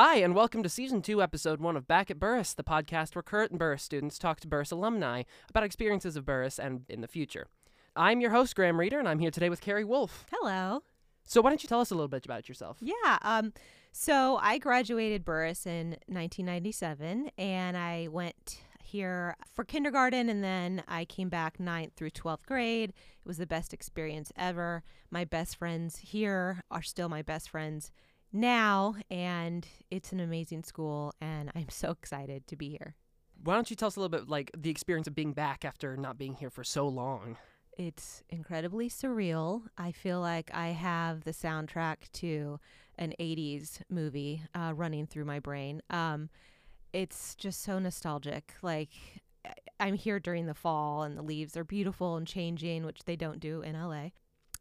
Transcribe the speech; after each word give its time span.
Hi, 0.00 0.18
and 0.18 0.32
welcome 0.32 0.62
to 0.62 0.68
Season 0.68 1.02
2, 1.02 1.20
Episode 1.20 1.60
1 1.60 1.76
of 1.76 1.88
Back 1.88 2.08
at 2.08 2.20
Burris, 2.20 2.54
the 2.54 2.62
podcast 2.62 3.16
where 3.16 3.22
current 3.24 3.50
and 3.50 3.58
Burris 3.58 3.82
students 3.82 4.16
talk 4.16 4.38
to 4.38 4.46
Burris 4.46 4.70
alumni 4.70 5.24
about 5.50 5.64
experiences 5.64 6.14
of 6.14 6.24
Burris 6.24 6.60
and 6.60 6.82
in 6.88 7.00
the 7.00 7.08
future. 7.08 7.48
I'm 7.96 8.20
your 8.20 8.30
host, 8.30 8.54
Graham 8.54 8.78
Reeder, 8.78 9.00
and 9.00 9.08
I'm 9.08 9.18
here 9.18 9.32
today 9.32 9.48
with 9.48 9.60
Karrie 9.60 9.84
Wolfe. 9.84 10.24
Hello. 10.30 10.84
So, 11.24 11.40
why 11.40 11.50
don't 11.50 11.64
you 11.64 11.68
tell 11.68 11.80
us 11.80 11.90
a 11.90 11.96
little 11.96 12.06
bit 12.06 12.24
about 12.24 12.48
yourself? 12.48 12.78
Yeah. 12.80 13.18
Um. 13.22 13.52
So 13.90 14.38
I 14.40 14.58
graduated 14.58 15.24
Burris 15.24 15.66
in 15.66 15.96
1997, 16.06 17.32
and 17.36 17.76
I 17.76 18.06
went 18.08 18.60
here 18.80 19.36
for 19.52 19.64
kindergarten, 19.64 20.28
and 20.28 20.44
then 20.44 20.84
I 20.86 21.06
came 21.06 21.28
back 21.28 21.58
ninth 21.58 21.94
through 21.96 22.10
12th 22.10 22.46
grade. 22.46 22.90
It 22.90 23.26
was 23.26 23.38
the 23.38 23.48
best 23.48 23.74
experience 23.74 24.30
ever. 24.36 24.84
My 25.10 25.24
best 25.24 25.56
friends 25.56 25.98
here 25.98 26.62
are 26.70 26.82
still 26.82 27.08
my 27.08 27.22
best 27.22 27.50
friends 27.50 27.90
now, 28.32 28.94
and 29.10 29.66
it's 29.90 30.12
an 30.12 30.20
amazing 30.20 30.62
school, 30.62 31.14
and 31.20 31.50
I'm 31.54 31.68
so 31.68 31.90
excited 31.90 32.46
to 32.48 32.56
be 32.56 32.70
here. 32.70 32.94
Why 33.42 33.54
don't 33.54 33.70
you 33.70 33.76
tell 33.76 33.88
us 33.88 33.96
a 33.96 34.00
little 34.00 34.16
bit, 34.16 34.28
like, 34.28 34.50
the 34.56 34.70
experience 34.70 35.06
of 35.06 35.14
being 35.14 35.32
back 35.32 35.64
after 35.64 35.96
not 35.96 36.18
being 36.18 36.34
here 36.34 36.50
for 36.50 36.64
so 36.64 36.88
long? 36.88 37.36
It's 37.76 38.24
incredibly 38.28 38.90
surreal. 38.90 39.62
I 39.76 39.92
feel 39.92 40.20
like 40.20 40.50
I 40.52 40.68
have 40.68 41.22
the 41.22 41.30
soundtrack 41.30 42.10
to 42.14 42.58
an 42.98 43.14
80s 43.20 43.80
movie 43.88 44.42
uh, 44.54 44.72
running 44.74 45.06
through 45.06 45.26
my 45.26 45.38
brain. 45.38 45.80
Um, 45.88 46.30
it's 46.92 47.36
just 47.36 47.62
so 47.62 47.78
nostalgic. 47.78 48.54
Like, 48.62 48.90
I'm 49.78 49.94
here 49.94 50.18
during 50.18 50.46
the 50.46 50.54
fall, 50.54 51.04
and 51.04 51.16
the 51.16 51.22
leaves 51.22 51.56
are 51.56 51.64
beautiful 51.64 52.16
and 52.16 52.26
changing, 52.26 52.84
which 52.84 53.04
they 53.04 53.14
don't 53.14 53.38
do 53.38 53.62
in 53.62 53.80
LA. 53.80 54.08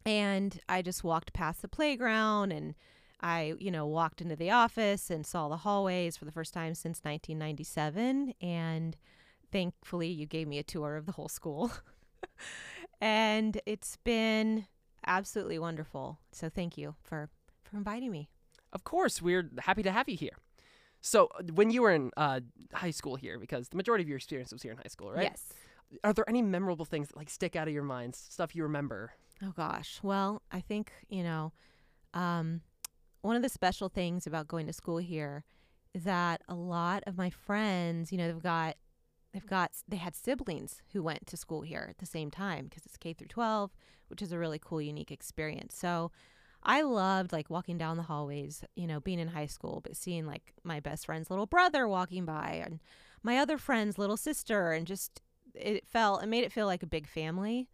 And 0.05 0.59
I 0.69 0.83
just 0.83 1.03
walked 1.03 1.33
past 1.33 1.61
the 1.63 1.67
playground 1.67 2.51
and 2.51 2.75
I, 3.21 3.55
you 3.59 3.71
know, 3.71 3.85
walked 3.85 4.21
into 4.21 4.35
the 4.35 4.51
office 4.51 5.09
and 5.09 5.25
saw 5.25 5.47
the 5.47 5.57
hallways 5.57 6.17
for 6.17 6.25
the 6.25 6.31
first 6.31 6.53
time 6.53 6.75
since 6.75 6.99
1997. 6.99 8.33
And 8.41 8.95
thankfully, 9.51 10.09
you 10.09 10.25
gave 10.25 10.47
me 10.47 10.59
a 10.59 10.63
tour 10.63 10.95
of 10.95 11.05
the 11.05 11.13
whole 11.13 11.29
school. 11.29 11.71
and 13.01 13.59
it's 13.65 13.97
been 14.03 14.67
absolutely 15.05 15.57
wonderful. 15.57 16.19
So 16.31 16.49
thank 16.49 16.77
you 16.77 16.95
for 17.03 17.29
for 17.63 17.77
inviting 17.77 18.11
me. 18.11 18.29
Of 18.73 18.83
course, 18.83 19.21
we're 19.21 19.49
happy 19.59 19.83
to 19.83 19.91
have 19.91 20.07
you 20.07 20.15
here. 20.15 20.37
So, 21.01 21.29
uh, 21.37 21.43
when 21.53 21.69
you 21.69 21.81
were 21.81 21.91
in 21.91 22.11
uh, 22.17 22.41
high 22.73 22.91
school 22.91 23.15
here, 23.15 23.39
because 23.39 23.69
the 23.69 23.77
majority 23.77 24.03
of 24.03 24.09
your 24.09 24.17
experience 24.17 24.51
was 24.51 24.61
here 24.61 24.71
in 24.71 24.77
high 24.77 24.89
school, 24.89 25.11
right? 25.11 25.23
Yes. 25.23 25.53
Are 26.03 26.13
there 26.13 26.27
any 26.27 26.41
memorable 26.41 26.85
things 26.85 27.07
that 27.09 27.17
like 27.17 27.29
stick 27.29 27.55
out 27.55 27.67
of 27.67 27.73
your 27.73 27.83
mind, 27.83 28.15
stuff 28.15 28.55
you 28.55 28.63
remember? 28.63 29.13
Oh 29.43 29.53
gosh. 29.55 29.99
Well, 30.03 30.41
I 30.51 30.59
think, 30.59 30.91
you 31.07 31.23
know, 31.23 31.53
um, 32.13 32.61
one 33.21 33.35
of 33.35 33.41
the 33.41 33.49
special 33.49 33.89
things 33.89 34.27
about 34.27 34.47
going 34.47 34.67
to 34.67 34.73
school 34.73 34.97
here 34.97 35.43
is 35.93 36.03
that 36.03 36.41
a 36.47 36.55
lot 36.55 37.03
of 37.07 37.17
my 37.17 37.29
friends, 37.29 38.11
you 38.11 38.17
know, 38.17 38.27
they've 38.27 38.43
got 38.43 38.75
they've 39.33 39.45
got 39.45 39.71
they 39.87 39.97
had 39.97 40.15
siblings 40.15 40.81
who 40.93 41.03
went 41.03 41.27
to 41.27 41.37
school 41.37 41.61
here 41.61 41.87
at 41.89 41.97
the 41.97 42.05
same 42.05 42.31
time 42.31 42.65
because 42.65 42.85
it's 42.85 42.97
K 42.97 43.13
through 43.13 43.27
12, 43.27 43.71
which 44.07 44.21
is 44.21 44.31
a 44.31 44.39
really 44.39 44.59
cool 44.59 44.81
unique 44.81 45.11
experience. 45.11 45.75
So, 45.75 46.11
I 46.63 46.81
loved 46.81 47.31
like 47.31 47.49
walking 47.49 47.77
down 47.77 47.97
the 47.97 48.03
hallways, 48.03 48.63
you 48.75 48.87
know, 48.87 48.99
being 48.99 49.19
in 49.19 49.29
high 49.29 49.45
school, 49.45 49.79
but 49.83 49.95
seeing 49.95 50.25
like 50.25 50.53
my 50.63 50.79
best 50.79 51.05
friend's 51.05 51.29
little 51.29 51.45
brother 51.45 51.87
walking 51.87 52.25
by 52.25 52.61
and 52.63 52.79
my 53.23 53.37
other 53.37 53.57
friend's 53.57 53.97
little 53.97 54.17
sister 54.17 54.71
and 54.71 54.85
just 54.85 55.21
it 55.53 55.87
felt 55.87 56.23
it 56.23 56.27
made 56.27 56.43
it 56.43 56.51
feel 56.51 56.65
like 56.65 56.83
a 56.83 56.87
big 56.87 57.07
family 57.07 57.67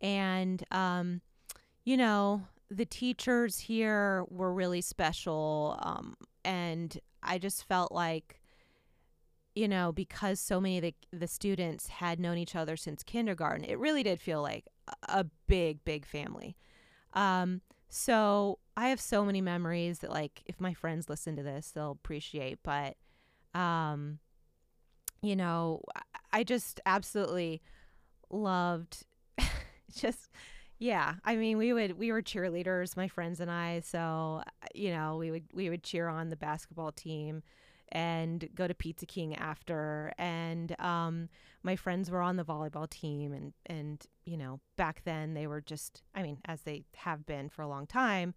and 0.00 0.64
um, 0.70 1.20
you 1.84 1.96
know 1.96 2.42
the 2.70 2.84
teachers 2.84 3.58
here 3.58 4.24
were 4.30 4.52
really 4.52 4.80
special 4.80 5.78
um, 5.82 6.14
and 6.44 6.98
i 7.22 7.36
just 7.36 7.66
felt 7.66 7.92
like 7.92 8.40
you 9.54 9.66
know 9.66 9.92
because 9.92 10.38
so 10.38 10.60
many 10.60 10.78
of 10.78 10.82
the, 10.82 10.94
the 11.12 11.26
students 11.26 11.88
had 11.88 12.20
known 12.20 12.38
each 12.38 12.54
other 12.54 12.76
since 12.76 13.02
kindergarten 13.02 13.64
it 13.64 13.78
really 13.78 14.02
did 14.02 14.20
feel 14.20 14.40
like 14.40 14.64
a, 15.08 15.24
big 15.46 15.84
big 15.84 16.06
family. 16.06 16.56
Um, 17.12 17.60
so 17.88 18.58
i 18.76 18.88
have 18.88 19.00
so 19.00 19.24
many 19.24 19.40
memories 19.40 19.98
that 19.98 20.10
like 20.10 20.42
if 20.46 20.60
my 20.60 20.72
friends 20.72 21.08
listen 21.08 21.34
to 21.34 21.42
this 21.42 21.72
they'll 21.72 21.90
appreciate 21.90 22.60
but 22.62 22.96
um, 23.52 24.20
you 25.22 25.34
know 25.34 25.82
i 26.32 26.44
just 26.44 26.80
absolutely 26.86 27.60
loved 28.30 29.04
just 29.94 30.30
yeah 30.80 31.14
i 31.24 31.36
mean 31.36 31.58
we 31.58 31.72
would 31.72 31.96
we 31.98 32.10
were 32.10 32.22
cheerleaders 32.22 32.96
my 32.96 33.06
friends 33.06 33.38
and 33.38 33.50
i 33.50 33.78
so 33.80 34.42
you 34.74 34.90
know 34.90 35.16
we 35.16 35.30
would 35.30 35.44
we 35.52 35.68
would 35.68 35.84
cheer 35.84 36.08
on 36.08 36.30
the 36.30 36.36
basketball 36.36 36.90
team 36.90 37.42
and 37.92 38.48
go 38.54 38.66
to 38.66 38.74
pizza 38.74 39.04
king 39.04 39.36
after 39.36 40.12
and 40.18 40.74
um 40.80 41.28
my 41.62 41.76
friends 41.76 42.10
were 42.10 42.22
on 42.22 42.36
the 42.36 42.44
volleyball 42.44 42.88
team 42.88 43.32
and 43.32 43.52
and 43.66 44.06
you 44.24 44.38
know 44.38 44.58
back 44.76 45.02
then 45.04 45.34
they 45.34 45.46
were 45.46 45.60
just 45.60 46.02
i 46.14 46.22
mean 46.22 46.38
as 46.46 46.62
they 46.62 46.82
have 46.96 47.26
been 47.26 47.48
for 47.50 47.60
a 47.62 47.68
long 47.68 47.86
time 47.86 48.34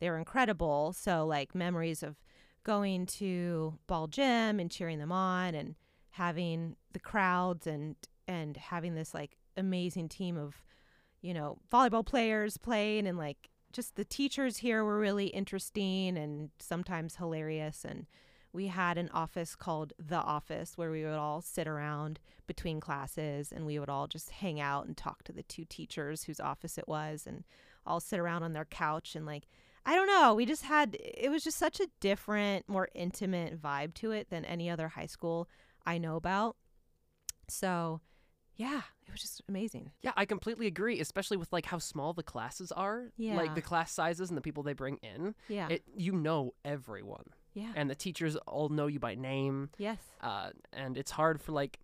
they 0.00 0.08
were 0.08 0.18
incredible 0.18 0.94
so 0.94 1.26
like 1.26 1.54
memories 1.54 2.02
of 2.02 2.16
going 2.64 3.04
to 3.04 3.78
ball 3.86 4.06
gym 4.06 4.58
and 4.58 4.70
cheering 4.70 4.98
them 4.98 5.12
on 5.12 5.54
and 5.54 5.74
having 6.10 6.74
the 6.92 7.00
crowds 7.00 7.66
and 7.66 7.96
and 8.26 8.56
having 8.56 8.94
this 8.94 9.12
like 9.12 9.36
amazing 9.58 10.08
team 10.08 10.38
of 10.38 10.62
you 11.22 11.32
know 11.32 11.58
volleyball 11.72 12.04
players 12.04 12.56
playing 12.58 13.06
and 13.06 13.16
like 13.16 13.48
just 13.72 13.96
the 13.96 14.04
teachers 14.04 14.58
here 14.58 14.84
were 14.84 14.98
really 14.98 15.28
interesting 15.28 16.18
and 16.18 16.50
sometimes 16.58 17.16
hilarious 17.16 17.84
and 17.88 18.06
we 18.52 18.66
had 18.66 18.98
an 18.98 19.08
office 19.14 19.56
called 19.56 19.94
the 19.98 20.18
office 20.18 20.76
where 20.76 20.90
we 20.90 21.04
would 21.04 21.14
all 21.14 21.40
sit 21.40 21.66
around 21.66 22.20
between 22.46 22.80
classes 22.80 23.50
and 23.50 23.64
we 23.64 23.78
would 23.78 23.88
all 23.88 24.06
just 24.06 24.28
hang 24.28 24.60
out 24.60 24.84
and 24.84 24.94
talk 24.94 25.22
to 25.24 25.32
the 25.32 25.42
two 25.44 25.64
teachers 25.64 26.24
whose 26.24 26.38
office 26.38 26.76
it 26.76 26.86
was 26.86 27.26
and 27.26 27.44
all 27.86 27.98
sit 27.98 28.18
around 28.18 28.42
on 28.42 28.52
their 28.52 28.66
couch 28.66 29.16
and 29.16 29.24
like 29.24 29.44
I 29.84 29.96
don't 29.96 30.06
know. 30.06 30.34
We 30.34 30.46
just 30.46 30.62
had, 30.62 30.96
it 31.00 31.28
was 31.28 31.42
just 31.42 31.58
such 31.58 31.80
a 31.80 31.88
different, 32.00 32.68
more 32.68 32.88
intimate 32.94 33.60
vibe 33.60 33.94
to 33.94 34.12
it 34.12 34.30
than 34.30 34.44
any 34.44 34.70
other 34.70 34.88
high 34.88 35.06
school 35.06 35.48
I 35.84 35.98
know 35.98 36.14
about. 36.16 36.56
So, 37.48 38.00
yeah, 38.62 38.82
it 39.06 39.10
was 39.10 39.20
just 39.20 39.42
amazing. 39.48 39.90
Yeah, 40.02 40.12
I 40.16 40.24
completely 40.24 40.66
agree, 40.66 41.00
especially 41.00 41.36
with 41.36 41.52
like 41.52 41.66
how 41.66 41.78
small 41.78 42.12
the 42.12 42.22
classes 42.22 42.70
are. 42.72 43.12
Yeah. 43.16 43.36
Like 43.36 43.54
the 43.54 43.62
class 43.62 43.90
sizes 43.92 44.28
and 44.30 44.36
the 44.36 44.42
people 44.42 44.62
they 44.62 44.72
bring 44.72 44.98
in. 45.02 45.34
Yeah. 45.48 45.68
It 45.68 45.82
you 45.96 46.12
know 46.12 46.54
everyone. 46.64 47.24
yeah. 47.54 47.72
And 47.74 47.90
the 47.90 47.94
teachers 47.94 48.36
all 48.46 48.68
know 48.68 48.86
you 48.86 49.00
by 49.00 49.14
name. 49.14 49.70
yes. 49.78 49.98
Uh, 50.20 50.50
and 50.72 50.96
it's 50.96 51.10
hard 51.10 51.40
for 51.40 51.52
like 51.52 51.78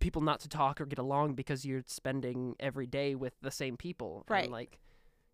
people 0.00 0.22
not 0.22 0.40
to 0.40 0.48
talk 0.48 0.80
or 0.80 0.86
get 0.86 0.98
along 0.98 1.34
because 1.34 1.64
you're 1.64 1.84
spending 1.86 2.54
every 2.60 2.86
day 2.86 3.14
with 3.14 3.34
the 3.42 3.50
same 3.50 3.76
people. 3.76 4.24
Right. 4.28 4.44
And 4.44 4.52
like 4.52 4.78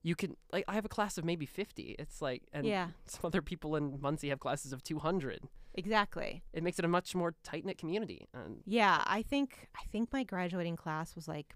you 0.03 0.15
can 0.15 0.37
like 0.53 0.65
I 0.69 0.75
have 0.75 0.84
a 0.84 0.89
class 0.89 1.17
of 1.17 1.25
maybe 1.25 1.47
50. 1.47 1.97
It's 1.99 2.21
like 2.21 2.43
and 2.53 2.67
yeah, 2.67 2.89
some 3.06 3.21
other 3.25 3.43
people 3.43 3.77
in 3.77 3.99
Muncie 4.00 4.31
have 4.31 4.41
classes 4.41 4.73
of 4.73 4.83
200. 4.83 5.41
Exactly. 5.75 6.43
It 6.53 6.62
makes 6.62 6.79
it 6.79 6.85
a 6.85 6.89
much 6.89 7.15
more 7.15 7.35
tight-knit 7.43 7.79
community. 7.79 8.27
And 8.33 8.61
Yeah, 8.65 9.03
I 9.07 9.23
think 9.23 9.69
I 9.77 9.85
think 9.91 10.12
my 10.12 10.25
graduating 10.25 10.77
class 10.77 11.15
was 11.15 11.29
like 11.29 11.55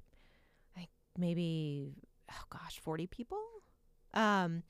like 0.77 0.91
maybe 1.17 1.95
oh 2.31 2.45
gosh, 2.51 2.79
40 2.81 3.07
people. 3.07 3.41
Um 4.15 4.63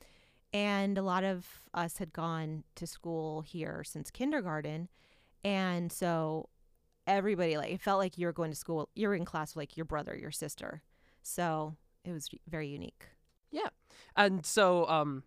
and 0.53 0.97
a 0.97 1.03
lot 1.03 1.23
of 1.23 1.45
us 1.73 1.97
had 1.97 2.11
gone 2.11 2.63
to 2.75 2.87
school 2.87 3.41
here 3.41 3.83
since 3.83 4.09
kindergarten 4.09 4.89
and 5.43 5.91
so 5.91 6.49
everybody 7.05 7.55
like 7.57 7.71
it 7.71 7.81
felt 7.81 7.99
like 7.99 8.17
you 8.17 8.25
were 8.25 8.33
going 8.33 8.51
to 8.51 8.57
school 8.57 8.89
you're 8.95 9.13
in 9.15 9.25
class 9.25 9.55
with 9.55 9.61
like 9.61 9.77
your 9.77 9.85
brother, 9.85 10.15
your 10.15 10.31
sister. 10.31 10.81
So 11.21 11.75
it 12.03 12.11
was 12.11 12.29
very 12.47 12.67
unique. 12.67 13.05
Yeah, 13.51 13.69
and 14.15 14.45
so 14.45 14.87
um 14.87 15.23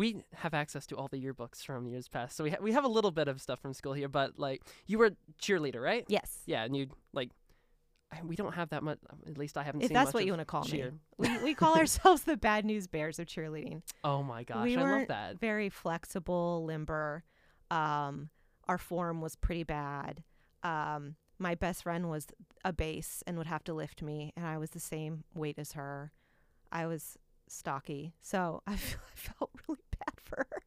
we 0.00 0.08
have 0.42 0.54
access 0.54 0.84
to 0.86 0.96
all 0.96 1.08
the 1.08 1.18
yearbooks 1.24 1.64
from 1.64 1.86
years 1.86 2.08
past. 2.08 2.36
So 2.36 2.44
we 2.44 2.50
ha- 2.50 2.62
we 2.66 2.72
have 2.72 2.84
a 2.84 2.88
little 2.96 3.10
bit 3.10 3.28
of 3.28 3.40
stuff 3.40 3.60
from 3.60 3.72
school 3.74 3.92
here, 3.92 4.08
but 4.08 4.38
like 4.38 4.62
you 4.86 4.98
were 4.98 5.10
cheerleader, 5.42 5.80
right? 5.90 6.04
Yes. 6.08 6.28
Yeah, 6.46 6.64
and 6.64 6.76
you 6.76 6.88
like 7.12 7.30
I, 8.12 8.22
we 8.24 8.34
don't 8.34 8.54
have 8.54 8.70
that 8.70 8.82
much. 8.82 8.98
At 9.28 9.38
least 9.38 9.56
I 9.56 9.62
haven't 9.62 9.82
If 9.82 9.88
seen. 9.88 9.94
that's 9.94 10.08
much 10.08 10.14
what 10.14 10.24
you 10.26 10.32
want 10.32 10.40
to 10.40 10.44
call 10.54 10.64
cheer. 10.64 10.90
me. 10.90 10.98
We 11.18 11.28
we 11.44 11.54
call 11.54 11.76
ourselves 11.82 12.24
the 12.24 12.36
bad 12.36 12.64
news 12.64 12.86
bears 12.88 13.18
of 13.20 13.26
cheerleading. 13.26 13.82
Oh 14.02 14.22
my 14.22 14.42
gosh, 14.42 14.64
We 14.64 14.76
I 14.76 14.82
love 14.98 15.08
that. 15.08 15.38
very 15.38 15.68
flexible, 15.68 16.64
limber. 16.64 17.22
Um, 17.70 18.30
our 18.66 18.78
form 18.78 19.20
was 19.20 19.36
pretty 19.36 19.62
bad. 19.64 20.24
Um, 20.62 21.14
my 21.38 21.54
best 21.54 21.84
friend 21.84 22.10
was 22.10 22.26
a 22.64 22.72
base 22.72 23.22
and 23.26 23.38
would 23.38 23.46
have 23.46 23.64
to 23.64 23.74
lift 23.74 24.02
me, 24.02 24.32
and 24.36 24.44
I 24.46 24.58
was 24.58 24.70
the 24.70 24.80
same 24.80 25.24
weight 25.34 25.58
as 25.58 25.72
her. 25.72 26.12
I 26.72 26.86
was 26.86 27.16
stocky, 27.48 28.12
so 28.20 28.62
I 28.66 28.76
felt 28.76 29.50
really 29.68 29.82
bad 29.98 30.14
for 30.24 30.46
her. 30.50 30.62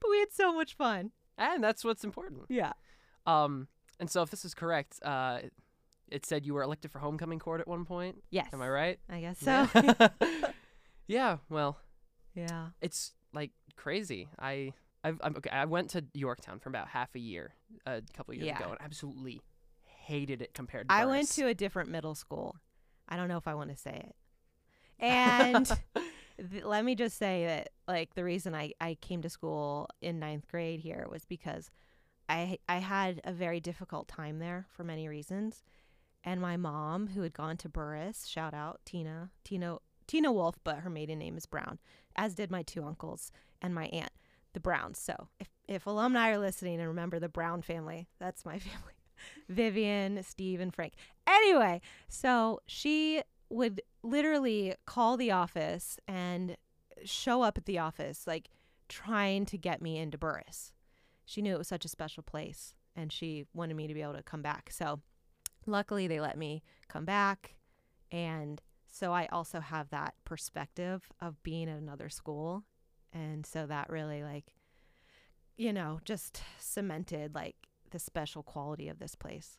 But 0.00 0.08
we 0.10 0.18
had 0.20 0.32
so 0.32 0.52
much 0.52 0.74
fun. 0.76 1.10
And 1.36 1.62
that's 1.62 1.84
what's 1.84 2.04
important. 2.04 2.42
Yeah. 2.48 2.72
Um, 3.26 3.68
and 4.00 4.10
so 4.10 4.22
if 4.22 4.30
this 4.30 4.44
is 4.44 4.54
correct, 4.54 4.98
uh, 5.04 5.40
it 6.10 6.26
said 6.26 6.46
you 6.46 6.54
were 6.54 6.62
elected 6.62 6.90
for 6.90 6.98
homecoming 6.98 7.38
court 7.38 7.60
at 7.60 7.68
one 7.68 7.84
point. 7.84 8.22
Yes. 8.30 8.48
Am 8.52 8.62
I 8.62 8.68
right? 8.68 8.98
I 9.08 9.20
guess 9.20 9.38
so. 9.38 9.68
Yeah. 9.74 10.08
yeah. 11.06 11.36
Well, 11.48 11.78
yeah. 12.34 12.68
it's 12.80 13.12
like 13.32 13.50
crazy. 13.76 14.28
I 14.38 14.72
I've, 15.04 15.20
I'm, 15.22 15.36
okay, 15.36 15.50
I 15.50 15.64
went 15.66 15.90
to 15.90 16.04
Yorktown 16.12 16.58
for 16.58 16.68
about 16.70 16.88
half 16.88 17.14
a 17.14 17.20
year 17.20 17.54
a 17.86 18.02
couple 18.16 18.34
years 18.34 18.46
Yeah. 18.46 18.58
ago 18.58 18.70
and 18.70 18.78
absolutely 18.80 19.40
hated 19.84 20.42
it 20.42 20.54
compared 20.54 20.88
to 20.88 20.94
I 20.94 21.04
went 21.06 21.28
to 21.32 21.46
a 21.46 21.54
different 21.54 21.88
middle 21.90 22.14
school. 22.14 22.56
I 23.08 23.16
don't 23.16 23.28
know 23.28 23.36
if 23.36 23.46
I 23.46 23.54
want 23.54 23.70
to 23.70 23.76
say 23.76 24.02
it. 24.08 24.16
And 24.98 25.70
let 26.62 26.84
me 26.84 26.94
just 26.94 27.18
say 27.18 27.46
that, 27.46 27.70
like, 27.86 28.14
the 28.14 28.24
reason 28.24 28.54
I, 28.54 28.72
I 28.80 28.96
came 29.00 29.22
to 29.22 29.30
school 29.30 29.88
in 30.00 30.18
ninth 30.18 30.46
grade 30.48 30.80
here 30.80 31.06
was 31.10 31.24
because 31.24 31.70
I 32.28 32.58
I 32.68 32.78
had 32.78 33.20
a 33.24 33.32
very 33.32 33.60
difficult 33.60 34.08
time 34.08 34.38
there 34.38 34.66
for 34.70 34.84
many 34.84 35.08
reasons. 35.08 35.62
And 36.24 36.40
my 36.40 36.56
mom, 36.56 37.08
who 37.08 37.22
had 37.22 37.32
gone 37.32 37.56
to 37.58 37.68
Burris, 37.68 38.26
shout 38.26 38.52
out 38.52 38.80
Tina, 38.84 39.30
Tina, 39.44 39.78
Tina 40.06 40.32
Wolfe, 40.32 40.58
but 40.64 40.78
her 40.78 40.90
maiden 40.90 41.18
name 41.18 41.36
is 41.36 41.46
Brown, 41.46 41.78
as 42.16 42.34
did 42.34 42.50
my 42.50 42.62
two 42.62 42.84
uncles 42.84 43.30
and 43.62 43.74
my 43.74 43.86
aunt, 43.86 44.10
the 44.52 44.60
Browns. 44.60 44.98
So 44.98 45.28
if, 45.38 45.48
if 45.66 45.86
alumni 45.86 46.30
are 46.30 46.38
listening 46.38 46.80
and 46.80 46.88
remember 46.88 47.18
the 47.18 47.28
Brown 47.28 47.62
family, 47.62 48.08
that's 48.18 48.44
my 48.44 48.58
family. 48.58 48.94
Vivian, 49.48 50.22
Steve, 50.22 50.60
and 50.60 50.74
Frank. 50.74 50.94
Anyway, 51.26 51.80
so 52.08 52.60
she 52.66 53.22
would 53.50 53.82
literally 54.02 54.74
call 54.86 55.16
the 55.16 55.30
office 55.30 55.98
and 56.06 56.56
show 57.04 57.42
up 57.42 57.58
at 57.58 57.66
the 57.66 57.78
office, 57.78 58.26
like 58.26 58.50
trying 58.88 59.46
to 59.46 59.58
get 59.58 59.82
me 59.82 59.98
into 59.98 60.18
Burris. 60.18 60.72
She 61.24 61.42
knew 61.42 61.54
it 61.54 61.58
was 61.58 61.68
such 61.68 61.84
a 61.84 61.88
special 61.88 62.22
place 62.22 62.74
and 62.96 63.12
she 63.12 63.46
wanted 63.54 63.76
me 63.76 63.86
to 63.86 63.94
be 63.94 64.02
able 64.02 64.14
to 64.14 64.22
come 64.22 64.42
back. 64.42 64.70
So 64.72 65.00
luckily, 65.66 66.06
they 66.08 66.20
let 66.20 66.36
me 66.36 66.62
come 66.88 67.04
back. 67.04 67.54
And 68.10 68.60
so 68.90 69.12
I 69.12 69.26
also 69.26 69.60
have 69.60 69.90
that 69.90 70.14
perspective 70.24 71.02
of 71.20 71.42
being 71.42 71.68
at 71.68 71.78
another 71.78 72.08
school. 72.08 72.64
And 73.12 73.46
so 73.46 73.66
that 73.66 73.88
really, 73.90 74.22
like, 74.22 74.54
you 75.56 75.72
know, 75.72 76.00
just 76.04 76.42
cemented 76.58 77.34
like 77.34 77.56
the 77.90 77.98
special 77.98 78.42
quality 78.42 78.88
of 78.88 78.98
this 78.98 79.14
place. 79.14 79.58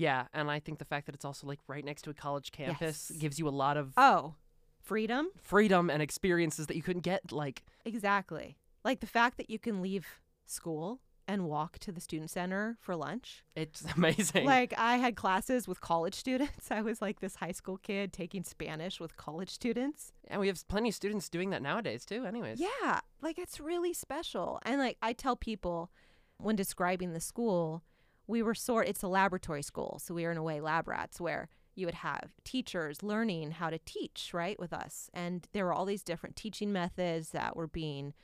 Yeah, 0.00 0.26
and 0.32 0.50
I 0.50 0.60
think 0.60 0.78
the 0.78 0.84
fact 0.84 1.06
that 1.06 1.14
it's 1.14 1.24
also 1.24 1.46
like 1.46 1.58
right 1.68 1.84
next 1.84 2.02
to 2.02 2.10
a 2.10 2.14
college 2.14 2.52
campus 2.52 3.10
Yes. 3.10 3.20
gives 3.20 3.38
you 3.38 3.46
a 3.48 3.50
lot 3.64 3.76
of 3.76 3.92
Oh, 3.96 4.34
freedom? 4.82 5.28
freedom 5.42 5.90
and 5.90 6.00
experiences 6.02 6.66
that 6.68 6.76
you 6.76 6.82
couldn't 6.82 7.02
get 7.02 7.32
like 7.32 7.62
Exactly. 7.84 8.56
Like 8.84 9.00
the 9.00 9.06
fact 9.06 9.36
that 9.36 9.50
you 9.50 9.58
can 9.58 9.82
leave 9.82 10.06
school 10.46 11.00
and 11.28 11.44
walk 11.46 11.78
to 11.78 11.92
the 11.92 12.00
student 12.00 12.30
center 12.30 12.76
for 12.80 12.96
lunch. 12.96 13.44
it's 13.54 13.84
amazing. 13.96 14.46
Like 14.46 14.72
I 14.78 14.96
had 14.96 15.14
classes 15.16 15.68
with 15.68 15.80
college 15.80 16.14
students. 16.14 16.70
I 16.78 16.80
was 16.80 17.00
like 17.02 17.20
this 17.20 17.36
high 17.36 17.52
school 17.52 17.76
kid 17.76 18.12
taking 18.12 18.42
Spanish 18.42 18.98
with 19.00 19.16
college 19.16 19.50
students. 19.50 20.12
and 20.28 20.40
we 20.40 20.46
have 20.48 20.66
plenty 20.66 20.88
of 20.88 20.94
students 20.94 21.28
doing 21.28 21.50
that 21.50 21.62
nowadays 21.62 22.04
too 22.06 22.24
anyways. 22.24 22.58
Yeah, 22.58 23.00
like 23.20 23.38
it's 23.38 23.60
really 23.60 23.92
special. 23.92 24.58
And 24.62 24.78
like 24.80 24.96
I 25.02 25.12
tell 25.12 25.36
people 25.36 25.90
when 26.38 26.56
describing 26.56 27.12
the 27.12 27.20
school, 27.20 27.82
we 28.30 28.42
were 28.42 28.54
sort 28.54 28.88
it's 28.88 29.02
a 29.02 29.08
laboratory 29.08 29.62
school, 29.62 30.00
so 30.02 30.14
we 30.14 30.24
were 30.24 30.30
in 30.30 30.38
a 30.38 30.42
way 30.42 30.60
lab 30.60 30.88
rats 30.88 31.20
where 31.20 31.48
you 31.74 31.86
would 31.86 31.96
have 31.96 32.30
teachers 32.44 33.02
learning 33.02 33.52
how 33.52 33.70
to 33.70 33.78
teach, 33.84 34.30
right, 34.32 34.58
with 34.58 34.72
us. 34.72 35.10
And 35.12 35.46
there 35.52 35.64
were 35.64 35.72
all 35.72 35.84
these 35.84 36.02
different 36.02 36.36
teaching 36.36 36.72
methods 36.72 37.30
that 37.30 37.56
were 37.56 37.66
being, 37.66 38.14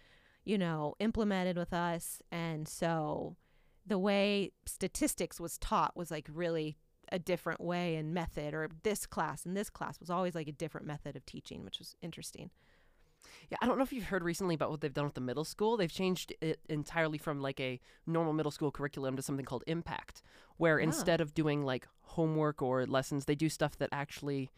you 0.44 0.58
know, 0.58 0.94
implemented 1.00 1.56
with 1.56 1.72
us. 1.72 2.20
And 2.30 2.68
so 2.68 3.36
the 3.86 3.98
way 3.98 4.52
statistics 4.66 5.40
was 5.40 5.58
taught 5.58 5.96
was 5.96 6.10
like 6.10 6.28
really 6.32 6.76
a 7.12 7.18
different 7.18 7.60
way 7.60 7.94
and 7.94 8.12
method 8.12 8.52
or 8.52 8.68
this 8.82 9.06
class 9.06 9.46
and 9.46 9.56
this 9.56 9.70
class 9.70 10.00
was 10.00 10.10
always 10.10 10.34
like 10.34 10.48
a 10.48 10.52
different 10.52 10.86
method 10.86 11.14
of 11.14 11.24
teaching, 11.24 11.64
which 11.64 11.78
was 11.78 11.94
interesting. 12.02 12.50
Yeah, 13.50 13.58
I 13.62 13.66
don't 13.66 13.76
know 13.78 13.84
if 13.84 13.92
you've 13.92 14.04
heard 14.04 14.24
recently 14.24 14.54
about 14.54 14.70
what 14.70 14.80
they've 14.80 14.92
done 14.92 15.04
with 15.04 15.14
the 15.14 15.20
middle 15.20 15.44
school. 15.44 15.76
They've 15.76 15.92
changed 15.92 16.32
it 16.40 16.58
entirely 16.68 17.18
from 17.18 17.40
like 17.40 17.60
a 17.60 17.78
normal 18.06 18.32
middle 18.32 18.50
school 18.50 18.70
curriculum 18.72 19.14
to 19.16 19.22
something 19.22 19.44
called 19.44 19.62
Impact, 19.66 20.22
where 20.56 20.78
Ah. 20.78 20.82
instead 20.82 21.20
of 21.20 21.32
doing 21.34 21.64
like 21.64 21.86
homework 22.02 22.60
or 22.62 22.86
lessons, 22.86 23.24
they 23.26 23.34
do 23.36 23.48
stuff 23.48 23.76
that 23.78 23.88
actually, 23.92 24.50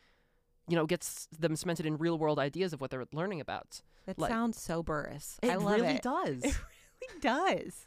you 0.69 0.77
know, 0.77 0.87
gets 0.87 1.27
them 1.39 1.55
cemented 1.57 1.85
in 1.87 1.99
real 1.99 2.19
world 2.19 2.39
ideas 2.39 2.73
of 2.73 2.81
what 2.81 2.91
they're 2.91 3.07
learning 3.13 3.41
about. 3.41 3.83
That 4.07 4.19
Like- 4.19 4.31
sounds 4.31 4.61
so 4.61 4.83
Burris. 4.83 5.39
I 5.43 5.57
love 5.57 5.73
really 5.81 5.95
it. 5.97 6.05
Really 6.05 6.41
does. 6.41 6.45
It 7.01 7.07
really 7.11 7.21
does. 7.21 7.87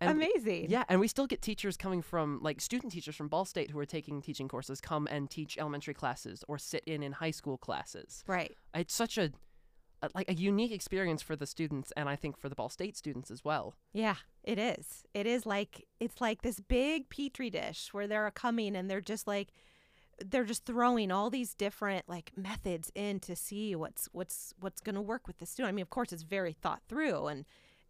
And- 0.00 0.10
Amazing. 0.10 0.68
Yeah, 0.70 0.84
and 0.88 1.00
we 1.00 1.08
still 1.08 1.26
get 1.26 1.42
teachers 1.42 1.76
coming 1.76 2.02
from 2.02 2.38
like 2.42 2.60
student 2.60 2.92
teachers 2.92 3.14
from 3.16 3.28
Ball 3.28 3.44
State 3.44 3.70
who 3.70 3.78
are 3.78 3.86
taking 3.86 4.20
teaching 4.20 4.46
courses 4.48 4.80
come 4.80 5.06
and 5.08 5.30
teach 5.30 5.56
elementary 5.58 5.94
classes 5.94 6.44
or 6.48 6.58
sit 6.58 6.82
in 6.86 7.02
in 7.02 7.12
high 7.12 7.30
school 7.30 7.56
classes. 7.56 8.24
Right. 8.26 8.56
It's 8.74 8.94
such 8.94 9.16
a 9.18 9.32
like 10.14 10.28
a 10.28 10.34
unique 10.34 10.72
experience 10.72 11.22
for 11.22 11.36
the 11.36 11.46
students 11.46 11.92
and 11.96 12.08
I 12.08 12.16
think 12.16 12.36
for 12.36 12.48
the 12.48 12.54
Ball 12.54 12.68
State 12.68 12.96
students 12.96 13.30
as 13.30 13.44
well. 13.44 13.74
Yeah, 13.92 14.16
it 14.42 14.58
is. 14.58 15.04
It 15.14 15.26
is 15.26 15.46
like 15.46 15.86
it's 16.00 16.20
like 16.20 16.42
this 16.42 16.60
big 16.60 17.08
petri 17.08 17.50
dish 17.50 17.90
where 17.92 18.06
they're 18.06 18.30
coming 18.30 18.76
and 18.76 18.90
they're 18.90 19.00
just 19.00 19.26
like 19.26 19.48
they're 20.24 20.44
just 20.44 20.64
throwing 20.64 21.10
all 21.10 21.30
these 21.30 21.54
different 21.54 22.08
like 22.08 22.32
methods 22.36 22.90
in 22.94 23.20
to 23.20 23.36
see 23.36 23.74
what's 23.74 24.08
what's 24.12 24.54
what's 24.60 24.80
going 24.80 24.94
to 24.94 25.00
work 25.00 25.26
with 25.26 25.38
the 25.38 25.46
student. 25.46 25.70
I 25.70 25.72
mean, 25.72 25.82
of 25.82 25.90
course 25.90 26.12
it's 26.12 26.22
very 26.22 26.52
thought 26.52 26.82
through 26.88 27.26
and 27.26 27.44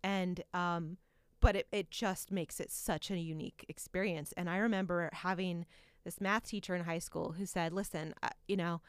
and 0.04 0.42
um 0.52 0.98
but 1.40 1.56
it 1.56 1.66
it 1.72 1.90
just 1.90 2.30
makes 2.30 2.60
it 2.60 2.70
such 2.70 3.10
a 3.10 3.18
unique 3.18 3.64
experience. 3.68 4.32
And 4.36 4.48
I 4.50 4.58
remember 4.58 5.10
having 5.12 5.66
this 6.04 6.20
math 6.20 6.48
teacher 6.48 6.74
in 6.74 6.84
high 6.84 6.98
school 6.98 7.34
who 7.38 7.46
said, 7.46 7.72
"Listen, 7.72 8.14
uh, 8.22 8.28
you 8.48 8.56
know, 8.56 8.80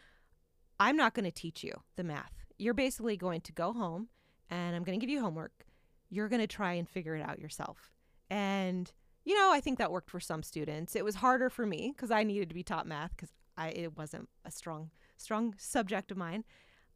I'm 0.80 0.98
not 0.98 1.14
going 1.14 1.26
to 1.26 1.32
teach 1.32 1.64
you 1.64 1.74
the 1.96 2.04
math. 2.04 2.43
You're 2.58 2.74
basically 2.74 3.18
going 3.18 3.42
to 3.42 3.52
go 3.52 3.74
home 3.74 4.10
and 4.50 4.76
I'm 4.76 4.84
going 4.84 5.00
to 5.00 5.04
give 5.04 5.12
you 5.12 5.22
homework. 5.22 5.66
You're 6.10 6.30
going 6.30 6.42
to 6.42 6.48
try 6.48 6.74
and 6.74 6.88
figure 6.88 7.16
it 7.16 7.22
out 7.22 7.40
yourself. 7.40 7.92
And 8.30 8.92
you 9.26 9.36
know, 9.36 9.52
I 9.54 9.62
think 9.62 9.78
that 9.78 9.92
worked 9.92 10.10
for 10.10 10.20
some 10.20 10.44
students. 10.44 10.96
It 10.96 11.06
was 11.06 11.16
harder 11.16 11.50
for 11.50 11.66
me 11.66 11.94
because 11.96 12.12
I 12.12 12.24
needed 12.24 12.50
to 12.50 12.56
be 12.56 12.64
taught 12.64 12.86
math 12.86 13.12
because 13.16 13.32
I 13.58 13.70
it 13.70 13.98
wasn't 13.98 14.30
a 14.46 14.52
strong 14.52 14.92
strong 15.18 15.56
subject 15.58 16.12
of 16.12 16.18
mine. 16.18 16.44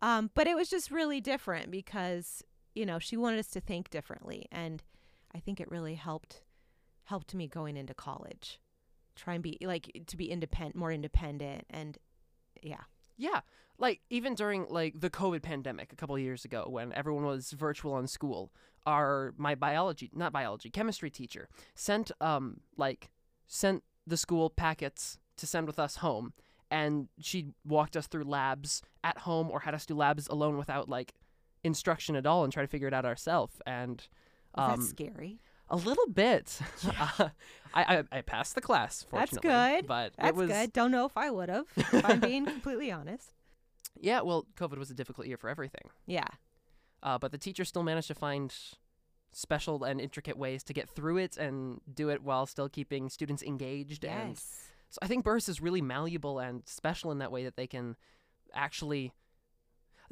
Um, 0.02 0.30
but 0.36 0.48
it 0.48 0.56
was 0.56 0.70
just 0.70 0.92
really 0.92 1.22
different 1.22 1.72
because 1.72 2.44
you 2.76 2.86
know 2.86 3.00
she 3.00 3.18
wanted 3.18 3.40
us 3.40 3.48
to 3.48 3.62
think 3.62 3.90
differently, 3.90 4.48
and 4.52 4.84
I 5.34 5.40
think 5.40 5.60
it 5.60 5.72
really 5.72 5.96
helped 5.96 6.44
helped 7.06 7.34
me 7.34 7.48
going 7.48 7.78
into 7.78 7.94
college. 7.94 8.60
Try 9.16 9.36
and 9.36 9.44
be 9.44 9.58
like 9.62 10.04
to 10.08 10.18
be 10.18 10.30
independent, 10.30 10.76
more 10.76 10.92
independent, 10.92 11.66
and 11.70 11.98
yeah, 12.62 12.84
Yeah, 13.18 13.42
like 13.78 14.02
even 14.10 14.36
during 14.36 14.66
like 14.70 15.00
the 15.00 15.10
COVID 15.10 15.42
pandemic 15.42 15.92
a 15.92 15.96
couple 15.96 16.16
of 16.16 16.22
years 16.22 16.46
ago 16.46 16.68
when 16.70 16.94
everyone 16.94 17.26
was 17.26 17.52
virtual 17.52 17.94
on 17.94 18.08
school, 18.08 18.52
our 18.86 19.34
my 19.38 19.56
biology, 19.56 20.10
not 20.14 20.32
biology, 20.32 20.70
chemistry 20.70 21.10
teacher 21.10 21.50
sent 21.76 22.12
um 22.22 22.62
like 22.78 23.10
sent 23.48 23.84
the 24.06 24.18
school 24.18 24.50
packets 24.50 25.18
to 25.38 25.46
send 25.46 25.68
with 25.68 25.80
us 25.80 25.98
home 25.98 26.34
and 26.70 27.08
she 27.20 27.48
walked 27.66 27.96
us 27.96 28.08
through 28.08 28.24
labs 28.24 28.82
at 29.04 29.20
home 29.20 29.50
or 29.50 29.62
had 29.62 29.74
us 29.74 29.86
do 29.86 29.96
labs 29.96 30.28
alone 30.28 30.58
without 30.58 30.90
like 30.90 31.14
instruction 31.64 32.16
at 32.16 32.26
all 32.26 32.44
and 32.44 32.52
try 32.52 32.64
to 32.64 32.68
figure 32.68 32.88
it 32.88 32.94
out 32.94 33.06
ourselves 33.06 33.62
and 33.66 34.08
um 34.56 34.80
that 34.80 34.86
scary? 34.86 35.40
A 35.70 35.76
little 35.76 36.08
bit 36.08 36.60
I, 37.00 37.32
I 37.74 38.04
I 38.12 38.22
passed 38.22 38.56
the 38.56 38.62
class 38.62 39.06
That's 39.12 39.38
good. 39.38 39.86
but 39.88 40.14
That's 40.18 40.30
it 40.30 40.36
was 40.36 40.50
good. 40.50 40.74
Don't 40.74 40.92
know 40.92 41.06
if 41.06 41.18
I 41.18 41.30
would 41.30 41.50
have. 41.50 41.66
if 41.76 42.06
I'm 42.06 42.20
being 42.32 42.46
completely 42.46 42.92
honest. 42.92 43.34
yeah 44.00 44.22
well 44.22 44.46
covid 44.56 44.78
was 44.78 44.90
a 44.90 44.94
difficult 44.94 45.28
year 45.28 45.38
for 45.38 45.50
everything 45.50 45.90
Yeah. 46.06 46.28
uh, 47.04 47.18
but 47.18 47.32
the 47.32 47.38
teachers 47.38 47.68
still 47.68 47.84
managed 47.84 48.08
to 48.08 48.16
find 48.16 48.54
special 49.34 49.84
and 49.84 50.00
intricate 50.02 50.38
ways 50.38 50.64
to 50.64 50.74
get 50.74 50.90
through 50.90 51.18
it 51.18 51.38
and 51.38 51.82
do 51.94 52.10
it 52.10 52.24
while 52.24 52.46
still 52.46 52.70
keeping 52.70 53.10
students 53.10 53.44
engaged 53.44 54.04
and 54.06 54.30
Yes. 54.30 54.72
so 54.90 55.00
i 55.02 55.08
think 55.08 55.24
burris 55.24 55.50
is 55.50 55.62
really 55.62 55.82
malleable 55.82 56.40
and 56.40 56.64
special 56.66 57.12
in 57.12 57.18
that 57.20 57.32
way 57.32 57.44
that 57.44 57.56
they 57.56 57.68
can 57.68 57.96
actually 58.54 59.12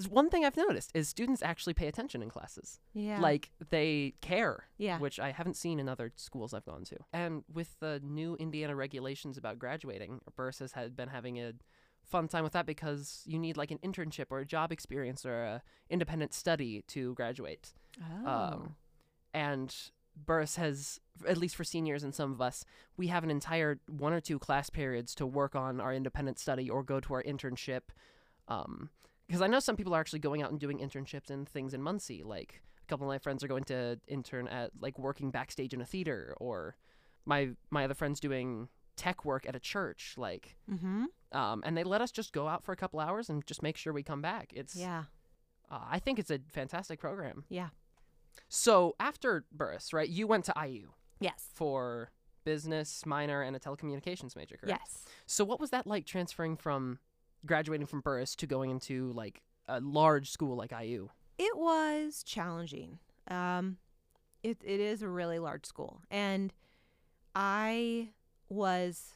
one 0.09 0.29
thing 0.29 0.43
i've 0.45 0.57
noticed 0.57 0.91
is 0.93 1.07
students 1.07 1.41
actually 1.41 1.73
pay 1.73 1.87
attention 1.87 2.21
in 2.21 2.29
classes 2.29 2.79
Yeah. 2.93 3.19
like 3.19 3.51
they 3.69 4.13
care 4.21 4.65
yeah. 4.77 4.99
which 4.99 5.19
i 5.19 5.31
haven't 5.31 5.55
seen 5.55 5.79
in 5.79 5.87
other 5.87 6.11
schools 6.15 6.53
i've 6.53 6.65
gone 6.65 6.83
to 6.85 6.97
and 7.13 7.43
with 7.53 7.79
the 7.79 8.01
new 8.03 8.35
indiana 8.35 8.75
regulations 8.75 9.37
about 9.37 9.57
graduating 9.59 10.21
burris 10.35 10.59
has 10.59 10.73
had 10.73 10.95
been 10.95 11.09
having 11.09 11.39
a 11.39 11.53
fun 12.03 12.27
time 12.27 12.43
with 12.43 12.53
that 12.53 12.65
because 12.65 13.23
you 13.25 13.39
need 13.39 13.57
like 13.57 13.71
an 13.71 13.79
internship 13.83 14.25
or 14.29 14.39
a 14.39 14.45
job 14.45 14.71
experience 14.71 15.25
or 15.25 15.41
a 15.43 15.61
independent 15.89 16.33
study 16.33 16.83
to 16.87 17.13
graduate 17.15 17.73
Oh. 18.25 18.29
um, 18.29 18.75
and 19.33 19.73
Burris 20.25 20.55
has, 20.55 20.99
at 21.27 21.37
least 21.37 21.57
for 21.57 21.65
seniors 21.65 22.01
and 22.03 22.15
some 22.15 22.31
of 22.31 22.39
us, 22.41 22.63
we 22.95 23.07
have 23.07 23.23
an 23.25 23.29
entire 23.29 23.79
one 23.89 24.13
or 24.13 24.21
two 24.21 24.39
class 24.39 24.69
periods 24.69 25.13
to 25.15 25.25
work 25.25 25.55
on 25.55 25.81
our 25.81 25.93
independent 25.93 26.39
study 26.39 26.69
or 26.69 26.83
go 26.83 27.01
to 27.01 27.13
our 27.13 27.21
internship. 27.23 27.81
Because 29.27 29.41
I 29.41 29.47
know 29.47 29.59
some 29.59 29.75
people 29.75 29.95
are 29.95 29.99
actually 29.99 30.19
going 30.19 30.43
out 30.43 30.51
and 30.51 30.59
doing 30.59 30.79
internships 30.79 31.29
and 31.29 31.47
things 31.47 31.73
in 31.73 31.81
Muncie. 31.81 32.23
Like 32.23 32.61
a 32.83 32.87
couple 32.87 33.05
of 33.07 33.09
my 33.09 33.17
friends 33.17 33.43
are 33.43 33.47
going 33.47 33.63
to 33.65 33.99
intern 34.07 34.47
at 34.47 34.71
like 34.79 34.99
working 34.99 35.31
backstage 35.31 35.73
in 35.73 35.81
a 35.81 35.85
theater, 35.85 36.35
or 36.39 36.75
my 37.25 37.49
my 37.71 37.85
other 37.85 37.93
friends 37.95 38.19
doing 38.19 38.69
tech 38.95 39.25
work 39.25 39.45
at 39.47 39.55
a 39.55 39.59
church. 39.59 40.13
Like, 40.17 40.55
mm-hmm. 40.71 41.05
um, 41.31 41.63
and 41.65 41.75
they 41.77 41.83
let 41.83 42.01
us 42.01 42.11
just 42.11 42.31
go 42.33 42.47
out 42.47 42.63
for 42.63 42.71
a 42.71 42.75
couple 42.77 42.99
hours 42.99 43.29
and 43.29 43.45
just 43.45 43.61
make 43.61 43.77
sure 43.77 43.91
we 43.93 44.03
come 44.03 44.21
back. 44.21 44.51
It's 44.53 44.75
Yeah. 44.75 45.03
uh, 45.69 45.79
I 45.89 45.99
think 45.99 46.19
it's 46.19 46.31
a 46.31 46.39
fantastic 46.51 46.99
program. 46.99 47.43
Yeah. 47.49 47.69
So 48.47 48.95
after 48.99 49.45
Burris, 49.51 49.91
right, 49.93 50.07
you 50.07 50.27
went 50.27 50.45
to 50.45 50.53
IU 50.55 50.91
Yes. 51.19 51.49
for 51.53 52.11
business 52.43 53.05
minor 53.05 53.41
and 53.41 53.55
a 53.55 53.59
telecommunications 53.59 54.35
major, 54.35 54.55
correct? 54.55 54.79
Yes. 54.81 55.05
So 55.25 55.43
what 55.43 55.59
was 55.59 55.71
that 55.71 55.87
like 55.87 56.05
transferring 56.05 56.55
from 56.55 56.99
graduating 57.45 57.87
from 57.87 58.01
Burris 58.01 58.35
to 58.37 58.47
going 58.47 58.71
into 58.71 59.11
like 59.13 59.41
a 59.67 59.79
large 59.81 60.29
school 60.29 60.55
like 60.55 60.71
IU? 60.71 61.09
It 61.37 61.57
was 61.57 62.23
challenging. 62.23 62.99
Um, 63.29 63.77
it 64.43 64.57
it 64.63 64.79
is 64.79 65.01
a 65.01 65.09
really 65.09 65.39
large 65.39 65.65
school, 65.65 66.01
and 66.11 66.53
I 67.33 68.09
was 68.47 69.15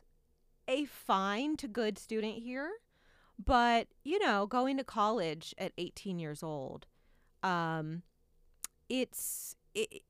a 0.68 0.86
fine 0.86 1.56
to 1.58 1.68
good 1.68 1.98
student 1.98 2.40
here, 2.40 2.70
but 3.44 3.88
you 4.04 4.20
know, 4.20 4.46
going 4.46 4.78
to 4.78 4.84
college 4.84 5.54
at 5.58 5.72
18 5.78 6.20
years 6.20 6.44
old, 6.44 6.88
um, 7.44 8.04
it's 8.90 9.56
it 9.74 10.02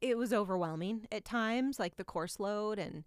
it 0.00 0.16
was 0.16 0.32
overwhelming 0.32 1.06
at 1.12 1.24
times, 1.24 1.78
like 1.78 1.96
the 1.96 2.04
course 2.04 2.40
load 2.40 2.78
and 2.78 3.04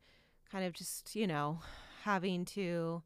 kind 0.51 0.65
of 0.65 0.73
just 0.73 1.15
you 1.15 1.27
know 1.27 1.59
having 2.03 2.45
to 2.45 3.03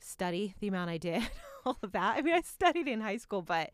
study 0.00 0.54
the 0.60 0.68
amount 0.68 0.90
I 0.90 0.98
did, 0.98 1.22
all 1.64 1.78
of 1.82 1.92
that. 1.92 2.16
I 2.16 2.22
mean, 2.22 2.34
I 2.34 2.40
studied 2.42 2.88
in 2.88 3.00
high 3.00 3.16
school, 3.16 3.42
but 3.42 3.70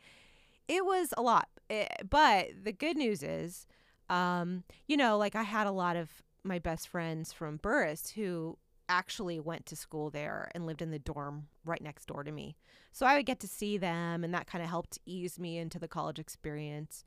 it 0.69 0.85
was 0.85 1.13
a 1.17 1.23
lot. 1.23 1.49
Eh, 1.71 1.87
but 2.09 2.49
the 2.63 2.73
good 2.73 2.97
news 2.97 3.23
is, 3.23 3.67
um, 4.09 4.65
you 4.87 4.97
know, 4.97 5.17
like 5.19 5.35
I 5.35 5.43
had 5.43 5.67
a 5.67 5.73
lot 5.73 5.97
of 5.97 6.11
my 6.43 6.59
best 6.59 6.89
friends 6.89 7.33
from 7.33 7.57
Burris 7.57 8.11
who 8.11 8.59
actually 8.89 9.41
went 9.41 9.65
to 9.67 9.77
school 9.77 10.11
there 10.11 10.51
and 10.55 10.67
lived 10.67 10.83
in 10.83 10.91
the 10.91 10.99
dorm 10.99 11.49
right 11.65 11.83
next 11.83 12.07
door 12.07 12.23
to 12.23 12.31
me. 12.31 12.57
So 12.93 13.07
I 13.07 13.17
would 13.17 13.27
get 13.27 13.41
to 13.41 13.49
see 13.49 13.79
them, 13.79 14.23
and 14.23 14.33
that 14.35 14.47
kind 14.47 14.63
of 14.63 14.71
helped 14.71 14.99
ease 15.07 15.39
me 15.39 15.59
into 15.59 15.79
the 15.79 15.89
college 15.89 16.19
experience. 16.19 17.05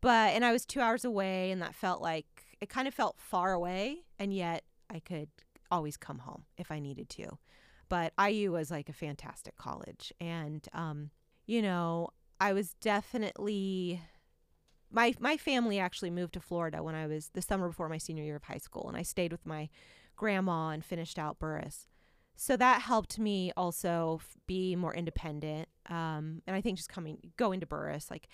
But, 0.00 0.34
and 0.34 0.44
I 0.44 0.52
was 0.52 0.66
two 0.66 0.80
hours 0.80 1.04
away, 1.04 1.50
and 1.52 1.62
that 1.62 1.74
felt 1.74 2.02
like 2.02 2.26
it 2.60 2.68
kind 2.68 2.88
of 2.88 2.94
felt 2.94 3.16
far 3.18 3.52
away, 3.52 4.00
and 4.18 4.34
yet 4.34 4.64
I 4.90 4.98
could 4.98 5.28
always 5.70 5.96
come 5.96 6.18
home 6.18 6.44
if 6.58 6.70
I 6.70 6.80
needed 6.80 7.08
to. 7.10 7.38
But 7.92 8.14
IU 8.18 8.52
was 8.52 8.70
like 8.70 8.88
a 8.88 8.94
fantastic 8.94 9.58
college. 9.58 10.14
And, 10.18 10.66
um, 10.72 11.10
you 11.44 11.60
know, 11.60 12.08
I 12.40 12.54
was 12.54 12.72
definitely 12.80 14.00
my 14.90 15.14
my 15.20 15.36
family 15.36 15.78
actually 15.78 16.08
moved 16.08 16.32
to 16.32 16.40
Florida 16.40 16.82
when 16.82 16.94
I 16.94 17.06
was 17.06 17.28
the 17.34 17.42
summer 17.42 17.68
before 17.68 17.90
my 17.90 17.98
senior 17.98 18.24
year 18.24 18.36
of 18.36 18.44
high 18.44 18.56
school, 18.56 18.88
and 18.88 18.96
I 18.96 19.02
stayed 19.02 19.30
with 19.30 19.44
my 19.44 19.68
grandma 20.16 20.70
and 20.70 20.82
finished 20.82 21.18
out 21.18 21.38
Burris. 21.38 21.86
So 22.34 22.56
that 22.56 22.80
helped 22.80 23.18
me 23.18 23.52
also 23.58 24.20
f- 24.22 24.38
be 24.46 24.74
more 24.74 24.94
independent. 24.94 25.68
Um, 25.90 26.40
and 26.46 26.56
I 26.56 26.62
think 26.62 26.78
just 26.78 26.88
coming 26.88 27.18
going 27.36 27.60
to 27.60 27.66
Burris, 27.66 28.10
like 28.10 28.26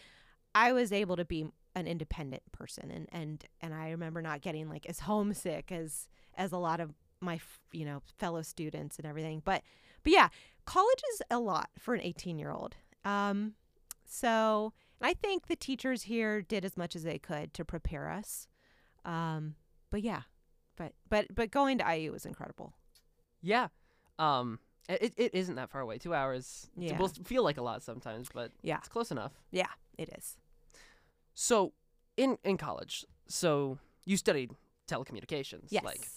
I 0.54 0.70
was 0.70 0.92
able 0.92 1.16
to 1.16 1.24
be 1.24 1.46
an 1.74 1.88
independent 1.88 2.44
person, 2.52 2.92
and 2.92 3.08
and 3.10 3.44
and 3.60 3.74
I 3.74 3.90
remember 3.90 4.22
not 4.22 4.40
getting 4.40 4.68
like 4.68 4.86
as 4.86 5.00
homesick 5.00 5.72
as 5.72 6.08
as 6.36 6.52
a 6.52 6.58
lot 6.58 6.78
of 6.78 6.94
my 7.20 7.40
you 7.72 7.84
know 7.84 8.02
fellow 8.18 8.42
students 8.42 8.98
and 8.98 9.06
everything. 9.06 9.42
But 9.44 9.62
but 10.02 10.12
yeah, 10.12 10.28
college 10.64 11.02
is 11.14 11.22
a 11.30 11.38
lot 11.38 11.70
for 11.78 11.94
an 11.94 12.00
18 12.02 12.38
year 12.38 12.50
old. 12.50 12.76
Um, 13.04 13.54
so 14.04 14.72
I 15.00 15.14
think 15.14 15.46
the 15.46 15.56
teachers 15.56 16.02
here 16.04 16.42
did 16.42 16.64
as 16.64 16.76
much 16.76 16.96
as 16.96 17.02
they 17.02 17.18
could 17.18 17.54
to 17.54 17.64
prepare 17.64 18.10
us. 18.10 18.48
Um, 19.04 19.54
but 19.90 20.02
yeah, 20.02 20.22
but 20.76 20.92
but 21.08 21.26
but 21.34 21.50
going 21.50 21.78
to 21.78 21.94
IU 21.96 22.12
was 22.12 22.26
incredible. 22.26 22.72
Yeah. 23.42 23.68
Um 24.18 24.58
it, 24.88 25.12
it 25.18 25.34
isn't 25.34 25.56
that 25.56 25.68
far 25.70 25.82
away. 25.82 25.98
2 25.98 26.14
hours 26.14 26.70
it 26.76 26.82
Yeah. 26.84 26.98
will 26.98 27.08
feel 27.08 27.44
like 27.44 27.58
a 27.58 27.62
lot 27.62 27.82
sometimes, 27.82 28.28
but 28.32 28.52
Yeah. 28.62 28.78
it's 28.78 28.88
close 28.88 29.10
enough. 29.10 29.32
Yeah, 29.50 29.68
it 29.98 30.08
is. 30.16 30.36
So 31.34 31.72
in 32.16 32.38
in 32.42 32.56
college, 32.56 33.04
so 33.28 33.78
you 34.04 34.16
studied 34.16 34.52
telecommunications. 34.88 35.66
Yes. 35.70 35.84
Like 35.84 36.08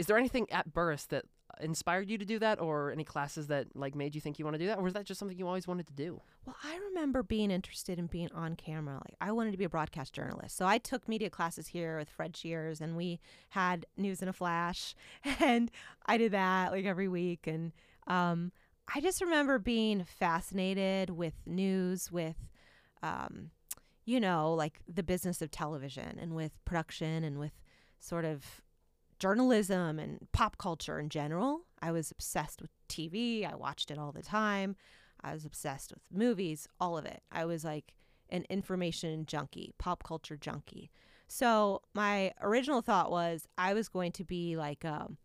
is 0.00 0.06
there 0.06 0.16
anything 0.16 0.50
at 0.50 0.72
Burris 0.72 1.04
that 1.06 1.26
inspired 1.60 2.08
you 2.08 2.16
to 2.16 2.24
do 2.24 2.38
that 2.38 2.58
or 2.58 2.90
any 2.90 3.04
classes 3.04 3.48
that 3.48 3.66
like 3.74 3.94
made 3.94 4.14
you 4.14 4.20
think 4.20 4.38
you 4.38 4.46
want 4.46 4.54
to 4.54 4.58
do 4.58 4.66
that 4.66 4.78
or 4.78 4.82
was 4.82 4.94
that 4.94 5.04
just 5.04 5.18
something 5.18 5.36
you 5.36 5.46
always 5.46 5.68
wanted 5.68 5.86
to 5.86 5.92
do? 5.92 6.22
Well, 6.46 6.56
I 6.64 6.78
remember 6.88 7.22
being 7.22 7.50
interested 7.50 7.98
in 7.98 8.06
being 8.06 8.30
on 8.32 8.56
camera. 8.56 8.94
Like 8.94 9.16
I 9.20 9.30
wanted 9.32 9.50
to 9.50 9.58
be 9.58 9.64
a 9.64 9.68
broadcast 9.68 10.14
journalist. 10.14 10.56
So 10.56 10.66
I 10.66 10.78
took 10.78 11.06
media 11.06 11.28
classes 11.28 11.66
here 11.66 11.98
with 11.98 12.08
Fred 12.08 12.34
Shears 12.34 12.80
and 12.80 12.96
we 12.96 13.20
had 13.50 13.84
news 13.98 14.22
in 14.22 14.28
a 14.28 14.32
flash 14.32 14.94
and 15.40 15.70
I 16.06 16.16
did 16.16 16.32
that 16.32 16.72
like 16.72 16.86
every 16.86 17.08
week 17.08 17.46
and 17.46 17.72
um 18.06 18.52
I 18.92 19.02
just 19.02 19.20
remember 19.20 19.58
being 19.58 20.02
fascinated 20.04 21.10
with 21.10 21.34
news 21.44 22.10
with 22.10 22.36
um 23.02 23.50
you 24.06 24.18
know, 24.18 24.54
like 24.54 24.80
the 24.88 25.02
business 25.02 25.42
of 25.42 25.50
television 25.50 26.18
and 26.18 26.34
with 26.34 26.52
production 26.64 27.22
and 27.22 27.38
with 27.38 27.52
sort 28.00 28.24
of 28.24 28.62
journalism 29.20 29.98
and 29.98 30.26
pop 30.32 30.58
culture 30.58 30.98
in 30.98 31.08
general. 31.08 31.60
I 31.80 31.92
was 31.92 32.10
obsessed 32.10 32.60
with 32.60 32.70
TV. 32.88 33.50
I 33.50 33.54
watched 33.54 33.90
it 33.90 33.98
all 33.98 34.12
the 34.12 34.22
time. 34.22 34.74
I 35.22 35.34
was 35.34 35.44
obsessed 35.44 35.92
with 35.92 36.02
movies, 36.10 36.66
all 36.80 36.98
of 36.98 37.04
it. 37.04 37.22
I 37.30 37.44
was 37.44 37.64
like 37.64 37.94
an 38.30 38.44
information 38.48 39.26
junkie, 39.26 39.74
pop 39.78 40.02
culture 40.02 40.36
junkie. 40.36 40.90
So 41.28 41.82
my 41.94 42.32
original 42.40 42.80
thought 42.80 43.10
was 43.10 43.46
I 43.56 43.74
was 43.74 43.88
going 43.88 44.12
to 44.12 44.24
be 44.24 44.56
like 44.56 44.84
um 44.84 45.16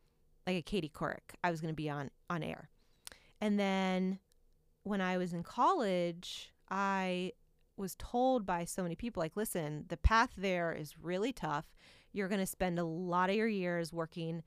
like 0.46 0.58
a 0.58 0.62
Katie 0.62 0.92
Couric. 0.94 1.34
I 1.44 1.50
was 1.50 1.62
going 1.62 1.74
to 1.74 1.76
be 1.76 1.90
on 1.90 2.12
on 2.30 2.44
air. 2.44 2.70
And 3.42 3.60
then 3.60 4.20
when 4.84 5.02
I 5.02 5.18
was 5.18 5.34
in 5.34 5.44
college, 5.44 6.52
I 6.70 7.32
was 7.78 7.96
told 7.96 8.46
by 8.46 8.66
so 8.66 8.84
many 8.84 8.96
people 8.96 9.22
like 9.22 9.36
listen, 9.36 9.86
the 9.88 9.98
path 9.98 10.32
there 10.38 10.74
is 10.74 10.96
really 11.02 11.34
tough. 11.34 11.66
You're 12.16 12.30
going 12.30 12.40
to 12.40 12.46
spend 12.46 12.80
a 12.80 12.84
lot 12.84 13.30
of 13.30 13.36
your 13.36 13.48
years 13.48 13.94
working 13.94 14.44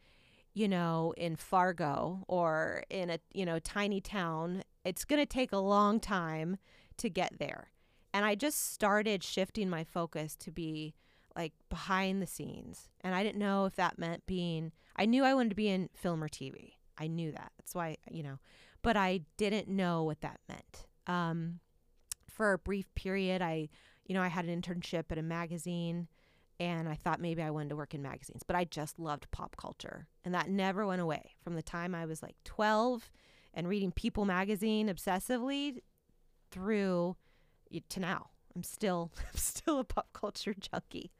you 0.59 0.67
know, 0.67 1.15
in 1.17 1.37
Fargo 1.37 2.25
or 2.27 2.83
in 2.91 3.11
a, 3.11 3.21
you 3.33 3.47
know, 3.47 3.61
tiny 3.61 4.01
town, 4.01 4.65
it's 4.85 5.05
going 5.05 5.21
to 5.21 5.27
take 5.27 5.53
a 5.53 5.59
long 5.59 6.01
time 6.01 6.57
to 6.97 7.09
get 7.09 7.39
there. 7.39 7.71
And 8.13 8.25
I 8.25 8.35
just 8.35 8.73
started 8.73 9.23
shifting 9.23 9.71
my 9.71 9.85
focus 9.85 10.35
to 10.37 10.51
be 10.51 10.95
like 11.37 11.53
behind 11.69 12.21
the 12.21 12.27
scenes. 12.27 12.89
And 13.03 13.15
I 13.15 13.23
didn't 13.23 13.39
know 13.39 13.67
if 13.67 13.77
that 13.77 14.01
meant 14.01 14.27
being, 14.27 14.73
I 14.97 15.07
knew 15.07 15.23
I 15.23 15.33
wanted 15.33 15.51
to 15.51 15.55
be 15.55 15.69
in 15.69 15.91
film 15.95 16.25
or 16.25 16.29
TV. 16.29 16.73
I 16.99 17.07
knew 17.07 17.31
that. 17.31 17.53
That's 17.59 17.77
why, 17.77 17.99
you 18.11 18.25
know, 18.25 18.41
but 18.83 18.97
I 18.97 19.21
didn't 19.37 19.69
know 19.69 20.03
what 20.03 20.23
that 20.23 20.41
meant. 20.49 20.87
Um, 21.07 21.61
for 22.29 22.53
a 22.53 22.59
brief 22.59 22.93
period, 22.97 23.43
I, 23.43 23.69
you 24.07 24.15
know, 24.15 24.23
I 24.23 24.29
had 24.29 24.47
an 24.47 24.61
internship 24.61 25.05
at 25.11 25.19
a 25.19 25.23
magazine 25.23 26.09
and 26.61 26.89
I 26.89 26.95
thought 26.95 27.21
maybe 27.21 27.43
I 27.43 27.51
wanted 27.51 27.71
to 27.71 27.77
work 27.77 27.95
in 27.95 28.03
magazines, 28.03 28.43
but 28.47 28.57
I 28.57 28.65
just 28.65 28.99
loved 28.99 29.31
pop 29.31 29.57
culture. 29.57 30.07
And 30.25 30.35
that 30.35 30.49
never 30.49 30.87
went 30.87 31.01
away 31.01 31.33
from 31.43 31.55
the 31.55 31.63
time 31.63 31.95
I 31.95 32.07
was 32.07 32.23
like 32.23 32.37
12 32.45 33.11
and 33.55 33.69
reading 33.69 33.93
People 33.93 34.25
magazine 34.25 34.89
obsessively 34.89 35.79
through 36.51 37.17
to 37.91 38.01
now. 38.01 38.31
I'm 38.57 38.63
still 38.63 39.13
I'm 39.19 39.37
still 39.37 39.79
a 39.79 39.85
pop 39.85 40.09
culture 40.13 40.55
junkie. 40.59 41.13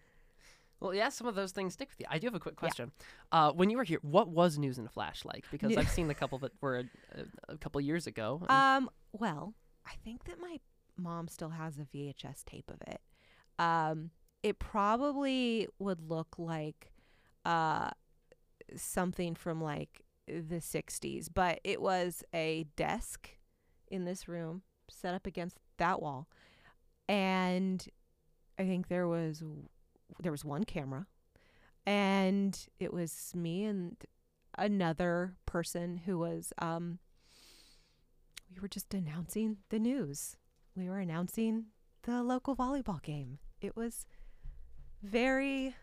Well, 0.81 0.95
yeah, 0.95 1.09
some 1.09 1.27
of 1.27 1.35
those 1.35 1.51
things 1.51 1.73
stick 1.73 1.89
with 1.91 1.99
you. 1.99 2.07
I 2.09 2.19
do 2.19 2.29
have 2.29 2.37
a 2.37 2.41
quick 2.41 2.55
question. 2.55 2.93
Uh, 3.33 3.51
when 3.51 3.69
you 3.69 3.77
were 3.77 3.85
here, 3.85 3.99
what 4.03 4.29
was 4.29 4.59
News 4.59 4.79
in 4.79 4.87
a 4.87 4.89
Flash 4.89 5.25
like? 5.25 5.45
Because 5.51 5.77
I've 5.77 5.89
seen 5.89 6.07
the 6.07 6.15
couple 6.15 6.39
that 6.39 6.53
were 6.61 6.79
a, 6.79 6.85
a, 7.21 7.55
a 7.55 7.59
couple 7.59 7.81
years 7.81 8.07
ago. 8.07 8.41
Um, 8.49 8.89
well, 9.13 9.55
I 9.85 9.95
think 10.05 10.25
that 10.27 10.39
my 10.41 10.61
mom 10.97 11.27
still 11.27 11.49
has 11.51 11.79
a 11.79 11.97
VHS 11.97 12.45
tape 12.45 12.71
of 12.71 12.81
it. 12.87 13.01
Um, 13.59 14.11
it 14.49 14.59
probably 14.59 15.69
would 15.79 16.09
look 16.09 16.35
like 16.39 16.93
uh 17.45 17.91
something 18.77 19.35
from 19.35 19.63
like 19.63 20.03
the 20.27 20.57
60s, 20.57 21.29
but 21.33 21.61
it 21.65 21.81
was 21.81 22.23
a 22.35 22.67
desk 22.77 23.31
in 23.91 24.05
this 24.05 24.29
room 24.29 24.63
set 24.91 25.15
up 25.15 25.27
against 25.27 25.57
that 25.79 26.03
wall. 26.03 26.29
And 27.09 27.87
I 28.59 28.65
think 28.65 28.89
there 28.89 29.09
was 29.09 29.43
there 30.21 30.33
was 30.33 30.45
one 30.45 30.65
camera 30.65 31.07
and 31.87 32.67
it 32.81 32.93
was 32.93 33.33
me 33.35 33.65
and 33.65 33.97
another 34.57 35.35
person 35.47 35.99
who 36.05 36.19
was 36.19 36.53
um 36.59 36.99
we 38.53 38.61
were 38.61 38.69
just 38.69 38.95
announcing 38.95 39.59
the 39.69 39.79
news. 39.79 40.37
We 40.75 40.89
were 40.89 40.99
announcing 40.99 41.67
the 42.03 42.23
local 42.23 42.57
volleyball 42.57 43.03
game. 43.03 43.39
It 43.61 43.77
was 43.77 44.07
very 45.03 45.75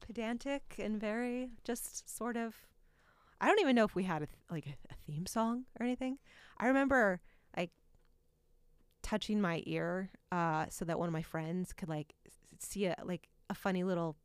pedantic 0.00 0.76
and 0.78 1.00
very 1.00 1.50
just 1.64 2.14
sort 2.16 2.36
of 2.36 2.54
I 3.40 3.46
don't 3.46 3.60
even 3.60 3.74
know 3.74 3.84
if 3.84 3.94
we 3.94 4.04
had 4.04 4.22
a 4.22 4.26
th- 4.26 4.36
like 4.50 4.66
a, 4.66 4.94
theme 5.06 5.24
song 5.26 5.64
or 5.78 5.86
anything. 5.86 6.18
I 6.58 6.66
remember 6.66 7.20
like 7.56 7.70
touching 9.02 9.40
my 9.40 9.62
ear 9.66 10.10
uh 10.30 10.66
so 10.68 10.84
that 10.84 10.98
one 10.98 11.08
of 11.08 11.12
my 11.12 11.22
friends 11.22 11.72
could 11.72 11.88
like 11.88 12.14
see 12.58 12.86
a 12.86 12.96
like 13.04 13.28
a 13.48 13.54
funny 13.54 13.82
little 13.82 14.16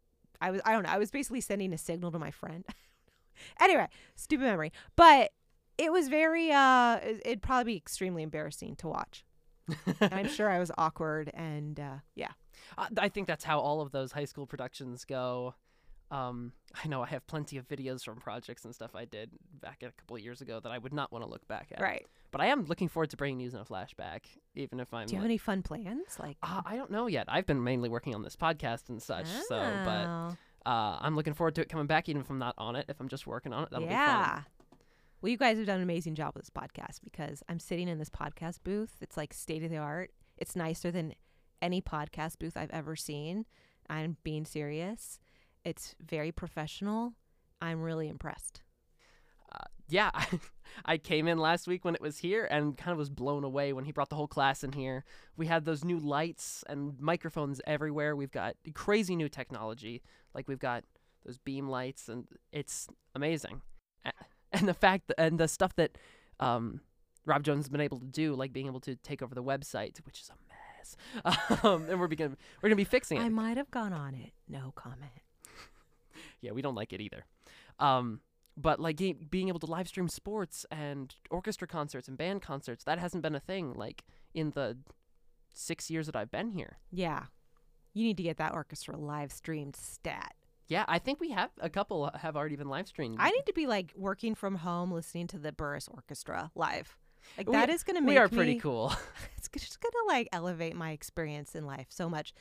I 0.41 0.51
was 0.51 0.61
I 0.65 0.73
don't 0.73 0.83
know. 0.83 0.89
I 0.89 0.97
was 0.97 1.11
basically 1.11 1.41
sending 1.41 1.71
a 1.73 1.77
signal 1.77 2.11
to 2.11 2.19
my 2.19 2.31
friend. 2.31 2.65
anyway, 3.61 3.87
stupid 4.15 4.43
memory. 4.43 4.71
But 4.95 5.31
it 5.77 5.91
was 5.91 6.07
very 6.09 6.51
uh 6.51 6.95
it- 6.97 7.21
it'd 7.25 7.41
probably 7.41 7.73
be 7.73 7.77
extremely 7.77 8.21
embarrassing 8.23 8.75
to 8.77 8.87
watch. 8.87 9.25
I'm 10.01 10.27
sure 10.27 10.49
I 10.49 10.59
was 10.59 10.71
awkward 10.77 11.31
and 11.33 11.79
uh 11.79 11.95
yeah. 12.15 12.31
I, 12.77 12.87
I 12.97 13.09
think 13.09 13.27
that's 13.27 13.43
how 13.43 13.59
all 13.59 13.81
of 13.81 13.91
those 13.91 14.11
high 14.11 14.25
school 14.25 14.45
productions 14.45 15.05
go. 15.05 15.55
Um, 16.11 16.51
I 16.83 16.87
know 16.87 17.01
I 17.01 17.07
have 17.07 17.25
plenty 17.25 17.57
of 17.57 17.67
videos 17.67 18.03
from 18.03 18.17
projects 18.17 18.63
and 18.63 18.75
stuff 18.75 18.91
I 18.95 19.05
did 19.05 19.31
back 19.59 19.81
a 19.81 19.91
couple 19.91 20.15
of 20.15 20.21
years 20.21 20.39
ago 20.41 20.59
that 20.59 20.71
I 20.71 20.77
would 20.77 20.93
not 20.93 21.11
want 21.11 21.23
to 21.23 21.29
look 21.29 21.47
back 21.47 21.69
at. 21.71 21.81
Right. 21.81 22.05
But 22.31 22.41
I 22.41 22.47
am 22.47 22.65
looking 22.65 22.89
forward 22.89 23.09
to 23.09 23.17
bringing 23.17 23.37
news 23.37 23.53
in 23.53 23.59
a 23.59 23.65
flashback, 23.65 24.21
even 24.53 24.79
if 24.79 24.93
I'm. 24.93 25.07
Do 25.07 25.13
you 25.13 25.19
have 25.19 25.25
any 25.25 25.37
fun 25.37 25.63
plans? 25.63 26.17
Like, 26.19 26.37
Uh, 26.43 26.61
I 26.65 26.75
don't 26.75 26.91
know 26.91 27.07
yet. 27.07 27.25
I've 27.27 27.45
been 27.45 27.63
mainly 27.63 27.89
working 27.89 28.13
on 28.13 28.21
this 28.21 28.35
podcast 28.35 28.89
and 28.89 29.01
such, 29.01 29.27
so 29.47 29.55
but 29.83 30.05
Oh, 30.07 30.37
uh, 30.65 30.97
I'm 31.01 31.15
looking 31.15 31.33
forward 31.33 31.55
to 31.55 31.61
it 31.61 31.69
coming 31.69 31.87
back, 31.87 32.07
even 32.09 32.21
if 32.21 32.29
I'm 32.29 32.39
not 32.39 32.55
on 32.57 32.75
it. 32.75 32.85
If 32.87 32.99
I'm 32.99 33.07
just 33.07 33.25
working 33.25 33.53
on 33.53 33.63
it, 33.63 33.69
that'll 33.71 33.87
be 33.87 33.91
yeah. 33.93 34.33
fun. 34.35 34.45
Well, 35.21 35.31
you 35.31 35.37
guys 35.37 35.57
have 35.57 35.65
done 35.65 35.77
an 35.77 35.83
amazing 35.83 36.15
job 36.15 36.35
with 36.35 36.43
this 36.43 36.49
podcast 36.51 36.99
because 37.03 37.41
I'm 37.49 37.59
sitting 37.59 37.87
in 37.87 37.97
this 37.97 38.09
podcast 38.09 38.59
booth. 38.63 38.97
It's 39.01 39.17
like 39.17 39.33
state 39.33 39.63
of 39.63 39.71
the 39.71 39.77
art. 39.77 40.11
It's 40.37 40.55
nicer 40.55 40.91
than 40.91 41.13
any 41.61 41.81
podcast 41.81 42.39
booth 42.39 42.57
I've 42.57 42.71
ever 42.71 42.95
seen. 42.95 43.45
I'm 43.89 44.17
being 44.23 44.45
serious. 44.45 45.19
It's 45.63 45.95
very 45.99 46.31
professional. 46.31 47.13
I'm 47.61 47.81
really 47.81 48.07
impressed. 48.07 48.61
Uh, 49.51 49.65
yeah, 49.87 50.11
I, 50.85 50.97
came 50.97 51.27
in 51.27 51.37
last 51.37 51.67
week 51.67 51.85
when 51.85 51.95
it 51.95 52.01
was 52.01 52.17
here 52.17 52.45
and 52.45 52.77
kind 52.77 52.91
of 52.91 52.97
was 52.97 53.09
blown 53.09 53.43
away 53.43 53.73
when 53.73 53.85
he 53.85 53.91
brought 53.91 54.09
the 54.09 54.15
whole 54.15 54.27
class 54.27 54.63
in 54.63 54.73
here. 54.73 55.03
We 55.37 55.47
had 55.47 55.65
those 55.65 55.83
new 55.83 55.99
lights 55.99 56.63
and 56.67 56.99
microphones 56.99 57.61
everywhere. 57.65 58.15
We've 58.15 58.31
got 58.31 58.55
crazy 58.73 59.15
new 59.15 59.29
technology. 59.29 60.01
Like 60.33 60.47
we've 60.47 60.59
got 60.59 60.83
those 61.25 61.37
beam 61.37 61.69
lights, 61.69 62.09
and 62.09 62.27
it's 62.51 62.87
amazing. 63.13 63.61
And 64.51 64.69
the 64.69 64.73
fact 64.73 65.07
that, 65.09 65.19
and 65.19 65.37
the 65.37 65.49
stuff 65.49 65.75
that 65.75 65.97
um, 66.39 66.79
Rob 67.25 67.43
Jones 67.43 67.65
has 67.65 67.69
been 67.69 67.81
able 67.81 67.99
to 67.99 68.05
do, 68.05 68.35
like 68.35 68.53
being 68.53 68.67
able 68.67 68.79
to 68.81 68.95
take 68.95 69.21
over 69.21 69.35
the 69.35 69.43
website, 69.43 69.97
which 70.05 70.21
is 70.21 70.29
a 70.29 70.44
mess. 70.85 71.35
Um, 71.63 71.85
and 71.89 71.99
we're 71.99 72.07
begin 72.07 72.37
we're 72.61 72.69
gonna 72.69 72.75
be 72.75 72.83
fixing 72.83 73.17
it. 73.17 73.21
I 73.21 73.29
might 73.29 73.57
have 73.57 73.71
gone 73.71 73.93
on 73.93 74.13
it. 74.13 74.31
No 74.47 74.71
comment. 74.75 75.11
yeah, 76.41 76.51
we 76.51 76.61
don't 76.61 76.75
like 76.75 76.93
it 76.93 77.01
either. 77.01 77.25
Um, 77.79 78.21
but 78.57 78.79
like 78.79 78.97
being 78.97 79.47
able 79.47 79.59
to 79.59 79.65
live 79.65 79.87
stream 79.87 80.07
sports 80.07 80.65
and 80.71 81.15
orchestra 81.29 81.67
concerts 81.67 82.07
and 82.07 82.17
band 82.17 82.41
concerts, 82.41 82.83
that 82.83 82.99
hasn't 82.99 83.23
been 83.23 83.35
a 83.35 83.39
thing 83.39 83.73
like 83.73 84.03
in 84.33 84.51
the 84.51 84.77
six 85.53 85.89
years 85.89 86.05
that 86.05 86.15
I've 86.15 86.31
been 86.31 86.51
here. 86.51 86.77
Yeah. 86.91 87.23
You 87.93 88.03
need 88.03 88.17
to 88.17 88.23
get 88.23 88.37
that 88.37 88.53
orchestra 88.53 88.97
live 88.97 89.31
streamed 89.31 89.75
stat. 89.75 90.35
Yeah, 90.67 90.83
I 90.87 90.99
think 90.99 91.19
we 91.19 91.31
have 91.31 91.51
a 91.59 91.69
couple 91.69 92.09
have 92.15 92.35
already 92.35 92.55
been 92.55 92.69
live 92.69 92.87
streamed. 92.87 93.17
I 93.19 93.29
need 93.29 93.45
to 93.45 93.53
be 93.53 93.67
like 93.67 93.93
working 93.95 94.35
from 94.35 94.55
home 94.55 94.91
listening 94.91 95.27
to 95.27 95.37
the 95.37 95.51
Burris 95.51 95.87
Orchestra 95.91 96.51
live. 96.55 96.97
Like 97.37 97.47
We- 97.47 97.53
that 97.53 97.69
is 97.69 97.83
going 97.83 97.95
to 97.95 98.01
make 98.01 98.13
we 98.13 98.17
are 98.17 98.29
pretty 98.29 98.53
me- 98.55 98.59
cool. 98.59 98.93
it's 99.37 99.49
just 99.49 99.81
going 99.81 99.91
to 99.91 100.03
like 100.07 100.29
elevate 100.31 100.75
my 100.75 100.91
experience 100.91 101.55
in 101.55 101.65
life 101.65 101.87
so 101.89 102.09
much. 102.09 102.33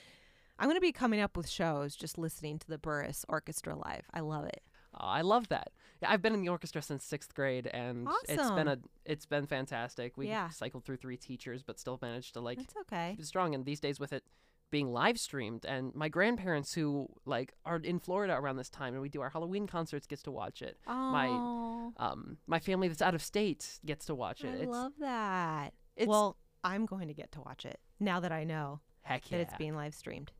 I'm 0.58 0.66
going 0.66 0.76
to 0.76 0.80
be 0.80 0.92
coming 0.92 1.20
up 1.20 1.36
with 1.36 1.48
shows 1.48 1.96
just 1.96 2.16
listening 2.16 2.58
to 2.60 2.66
the 2.68 2.78
Burris 2.78 3.24
Orchestra 3.28 3.74
live. 3.76 4.04
I 4.14 4.20
love 4.20 4.44
it. 4.44 4.62
Oh, 4.94 5.06
I 5.06 5.22
love 5.22 5.48
that. 5.48 5.72
Yeah, 6.00 6.12
I've 6.12 6.22
been 6.22 6.34
in 6.34 6.42
the 6.42 6.48
orchestra 6.48 6.80
since 6.80 7.04
sixth 7.04 7.34
grade, 7.34 7.66
and 7.66 8.06
it's 8.28 8.50
been 8.52 8.68
a 8.68 8.78
it's 9.04 9.26
been 9.26 9.46
fantastic. 9.46 10.16
We 10.16 10.28
Yeah. 10.28 10.50
cycled 10.50 10.84
through 10.84 10.98
three 10.98 11.16
teachers, 11.16 11.64
but 11.64 11.80
still 11.80 11.98
managed 12.00 12.34
to 12.34 12.40
like 12.40 12.60
It's 12.60 12.76
okay. 12.82 13.16
strong. 13.20 13.56
And 13.56 13.64
these 13.64 13.80
days 13.80 13.98
with 13.98 14.12
it 14.12 14.22
being 14.70 14.92
live 14.92 15.18
streamed, 15.18 15.64
and 15.64 15.94
my 15.94 16.08
grandparents 16.08 16.74
who 16.74 17.08
like 17.24 17.54
are 17.64 17.76
in 17.76 17.98
Florida 18.00 18.34
around 18.34 18.56
this 18.56 18.68
time, 18.70 18.92
and 18.94 19.02
we 19.02 19.08
do 19.08 19.20
our 19.20 19.30
Halloween 19.30 19.66
concerts, 19.66 20.06
gets 20.06 20.22
to 20.24 20.30
watch 20.30 20.62
it. 20.62 20.78
Oh, 20.86 21.92
Um, 21.96 22.38
my 22.46 22.58
family 22.58 22.88
that's 22.88 23.02
out 23.02 23.14
of 23.14 23.22
state 23.22 23.78
gets 23.84 24.06
to 24.06 24.14
watch 24.14 24.42
it. 24.42 24.48
I 24.48 24.62
it's 24.62 24.70
love 24.70 24.92
that. 25.00 25.74
it's 25.96 26.08
well, 26.08 26.38
I'm 26.64 26.86
going 26.86 27.08
to 27.08 27.14
get 27.14 27.30
to 27.32 27.40
watch 27.40 27.64
it 27.64 27.78
now 28.00 28.20
that 28.20 28.32
I 28.32 28.44
know 28.44 28.80
heck 29.02 29.30
yeah. 29.30 29.38
that 29.38 29.42
it's 29.44 29.54
being 29.56 29.74
live 29.76 29.94
streamed. 29.94 30.32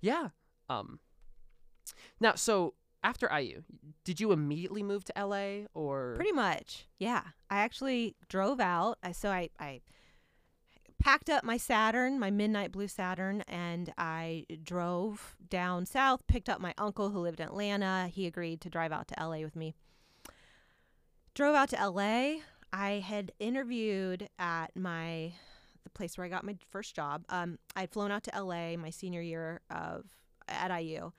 yeah. 0.00 0.28
Um. 0.68 0.98
Now, 2.20 2.34
so 2.34 2.74
after 3.02 3.30
IU, 3.38 3.62
did 4.04 4.18
you 4.18 4.32
immediately 4.32 4.82
move 4.82 5.04
to 5.04 5.12
LA 5.16 5.66
or 5.74 6.14
Pretty 6.16 6.32
much. 6.32 6.86
Yeah. 6.98 7.22
I 7.50 7.58
actually 7.58 8.16
drove 8.28 8.60
out. 8.60 8.98
I 9.02 9.12
so 9.12 9.30
I 9.30 9.50
I 9.60 9.82
packed 11.04 11.28
up 11.28 11.44
my 11.44 11.58
Saturn, 11.58 12.18
my 12.18 12.30
midnight 12.30 12.72
blue 12.72 12.88
Saturn, 12.88 13.42
and 13.42 13.92
I 13.98 14.46
drove 14.62 15.36
down 15.50 15.84
south, 15.84 16.26
picked 16.26 16.48
up 16.48 16.62
my 16.62 16.72
uncle 16.78 17.10
who 17.10 17.18
lived 17.18 17.40
in 17.40 17.46
Atlanta. 17.46 18.08
He 18.10 18.26
agreed 18.26 18.62
to 18.62 18.70
drive 18.70 18.90
out 18.90 19.08
to 19.08 19.14
LA 19.20 19.40
with 19.40 19.54
me. 19.54 19.74
Drove 21.34 21.54
out 21.54 21.68
to 21.68 21.88
LA. 21.90 22.36
I 22.72 23.04
had 23.06 23.32
interviewed 23.38 24.30
at 24.38 24.74
my 24.74 25.34
the 25.84 25.90
place 25.90 26.16
where 26.16 26.24
I 26.24 26.30
got 26.30 26.42
my 26.42 26.56
first 26.70 26.96
job. 26.96 27.24
Um, 27.28 27.58
I'd 27.76 27.92
flown 27.92 28.10
out 28.10 28.22
to 28.24 28.42
LA 28.42 28.78
my 28.78 28.88
senior 28.88 29.20
year 29.20 29.60
of 29.70 30.06
at 30.48 30.74
IU. 30.80 31.12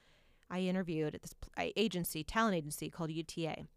I 0.50 0.62
interviewed 0.62 1.13
at 1.13 1.21
this 1.21 1.36
agency, 1.78 2.24
talent 2.24 2.56
agency 2.56 2.89
called 2.89 3.12
UTA, 3.12 3.67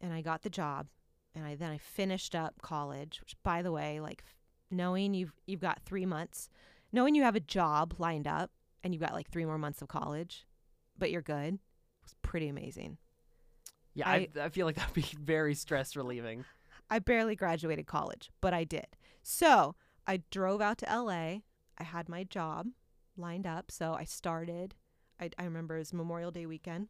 and 0.00 0.12
I 0.14 0.22
got 0.22 0.40
the 0.40 0.50
job. 0.50 0.86
And 1.34 1.44
I 1.44 1.54
then 1.54 1.70
I 1.70 1.76
finished 1.76 2.34
up 2.34 2.62
college, 2.62 3.20
which 3.20 3.36
by 3.42 3.60
the 3.60 3.70
way, 3.70 4.00
like 4.00 4.24
knowing 4.70 5.14
you've 5.14 5.32
you've 5.46 5.60
got 5.60 5.80
three 5.84 6.06
months, 6.06 6.48
knowing 6.92 7.14
you 7.14 7.22
have 7.22 7.36
a 7.36 7.40
job 7.40 7.94
lined 7.98 8.26
up, 8.26 8.50
and 8.82 8.94
you've 8.94 9.02
got 9.02 9.12
like 9.12 9.30
three 9.30 9.44
more 9.44 9.58
months 9.58 9.82
of 9.82 9.88
college, 9.88 10.46
but 10.96 11.10
you're 11.10 11.22
good, 11.22 11.58
was 12.02 12.14
pretty 12.22 12.48
amazing. 12.48 12.98
Yeah, 13.94 14.08
I, 14.08 14.28
I 14.40 14.48
feel 14.48 14.66
like 14.66 14.76
that'd 14.76 14.94
be 14.94 15.02
very 15.20 15.54
stress 15.54 15.96
relieving. 15.96 16.44
I 16.90 17.00
barely 17.00 17.36
graduated 17.36 17.86
college, 17.86 18.30
but 18.40 18.54
I 18.54 18.64
did. 18.64 18.86
So 19.22 19.74
I 20.06 20.22
drove 20.30 20.60
out 20.60 20.78
to 20.78 20.86
LA. 20.86 21.40
I 21.78 21.84
had 21.84 22.08
my 22.08 22.24
job 22.24 22.68
lined 23.16 23.46
up. 23.46 23.70
So 23.70 23.94
I 23.94 24.04
started, 24.04 24.74
I, 25.20 25.30
I 25.38 25.44
remember 25.44 25.76
it 25.76 25.80
was 25.80 25.92
Memorial 25.92 26.30
Day 26.30 26.46
weekend. 26.46 26.88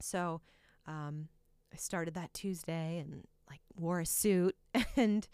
So 0.00 0.42
um, 0.86 1.28
I 1.72 1.76
started 1.76 2.14
that 2.14 2.34
Tuesday 2.34 2.98
and 2.98 3.24
like 3.48 3.60
wore 3.74 4.00
a 4.00 4.06
suit 4.06 4.56
and 4.96 5.26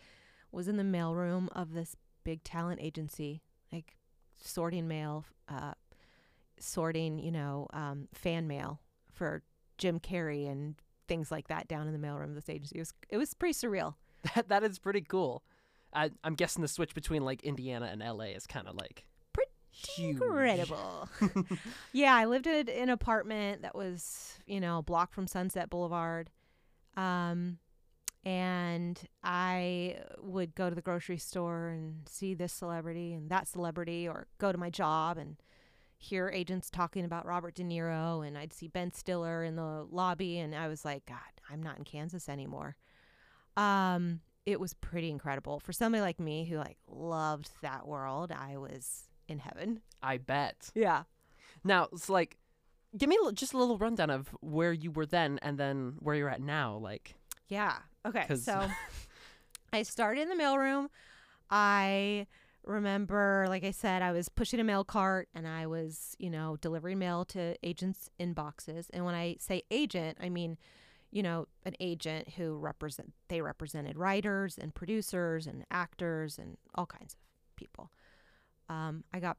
was 0.52 0.68
in 0.68 0.76
the 0.76 0.82
mailroom 0.82 1.48
of 1.52 1.72
this 1.72 1.96
big 2.24 2.44
talent 2.44 2.80
agency, 2.80 3.42
like 3.72 3.96
sorting 4.36 4.86
mail, 4.86 5.24
uh, 5.48 5.72
sorting, 6.58 7.18
you 7.18 7.32
know, 7.32 7.66
um, 7.72 8.08
fan 8.12 8.46
mail 8.46 8.80
for 9.10 9.42
Jim 9.78 9.98
Carrey 9.98 10.50
and 10.50 10.76
things 11.08 11.30
like 11.30 11.48
that 11.48 11.68
down 11.68 11.86
in 11.86 11.92
the 11.92 12.06
mailroom 12.06 12.30
of 12.30 12.34
this 12.34 12.48
agency. 12.48 12.76
It 12.76 12.80
was 12.80 12.94
it 13.08 13.16
was 13.16 13.34
pretty 13.34 13.54
surreal. 13.54 13.94
That 14.36 14.48
that 14.50 14.62
is 14.62 14.78
pretty 14.78 15.00
cool. 15.00 15.42
I, 15.92 16.10
I'm 16.22 16.34
guessing 16.34 16.62
the 16.62 16.68
switch 16.68 16.94
between 16.94 17.24
like 17.24 17.42
Indiana 17.42 17.86
and 17.90 18.00
LA 18.00 18.26
is 18.26 18.46
kind 18.46 18.68
of 18.68 18.76
like 18.76 19.04
Pretty 19.32 19.50
huge. 19.72 20.16
Incredible. 20.16 21.08
yeah, 21.92 22.14
I 22.14 22.26
lived 22.26 22.46
in 22.46 22.68
an 22.68 22.88
apartment 22.88 23.62
that 23.62 23.74
was, 23.74 24.38
you 24.46 24.60
know, 24.60 24.78
a 24.78 24.82
block 24.82 25.12
from 25.12 25.26
Sunset 25.26 25.70
Boulevard. 25.70 26.30
Um 26.96 27.58
and 28.24 29.00
I 29.24 29.96
would 30.20 30.54
go 30.54 30.68
to 30.68 30.74
the 30.74 30.82
grocery 30.82 31.18
store 31.18 31.68
and 31.68 32.08
see 32.08 32.34
this 32.34 32.52
celebrity 32.52 33.12
and 33.14 33.30
that 33.30 33.48
celebrity 33.48 34.06
or 34.06 34.26
go 34.38 34.52
to 34.52 34.58
my 34.58 34.70
job 34.70 35.18
and 35.18 35.36
hear 35.98 36.28
agents 36.28 36.70
talking 36.70 37.04
about 37.04 37.26
Robert 37.26 37.54
De 37.54 37.62
Niro 37.62 38.26
and 38.26 38.36
I'd 38.38 38.52
see 38.52 38.68
Ben 38.68 38.92
Stiller 38.92 39.44
in 39.44 39.56
the 39.56 39.86
lobby 39.90 40.38
and 40.38 40.54
I 40.54 40.68
was 40.68 40.84
like, 40.84 41.06
God, 41.06 41.18
I'm 41.50 41.62
not 41.62 41.78
in 41.78 41.84
Kansas 41.84 42.28
anymore. 42.28 42.76
Um, 43.56 44.20
it 44.46 44.58
was 44.58 44.74
pretty 44.74 45.10
incredible. 45.10 45.60
For 45.60 45.72
somebody 45.72 46.00
like 46.02 46.18
me 46.18 46.44
who 46.44 46.56
like 46.56 46.78
loved 46.88 47.50
that 47.62 47.86
world, 47.86 48.32
I 48.32 48.56
was 48.56 49.04
in 49.28 49.38
heaven. 49.38 49.80
I 50.02 50.18
bet. 50.18 50.70
Yeah. 50.74 51.04
Now 51.64 51.88
it's 51.92 52.08
like, 52.08 52.38
give 52.96 53.08
me 53.08 53.16
just 53.34 53.52
a 53.52 53.58
little 53.58 53.78
rundown 53.78 54.10
of 54.10 54.28
where 54.40 54.72
you 54.72 54.90
were 54.90 55.06
then 55.06 55.38
and 55.42 55.58
then 55.58 55.94
where 56.00 56.14
you're 56.14 56.28
at 56.28 56.42
now. 56.42 56.76
Like, 56.76 57.14
Yeah. 57.48 57.76
Okay. 58.06 58.24
'Cause- 58.26 58.44
So 58.44 58.68
I 59.72 59.82
started 59.82 60.22
in 60.22 60.28
the 60.28 60.42
mailroom. 60.42 60.88
I 61.50 62.26
remember, 62.64 63.46
like 63.48 63.64
I 63.64 63.70
said, 63.72 64.02
I 64.02 64.12
was 64.12 64.28
pushing 64.28 64.60
a 64.60 64.64
mail 64.64 64.84
cart 64.84 65.28
and 65.34 65.46
I 65.48 65.66
was, 65.66 66.14
you 66.18 66.30
know, 66.30 66.56
delivering 66.60 66.98
mail 66.98 67.24
to 67.26 67.56
agents' 67.62 68.08
inboxes. 68.20 68.86
And 68.92 69.04
when 69.04 69.14
I 69.14 69.36
say 69.40 69.62
agent, 69.70 70.18
I 70.20 70.28
mean, 70.28 70.58
you 71.10 71.22
know, 71.22 71.48
an 71.64 71.74
agent 71.80 72.30
who 72.36 72.56
represent 72.56 73.12
they 73.28 73.40
represented 73.42 73.96
writers 73.98 74.56
and 74.58 74.74
producers 74.74 75.46
and 75.46 75.64
actors 75.70 76.38
and 76.38 76.56
all 76.74 76.86
kinds 76.86 77.14
of 77.14 77.18
people. 77.56 77.90
Um, 78.68 79.04
I 79.12 79.20
got 79.20 79.36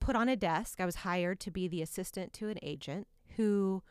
put 0.00 0.16
on 0.16 0.28
a 0.28 0.36
desk. 0.36 0.80
I 0.80 0.86
was 0.86 0.96
hired 0.96 1.38
to 1.40 1.50
be 1.50 1.68
the 1.68 1.82
assistant 1.82 2.32
to 2.34 2.48
an 2.48 2.58
agent 2.62 3.06
who 3.36 3.82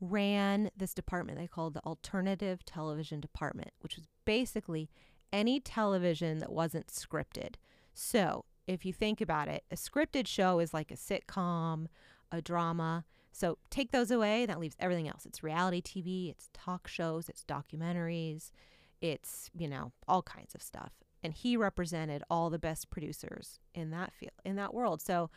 ran 0.00 0.70
this 0.76 0.94
department 0.94 1.38
they 1.38 1.46
called 1.46 1.74
the 1.74 1.84
alternative 1.84 2.64
television 2.64 3.20
department, 3.20 3.70
which 3.80 3.96
was 3.96 4.06
basically 4.24 4.90
any 5.32 5.60
television 5.60 6.38
that 6.38 6.52
wasn't 6.52 6.86
scripted. 6.88 7.56
So, 7.94 8.44
if 8.66 8.84
you 8.84 8.92
think 8.92 9.20
about 9.20 9.48
it, 9.48 9.64
a 9.70 9.76
scripted 9.76 10.26
show 10.26 10.58
is 10.60 10.74
like 10.74 10.90
a 10.90 10.96
sitcom, 10.96 11.86
a 12.30 12.42
drama. 12.42 13.04
So, 13.32 13.58
take 13.70 13.92
those 13.92 14.10
away, 14.10 14.46
that 14.46 14.60
leaves 14.60 14.76
everything 14.78 15.08
else. 15.08 15.26
It's 15.26 15.42
reality 15.42 15.82
TV, 15.82 16.30
it's 16.30 16.50
talk 16.52 16.86
shows, 16.86 17.28
it's 17.28 17.44
documentaries, 17.44 18.52
it's, 19.00 19.50
you 19.56 19.68
know, 19.68 19.92
all 20.06 20.22
kinds 20.22 20.54
of 20.54 20.62
stuff. 20.62 20.92
And 21.22 21.32
he 21.32 21.56
represented 21.56 22.22
all 22.30 22.50
the 22.50 22.58
best 22.58 22.90
producers 22.90 23.58
in 23.74 23.90
that 23.90 24.12
field, 24.12 24.32
in 24.44 24.56
that 24.56 24.74
world. 24.74 25.02
So, 25.02 25.30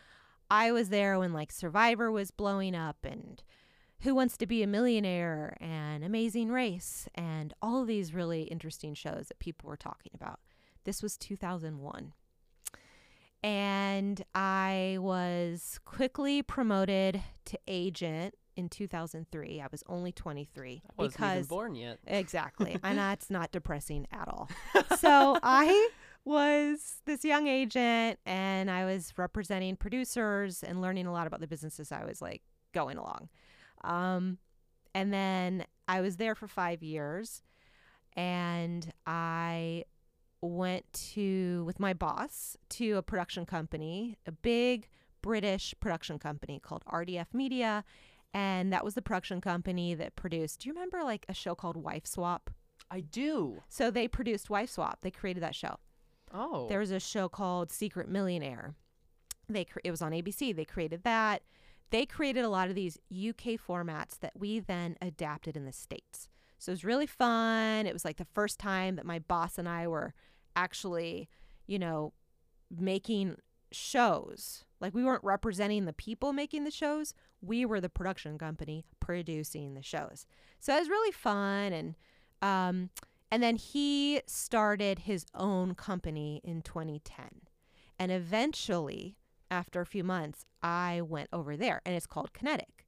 I 0.49 0.73
was 0.73 0.89
there 0.89 1.17
when 1.17 1.31
like 1.31 1.51
Survivor 1.51 2.11
was 2.11 2.29
blowing 2.29 2.75
up 2.75 2.97
and 3.03 3.41
Who 4.01 4.15
Wants 4.15 4.35
to 4.37 4.47
Be 4.47 4.63
a 4.63 4.67
Millionaire 4.67 5.55
and 5.61 6.03
Amazing 6.03 6.49
Race 6.49 7.07
and 7.13 7.53
all 7.61 7.81
of 7.81 7.87
these 7.87 8.13
really 8.13 8.43
interesting 8.43 8.95
shows 8.95 9.27
that 9.27 9.37
people 9.39 9.69
were 9.69 9.77
talking 9.77 10.11
about. 10.15 10.39
This 10.85 11.03
was 11.03 11.17
2001. 11.17 12.13
And 13.43 14.23
I 14.33 14.97
was 14.99 15.79
quickly 15.85 16.41
promoted 16.41 17.21
to 17.45 17.59
agent 17.67 18.33
in 18.55 18.69
2003. 18.69 19.61
I 19.61 19.67
was 19.71 19.83
only 19.87 20.11
23 20.11 20.81
I 20.83 21.01
wasn't 21.01 21.19
even 21.19 21.29
because 21.33 21.47
born 21.47 21.75
yet. 21.75 21.99
Exactly. 22.07 22.77
and 22.83 22.97
that's 22.97 23.29
not 23.29 23.51
depressing 23.51 24.07
at 24.11 24.27
all. 24.27 24.49
So 24.97 25.37
I 25.41 25.89
was 26.25 27.01
this 27.05 27.23
young 27.23 27.47
agent 27.47 28.19
and 28.25 28.69
I 28.69 28.85
was 28.85 29.13
representing 29.17 29.75
producers 29.75 30.63
and 30.63 30.81
learning 30.81 31.07
a 31.07 31.11
lot 31.11 31.27
about 31.27 31.39
the 31.39 31.47
businesses 31.47 31.91
I 31.91 32.03
was 32.05 32.21
like 32.21 32.41
going 32.73 32.97
along. 32.97 33.29
Um, 33.83 34.37
and 34.93 35.13
then 35.13 35.65
I 35.87 36.01
was 36.01 36.17
there 36.17 36.35
for 36.35 36.47
five 36.47 36.83
years 36.83 37.41
and 38.15 38.91
I 39.05 39.85
went 40.41 40.91
to, 41.13 41.63
with 41.65 41.79
my 41.79 41.93
boss, 41.93 42.57
to 42.69 42.97
a 42.97 43.01
production 43.01 43.45
company, 43.45 44.17
a 44.25 44.31
big 44.31 44.89
British 45.21 45.73
production 45.79 46.19
company 46.19 46.59
called 46.59 46.83
RDF 46.85 47.33
Media. 47.33 47.83
And 48.33 48.71
that 48.71 48.83
was 48.83 48.95
the 48.95 49.01
production 49.01 49.41
company 49.41 49.93
that 49.93 50.15
produced, 50.15 50.61
do 50.61 50.69
you 50.69 50.73
remember 50.73 51.03
like 51.03 51.25
a 51.29 51.33
show 51.33 51.53
called 51.53 51.77
Wife 51.77 52.07
Swap? 52.07 52.49
I 52.89 53.01
do. 53.01 53.61
So 53.69 53.91
they 53.91 54.07
produced 54.07 54.49
Wife 54.49 54.69
Swap. 54.69 54.99
They 55.01 55.11
created 55.11 55.43
that 55.43 55.55
show. 55.55 55.77
Oh. 56.33 56.67
There 56.67 56.79
was 56.79 56.91
a 56.91 56.99
show 56.99 57.29
called 57.29 57.71
Secret 57.71 58.09
Millionaire. 58.09 58.75
They 59.49 59.65
cre- 59.65 59.79
it 59.83 59.91
was 59.91 60.01
on 60.01 60.11
ABC. 60.11 60.55
They 60.55 60.65
created 60.65 61.03
that. 61.03 61.43
They 61.91 62.05
created 62.05 62.43
a 62.43 62.49
lot 62.49 62.69
of 62.69 62.75
these 62.75 62.97
UK 63.11 63.59
formats 63.59 64.19
that 64.19 64.33
we 64.35 64.59
then 64.59 64.97
adapted 65.01 65.55
in 65.55 65.65
the 65.65 65.73
states. 65.73 66.27
So 66.57 66.71
it 66.71 66.73
was 66.73 66.85
really 66.85 67.07
fun. 67.07 67.85
It 67.85 67.93
was 67.93 68.05
like 68.05 68.17
the 68.17 68.27
first 68.33 68.59
time 68.59 68.95
that 68.95 69.05
my 69.05 69.19
boss 69.19 69.57
and 69.57 69.67
I 69.67 69.87
were 69.87 70.13
actually, 70.55 71.29
you 71.67 71.79
know, 71.79 72.13
making 72.69 73.37
shows. 73.71 74.63
Like 74.79 74.93
we 74.93 75.03
weren't 75.03 75.23
representing 75.23 75.85
the 75.85 75.93
people 75.93 76.33
making 76.33 76.63
the 76.63 76.71
shows. 76.71 77.13
We 77.41 77.65
were 77.65 77.81
the 77.81 77.89
production 77.89 78.37
company 78.37 78.85
producing 78.99 79.73
the 79.73 79.83
shows. 79.83 80.25
So 80.59 80.75
it 80.75 80.79
was 80.79 80.89
really 80.89 81.11
fun 81.11 81.73
and 81.73 81.95
um 82.41 82.89
and 83.31 83.41
then 83.41 83.55
he 83.55 84.21
started 84.27 84.99
his 84.99 85.25
own 85.33 85.73
company 85.73 86.41
in 86.43 86.61
2010. 86.61 87.25
And 87.97 88.11
eventually, 88.11 89.15
after 89.51 89.81
a 89.81 89.85
few 89.85 90.03
months, 90.03 90.45
I 90.63 91.01
went 91.01 91.29
over 91.31 91.55
there 91.57 91.81
and 91.85 91.93
it's 91.93 92.07
called 92.07 92.33
Kinetic. 92.33 92.87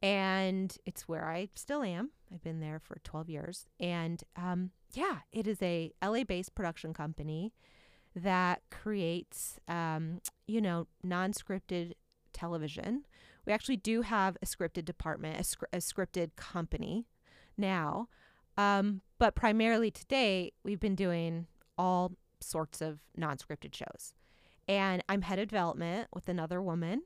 And 0.00 0.76
it's 0.86 1.08
where 1.08 1.28
I 1.28 1.48
still 1.56 1.82
am. 1.82 2.10
I've 2.32 2.42
been 2.42 2.60
there 2.60 2.78
for 2.78 3.00
12 3.02 3.28
years. 3.28 3.66
And 3.80 4.22
um, 4.36 4.70
yeah, 4.92 5.20
it 5.32 5.48
is 5.48 5.60
a 5.60 5.92
LA 6.04 6.22
based 6.22 6.54
production 6.54 6.94
company 6.94 7.52
that 8.14 8.62
creates, 8.70 9.58
um, 9.66 10.20
you 10.46 10.60
know, 10.60 10.86
non 11.02 11.32
scripted 11.32 11.94
television. 12.32 13.04
We 13.44 13.52
actually 13.52 13.76
do 13.76 14.02
have 14.02 14.36
a 14.42 14.46
scripted 14.46 14.84
department, 14.84 15.36
a, 15.72 15.76
a 15.76 15.80
scripted 15.80 16.36
company 16.36 17.06
now. 17.56 18.08
Um, 18.56 19.00
but 19.18 19.34
primarily 19.34 19.90
today, 19.90 20.52
we've 20.62 20.80
been 20.80 20.94
doing 20.94 21.46
all 21.76 22.12
sorts 22.40 22.80
of 22.80 23.00
non 23.16 23.38
scripted 23.38 23.74
shows. 23.74 24.12
And 24.68 25.02
I'm 25.08 25.22
head 25.22 25.38
of 25.38 25.48
development 25.48 26.08
with 26.14 26.28
another 26.28 26.60
woman. 26.62 27.02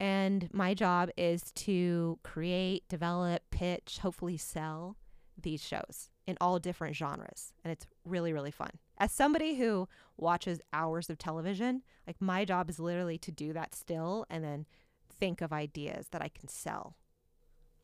And 0.00 0.48
my 0.52 0.74
job 0.74 1.10
is 1.16 1.52
to 1.52 2.18
create, 2.22 2.88
develop, 2.88 3.42
pitch, 3.50 3.98
hopefully 4.00 4.36
sell 4.36 4.96
these 5.40 5.62
shows 5.62 6.10
in 6.26 6.36
all 6.40 6.58
different 6.58 6.96
genres. 6.96 7.52
And 7.64 7.72
it's 7.72 7.86
really, 8.04 8.32
really 8.32 8.50
fun. 8.50 8.70
As 8.98 9.12
somebody 9.12 9.56
who 9.56 9.88
watches 10.16 10.60
hours 10.72 11.10
of 11.10 11.18
television, 11.18 11.82
like 12.06 12.16
my 12.20 12.44
job 12.44 12.70
is 12.70 12.78
literally 12.78 13.18
to 13.18 13.32
do 13.32 13.52
that 13.52 13.74
still 13.74 14.24
and 14.30 14.44
then 14.44 14.66
think 15.10 15.40
of 15.40 15.52
ideas 15.52 16.08
that 16.12 16.22
I 16.22 16.28
can 16.28 16.48
sell. 16.48 16.96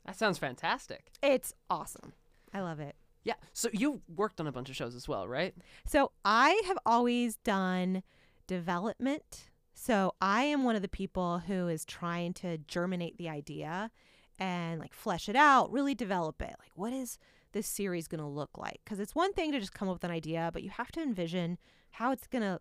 That 0.06 0.16
sounds 0.16 0.38
fantastic. 0.38 1.10
It's 1.22 1.52
awesome. 1.68 2.12
I 2.54 2.60
love 2.60 2.80
it. 2.80 2.96
Yeah. 3.22 3.34
So 3.52 3.68
you've 3.72 4.00
worked 4.14 4.40
on 4.40 4.46
a 4.46 4.52
bunch 4.52 4.70
of 4.70 4.76
shows 4.76 4.94
as 4.94 5.06
well, 5.06 5.28
right? 5.28 5.54
So 5.86 6.12
I 6.24 6.60
have 6.66 6.78
always 6.86 7.36
done 7.36 8.02
development. 8.50 9.48
So 9.74 10.16
I 10.20 10.42
am 10.42 10.64
one 10.64 10.74
of 10.74 10.82
the 10.82 10.88
people 10.88 11.38
who 11.38 11.68
is 11.68 11.84
trying 11.84 12.34
to 12.34 12.58
germinate 12.58 13.16
the 13.16 13.28
idea 13.28 13.92
and 14.40 14.80
like 14.80 14.92
flesh 14.92 15.28
it 15.28 15.36
out, 15.36 15.70
really 15.70 15.94
develop 15.94 16.42
it. 16.42 16.56
Like, 16.58 16.72
what 16.74 16.92
is 16.92 17.16
this 17.52 17.68
series 17.68 18.08
going 18.08 18.20
to 18.20 18.26
look 18.26 18.50
like? 18.58 18.80
Because 18.84 18.98
it's 18.98 19.14
one 19.14 19.32
thing 19.34 19.52
to 19.52 19.60
just 19.60 19.72
come 19.72 19.88
up 19.88 19.94
with 19.94 20.04
an 20.04 20.10
idea, 20.10 20.50
but 20.52 20.64
you 20.64 20.70
have 20.70 20.90
to 20.92 21.00
envision 21.00 21.58
how 21.92 22.10
it's 22.10 22.26
going 22.26 22.42
to 22.42 22.58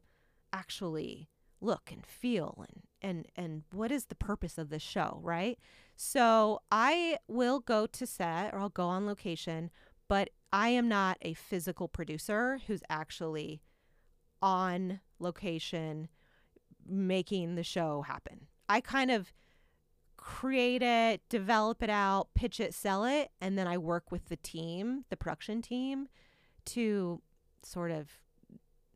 actually 0.54 1.28
look 1.60 1.90
and 1.92 2.06
feel 2.06 2.66
and 2.70 2.84
and 3.02 3.28
and 3.36 3.64
what 3.72 3.92
is 3.92 4.06
the 4.06 4.16
purpose 4.16 4.60
of 4.60 4.70
this 4.70 4.84
show, 4.84 5.20
right? 5.24 5.58
So 5.96 6.60
I 6.72 7.18
will 7.28 7.62
go 7.62 7.88
to 7.88 8.06
set 8.06 8.54
or 8.54 8.60
I'll 8.60 8.70
go 8.70 8.86
on 8.86 9.08
location, 9.08 9.72
but 10.08 10.30
I 10.54 10.70
am 10.70 10.88
not 10.88 11.18
a 11.24 11.34
physical 11.34 11.88
producer 11.88 12.60
who's 12.68 12.84
actually 12.92 13.62
on 14.42 15.00
location 15.20 16.10
making 16.88 17.56
the 17.56 17.64
show 17.64 18.02
happen. 18.02 18.48
I 18.68 18.82
kind 18.82 19.12
of 19.12 19.32
create 20.18 20.82
it, 20.82 21.22
develop 21.30 21.82
it 21.82 21.90
out, 21.90 22.30
pitch 22.36 22.60
it, 22.60 22.74
sell 22.74 23.06
it, 23.06 23.30
and 23.40 23.58
then 23.58 23.68
I 23.68 23.78
work 23.78 24.12
with 24.12 24.30
the 24.30 24.36
team, 24.36 25.06
the 25.10 25.18
production 25.18 25.62
team, 25.62 26.08
to 26.66 27.22
sort 27.64 27.92
of 27.92 28.10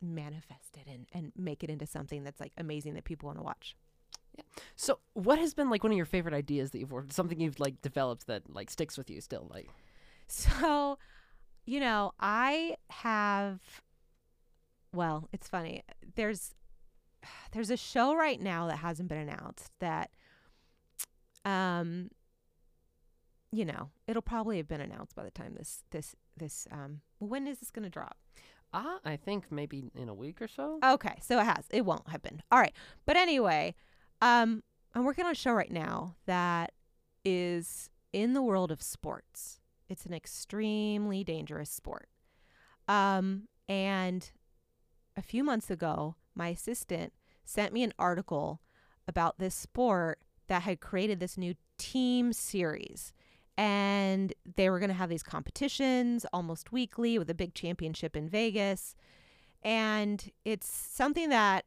manifest 0.02 0.78
it 0.78 0.92
and, 0.92 1.08
and 1.14 1.32
make 1.38 1.64
it 1.64 1.70
into 1.70 1.88
something 1.88 2.24
that's 2.24 2.40
like 2.40 2.52
amazing 2.58 2.94
that 2.96 3.06
people 3.06 3.28
want 3.28 3.40
to 3.40 3.44
watch. 3.44 3.76
Yeah. 4.36 4.44
So 4.76 5.00
what 5.14 5.40
has 5.40 5.54
been 5.54 5.70
like 5.70 5.84
one 5.84 5.92
of 5.92 5.98
your 5.98 6.06
favorite 6.06 6.34
ideas 6.34 6.72
that 6.72 6.80
you've 6.80 6.92
worked, 6.92 7.14
something 7.14 7.40
you've 7.40 7.60
like 7.60 7.82
developed 7.82 8.28
that 8.28 8.44
like 8.54 8.70
sticks 8.70 8.98
with 8.98 9.10
you 9.10 9.22
still? 9.22 9.48
Like, 9.50 9.70
So, 10.28 10.98
you 11.66 11.80
know, 11.80 12.14
I 12.20 12.76
have 12.90 13.60
well, 14.94 15.28
it's 15.34 15.48
funny. 15.48 15.84
There's 16.16 16.54
there's 17.52 17.70
a 17.70 17.78
show 17.78 18.16
right 18.16 18.42
now 18.42 18.68
that 18.68 18.78
hasn't 18.78 19.10
been 19.10 19.18
announced 19.18 19.72
that 19.80 20.12
um 21.46 22.10
you 23.52 23.66
know, 23.66 23.92
it'll 24.08 24.24
probably 24.24 24.58
have 24.58 24.68
been 24.68 24.82
announced 24.82 25.16
by 25.16 25.24
the 25.24 25.32
time 25.32 25.56
this 25.58 25.84
this 25.92 26.16
this 26.38 26.68
um 26.72 27.02
when 27.20 27.48
is 27.48 27.60
this 27.60 27.72
going 27.72 27.84
to 27.84 27.90
drop? 27.90 28.18
ah, 28.74 29.00
I 29.06 29.16
think 29.16 29.52
maybe 29.52 29.84
in 29.96 30.10
a 30.10 30.14
week 30.14 30.42
or 30.42 30.48
so. 30.48 30.80
Okay, 30.84 31.16
so 31.22 31.40
it 31.40 31.46
has. 31.46 31.66
It 31.70 31.86
won't 31.86 32.10
have 32.10 32.22
been. 32.22 32.42
All 32.52 32.60
right. 32.60 32.74
But 33.06 33.16
anyway, 33.16 33.76
um, 34.22 34.64
I'm 34.96 35.06
working 35.06 35.26
on 35.26 35.32
a 35.32 35.36
show 35.36 35.54
right 35.54 35.72
now 35.72 36.16
that 36.26 36.74
is 37.24 37.90
in 38.12 38.34
the 38.34 38.42
world 38.42 38.72
of 38.72 38.82
sports. 38.82 39.60
It's 39.90 40.06
an 40.06 40.14
extremely 40.14 41.24
dangerous 41.24 41.70
sport. 41.70 42.10
Um, 42.88 43.48
and 43.70 44.30
a 45.16 45.22
few 45.22 45.44
months 45.44 45.70
ago, 45.70 46.16
my 46.36 46.50
assistant 46.50 47.14
sent 47.44 47.74
me 47.74 47.84
an 47.84 47.94
article 48.00 48.62
about 49.08 49.38
this 49.38 49.56
sport 49.56 50.20
that 50.48 50.64
had 50.64 50.80
created 50.80 51.20
this 51.20 51.38
new 51.38 51.56
team 51.78 52.34
series. 52.34 53.14
And 53.58 54.34
they 54.56 54.70
were 54.70 54.80
going 54.80 54.90
to 54.90 54.96
have 54.96 55.10
these 55.10 55.24
competitions 55.24 56.26
almost 56.34 56.72
weekly 56.72 57.20
with 57.20 57.30
a 57.30 57.36
big 57.36 57.54
championship 57.54 58.16
in 58.16 58.28
Vegas. 58.28 58.96
And 59.62 60.32
it's 60.44 60.68
something 60.68 61.30
that 61.30 61.66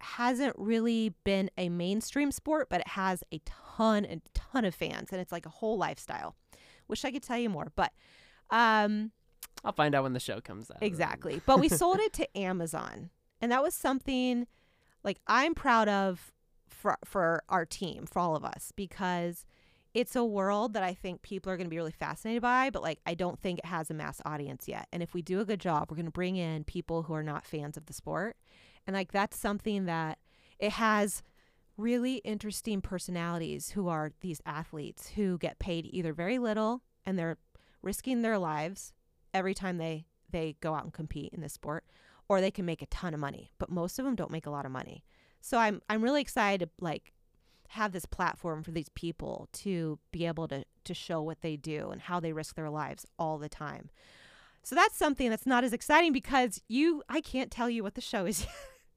hasn't 0.00 0.54
really 0.58 1.14
been 1.24 1.50
a 1.56 1.68
mainstream 1.68 2.32
sport, 2.32 2.68
but 2.68 2.80
it 2.80 2.88
has 2.88 3.22
a 3.32 3.40
ton 3.44 4.04
and 4.04 4.22
ton 4.34 4.64
of 4.64 4.74
fans. 4.74 5.10
And 5.12 5.20
it's 5.20 5.32
like 5.32 5.46
a 5.46 5.50
whole 5.50 5.78
lifestyle. 5.78 6.34
Wish 6.88 7.04
I 7.04 7.12
could 7.12 7.22
tell 7.22 7.38
you 7.38 7.48
more, 7.48 7.72
but 7.76 7.92
um, 8.50 9.12
I'll 9.64 9.72
find 9.72 9.94
out 9.94 10.02
when 10.02 10.12
the 10.12 10.20
show 10.20 10.40
comes 10.40 10.70
out. 10.70 10.78
Exactly. 10.82 11.40
But 11.46 11.58
we 11.58 11.68
sold 11.68 11.98
it 12.00 12.12
to 12.14 12.38
Amazon. 12.38 13.10
And 13.40 13.50
that 13.50 13.62
was 13.62 13.74
something 13.74 14.46
like 15.02 15.18
I'm 15.26 15.54
proud 15.54 15.88
of 15.88 16.32
for 16.68 16.98
for 17.04 17.42
our 17.48 17.64
team, 17.64 18.06
for 18.06 18.18
all 18.18 18.36
of 18.36 18.44
us 18.44 18.72
because 18.74 19.44
it's 19.94 20.16
a 20.16 20.24
world 20.24 20.74
that 20.74 20.82
I 20.82 20.92
think 20.92 21.22
people 21.22 21.52
are 21.52 21.56
going 21.56 21.66
to 21.66 21.70
be 21.70 21.76
really 21.76 21.92
fascinated 21.92 22.42
by, 22.42 22.70
but 22.70 22.82
like 22.82 22.98
I 23.06 23.14
don't 23.14 23.38
think 23.40 23.60
it 23.60 23.66
has 23.66 23.90
a 23.90 23.94
mass 23.94 24.20
audience 24.24 24.66
yet. 24.66 24.88
And 24.92 25.02
if 25.02 25.14
we 25.14 25.22
do 25.22 25.40
a 25.40 25.44
good 25.44 25.60
job, 25.60 25.86
we're 25.88 25.96
going 25.96 26.06
to 26.06 26.10
bring 26.10 26.36
in 26.36 26.64
people 26.64 27.04
who 27.04 27.14
are 27.14 27.22
not 27.22 27.46
fans 27.46 27.76
of 27.76 27.86
the 27.86 27.92
sport. 27.92 28.36
And 28.86 28.94
like 28.94 29.12
that's 29.12 29.38
something 29.38 29.86
that 29.86 30.18
it 30.58 30.72
has 30.72 31.22
really 31.76 32.16
interesting 32.16 32.80
personalities 32.80 33.70
who 33.70 33.88
are 33.88 34.12
these 34.20 34.40
athletes 34.44 35.10
who 35.10 35.38
get 35.38 35.58
paid 35.58 35.88
either 35.90 36.12
very 36.12 36.38
little 36.38 36.82
and 37.04 37.18
they're 37.18 37.38
risking 37.82 38.22
their 38.22 38.38
lives 38.38 38.92
every 39.34 39.54
time 39.54 39.76
they 39.76 40.06
they 40.30 40.56
go 40.60 40.74
out 40.74 40.84
and 40.84 40.92
compete 40.92 41.32
in 41.34 41.40
this 41.40 41.52
sport 41.52 41.84
or 42.28 42.40
they 42.40 42.50
can 42.50 42.64
make 42.64 42.80
a 42.80 42.86
ton 42.86 43.12
of 43.12 43.20
money 43.20 43.50
but 43.58 43.70
most 43.70 43.98
of 43.98 44.04
them 44.04 44.14
don't 44.14 44.30
make 44.30 44.46
a 44.46 44.50
lot 44.50 44.64
of 44.64 44.72
money 44.72 45.04
so 45.40 45.58
i'm 45.58 45.82
i'm 45.90 46.02
really 46.02 46.22
excited 46.22 46.60
to 46.60 46.68
like 46.80 47.12
have 47.68 47.92
this 47.92 48.06
platform 48.06 48.62
for 48.62 48.70
these 48.70 48.88
people 48.90 49.48
to 49.52 49.98
be 50.12 50.26
able 50.26 50.46
to 50.46 50.64
to 50.84 50.94
show 50.94 51.20
what 51.20 51.40
they 51.40 51.56
do 51.56 51.90
and 51.90 52.02
how 52.02 52.20
they 52.20 52.32
risk 52.32 52.54
their 52.54 52.70
lives 52.70 53.06
all 53.18 53.38
the 53.38 53.48
time. 53.48 53.90
So 54.62 54.74
that's 54.74 54.96
something 54.96 55.28
that's 55.28 55.46
not 55.46 55.64
as 55.64 55.72
exciting 55.72 56.12
because 56.12 56.62
you 56.68 57.02
I 57.08 57.20
can't 57.20 57.50
tell 57.50 57.68
you 57.68 57.82
what 57.82 57.94
the 57.94 58.00
show 58.00 58.26
is. 58.26 58.46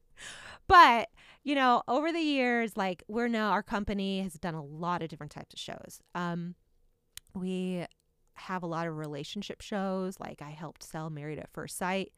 but, 0.67 1.09
you 1.43 1.55
know, 1.55 1.81
over 1.87 2.11
the 2.11 2.19
years 2.19 2.77
like 2.77 3.03
we're 3.07 3.27
now 3.27 3.49
our 3.49 3.63
company 3.63 4.21
has 4.21 4.33
done 4.33 4.53
a 4.53 4.63
lot 4.63 5.01
of 5.01 5.09
different 5.09 5.31
types 5.31 5.53
of 5.53 5.59
shows. 5.59 6.01
Um 6.13 6.55
we 7.33 7.85
have 8.37 8.63
a 8.63 8.67
lot 8.67 8.87
of 8.87 8.97
relationship 8.97 9.61
shows 9.61 10.19
like 10.19 10.41
I 10.41 10.51
helped 10.51 10.83
sell 10.83 11.09
Married 11.09 11.39
at 11.39 11.49
First 11.51 11.77
Sight, 11.77 12.13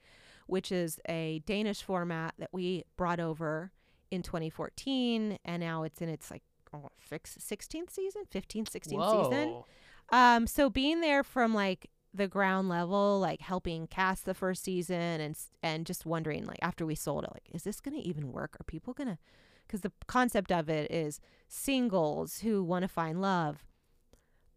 which 0.48 0.72
is 0.72 1.00
a 1.08 1.42
Danish 1.46 1.82
format 1.82 2.34
that 2.40 2.50
we 2.52 2.84
brought 2.98 3.20
over 3.20 3.72
in 4.12 4.24
2014 4.24 5.38
and 5.46 5.60
now 5.62 5.84
it's 5.84 6.02
in 6.02 6.10
its 6.10 6.32
like 6.32 6.44
oh, 6.74 6.90
16th 7.12 7.90
season, 7.90 8.24
15th, 8.34 8.70
16th 8.70 8.94
Whoa. 8.94 9.24
season. 9.24 9.64
Um, 10.12 10.48
so 10.48 10.70
being 10.70 11.02
there 11.02 11.24
from 11.24 11.54
like 11.54 11.90
the 12.14 12.28
ground 12.28 12.70
level, 12.70 13.20
like 13.20 13.42
helping 13.42 13.88
cast 13.88 14.26
the 14.26 14.34
first 14.34 14.64
season 14.64 15.22
and 15.22 15.38
and 15.62 15.86
just 15.86 16.06
wondering 16.06 16.46
like 16.46 16.60
after 16.62 16.86
we 16.86 16.96
sold 16.96 17.24
it, 17.24 17.32
like 17.32 17.48
is 17.54 17.64
this 17.64 17.80
gonna 17.80 17.98
even 17.98 18.32
work? 18.32 18.58
Are 18.60 18.64
people 18.64 18.94
gonna? 18.94 19.20
Because 19.68 19.82
the 19.82 19.92
concept 20.08 20.52
of 20.52 20.70
it 20.70 20.90
is 20.90 21.20
singles 21.48 22.40
who 22.40 22.64
want 22.64 22.84
to 22.84 22.88
find 22.88 23.22
love. 23.22 23.64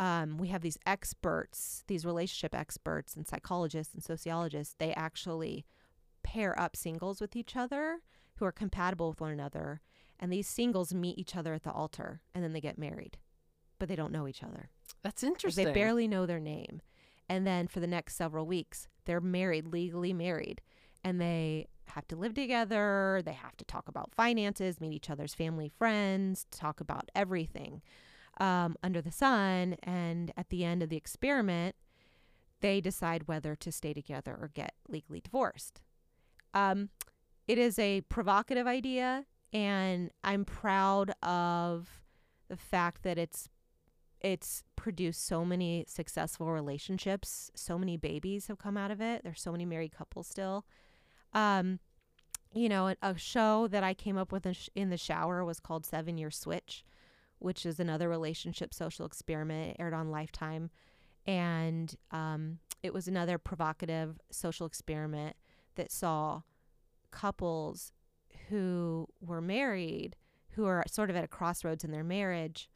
Um, 0.02 0.36
we 0.36 0.48
have 0.48 0.62
these 0.62 0.78
experts, 0.84 1.84
these 1.86 2.04
relationship 2.04 2.56
experts 2.56 3.14
and 3.14 3.24
psychologists 3.24 3.94
and 3.94 4.02
sociologists. 4.02 4.74
They 4.76 4.92
actually 4.94 5.64
pair 6.24 6.58
up 6.58 6.74
singles 6.74 7.20
with 7.20 7.36
each 7.36 7.54
other 7.54 8.00
who 8.36 8.44
are 8.44 8.50
compatible 8.50 9.10
with 9.10 9.20
one 9.20 9.30
another, 9.30 9.80
and 10.18 10.32
these 10.32 10.48
singles 10.48 10.92
meet 10.92 11.18
each 11.18 11.36
other 11.36 11.54
at 11.54 11.62
the 11.62 11.70
altar, 11.70 12.20
and 12.34 12.42
then 12.42 12.52
they 12.52 12.60
get 12.60 12.78
married, 12.78 13.18
but 13.78 13.88
they 13.88 13.94
don't 13.94 14.10
know 14.10 14.26
each 14.26 14.42
other. 14.42 14.70
That's 15.04 15.22
Like, 15.22 15.30
interesting. 15.30 15.66
They 15.66 15.72
barely 15.72 16.08
know 16.08 16.26
their 16.26 16.40
name. 16.40 16.82
And 17.28 17.46
then 17.46 17.68
for 17.68 17.78
the 17.78 17.86
next 17.86 18.16
several 18.16 18.44
weeks, 18.44 18.88
they're 19.04 19.20
married, 19.20 19.68
legally 19.68 20.12
married, 20.12 20.62
and 21.04 21.20
they 21.20 21.68
have 21.86 22.08
to 22.08 22.16
live 22.16 22.34
together. 22.34 23.22
They 23.24 23.34
have 23.34 23.56
to 23.56 23.64
talk 23.64 23.86
about 23.86 24.16
finances, 24.16 24.80
meet 24.80 24.94
each 24.94 25.10
other's 25.10 25.34
family, 25.34 25.68
friends, 25.68 26.46
talk 26.50 26.80
about 26.80 27.08
everything 27.14 27.82
um, 28.38 28.76
under 28.82 29.00
the 29.00 29.12
sun. 29.12 29.76
And 29.82 30.32
at 30.36 30.48
the 30.48 30.64
end 30.64 30.82
of 30.82 30.88
the 30.88 30.96
experiment, 30.96 31.76
they 32.60 32.80
decide 32.80 33.28
whether 33.28 33.54
to 33.56 33.72
stay 33.72 33.92
together 33.92 34.36
or 34.40 34.50
get 34.52 34.74
legally 34.88 35.20
divorced. 35.20 35.80
Um, 36.54 36.90
it 37.48 37.58
is 37.58 37.78
a 37.78 38.02
provocative 38.02 38.66
idea, 38.66 39.26
and 39.52 40.10
I'm 40.22 40.44
proud 40.44 41.12
of 41.22 42.02
the 42.48 42.56
fact 42.56 43.02
that 43.02 43.18
it's 43.18 43.48
it's 44.20 44.62
produced 44.76 45.26
so 45.26 45.44
many 45.44 45.84
successful 45.88 46.52
relationships. 46.52 47.50
So 47.56 47.76
many 47.76 47.96
babies 47.96 48.46
have 48.46 48.58
come 48.58 48.76
out 48.76 48.92
of 48.92 49.00
it. 49.00 49.24
There's 49.24 49.40
so 49.40 49.50
many 49.50 49.64
married 49.64 49.90
couples 49.90 50.28
still. 50.28 50.64
Um, 51.34 51.80
you 52.54 52.68
know, 52.68 52.94
a, 53.02 53.18
show 53.18 53.66
that 53.68 53.82
I 53.82 53.94
came 53.94 54.16
up 54.16 54.30
with 54.30 54.46
in 54.76 54.90
the 54.90 54.96
shower 54.96 55.44
was 55.44 55.58
called 55.58 55.84
Seven 55.84 56.18
Year 56.18 56.30
Switch, 56.30 56.84
which 57.42 57.66
is 57.66 57.80
another 57.80 58.08
relationship 58.08 58.72
social 58.72 59.06
experiment. 59.06 59.76
Aired 59.78 59.94
on 59.94 60.10
Lifetime, 60.10 60.70
and 61.26 61.94
um, 62.10 62.58
it 62.82 62.92
was 62.92 63.08
another 63.08 63.38
provocative 63.38 64.18
social 64.30 64.66
experiment 64.66 65.36
that 65.76 65.90
saw 65.90 66.42
couples 67.10 67.92
who 68.48 69.06
were 69.20 69.40
married 69.40 70.16
who 70.54 70.66
are 70.66 70.82
sort 70.86 71.10
of 71.10 71.16
at 71.16 71.24
a 71.24 71.28
crossroads 71.28 71.84
in 71.84 71.90
their 71.90 72.04
marriage 72.04 72.68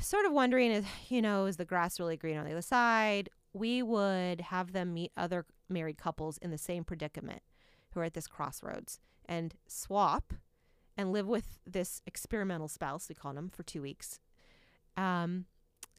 sort 0.00 0.26
of 0.26 0.32
wondering 0.32 0.70
is 0.70 0.84
you 1.08 1.22
know 1.22 1.46
is 1.46 1.56
the 1.56 1.64
grass 1.64 1.98
really 1.98 2.16
green 2.16 2.36
on 2.36 2.44
the 2.44 2.52
other 2.52 2.62
side 2.62 3.28
we 3.52 3.82
would 3.82 4.40
have 4.40 4.72
them 4.72 4.94
meet 4.94 5.12
other 5.16 5.46
married 5.68 5.98
couples 5.98 6.38
in 6.38 6.50
the 6.50 6.58
same 6.58 6.84
predicament 6.84 7.42
who 7.92 8.00
are 8.00 8.04
at 8.04 8.14
this 8.14 8.26
crossroads 8.26 9.00
and 9.26 9.54
swap 9.66 10.32
and 11.00 11.12
live 11.12 11.26
with 11.26 11.58
this 11.66 12.02
experimental 12.06 12.68
spouse 12.68 13.08
we 13.08 13.14
call 13.14 13.32
them 13.32 13.48
for 13.48 13.62
two 13.62 13.82
weeks 13.82 14.18
um, 14.96 15.46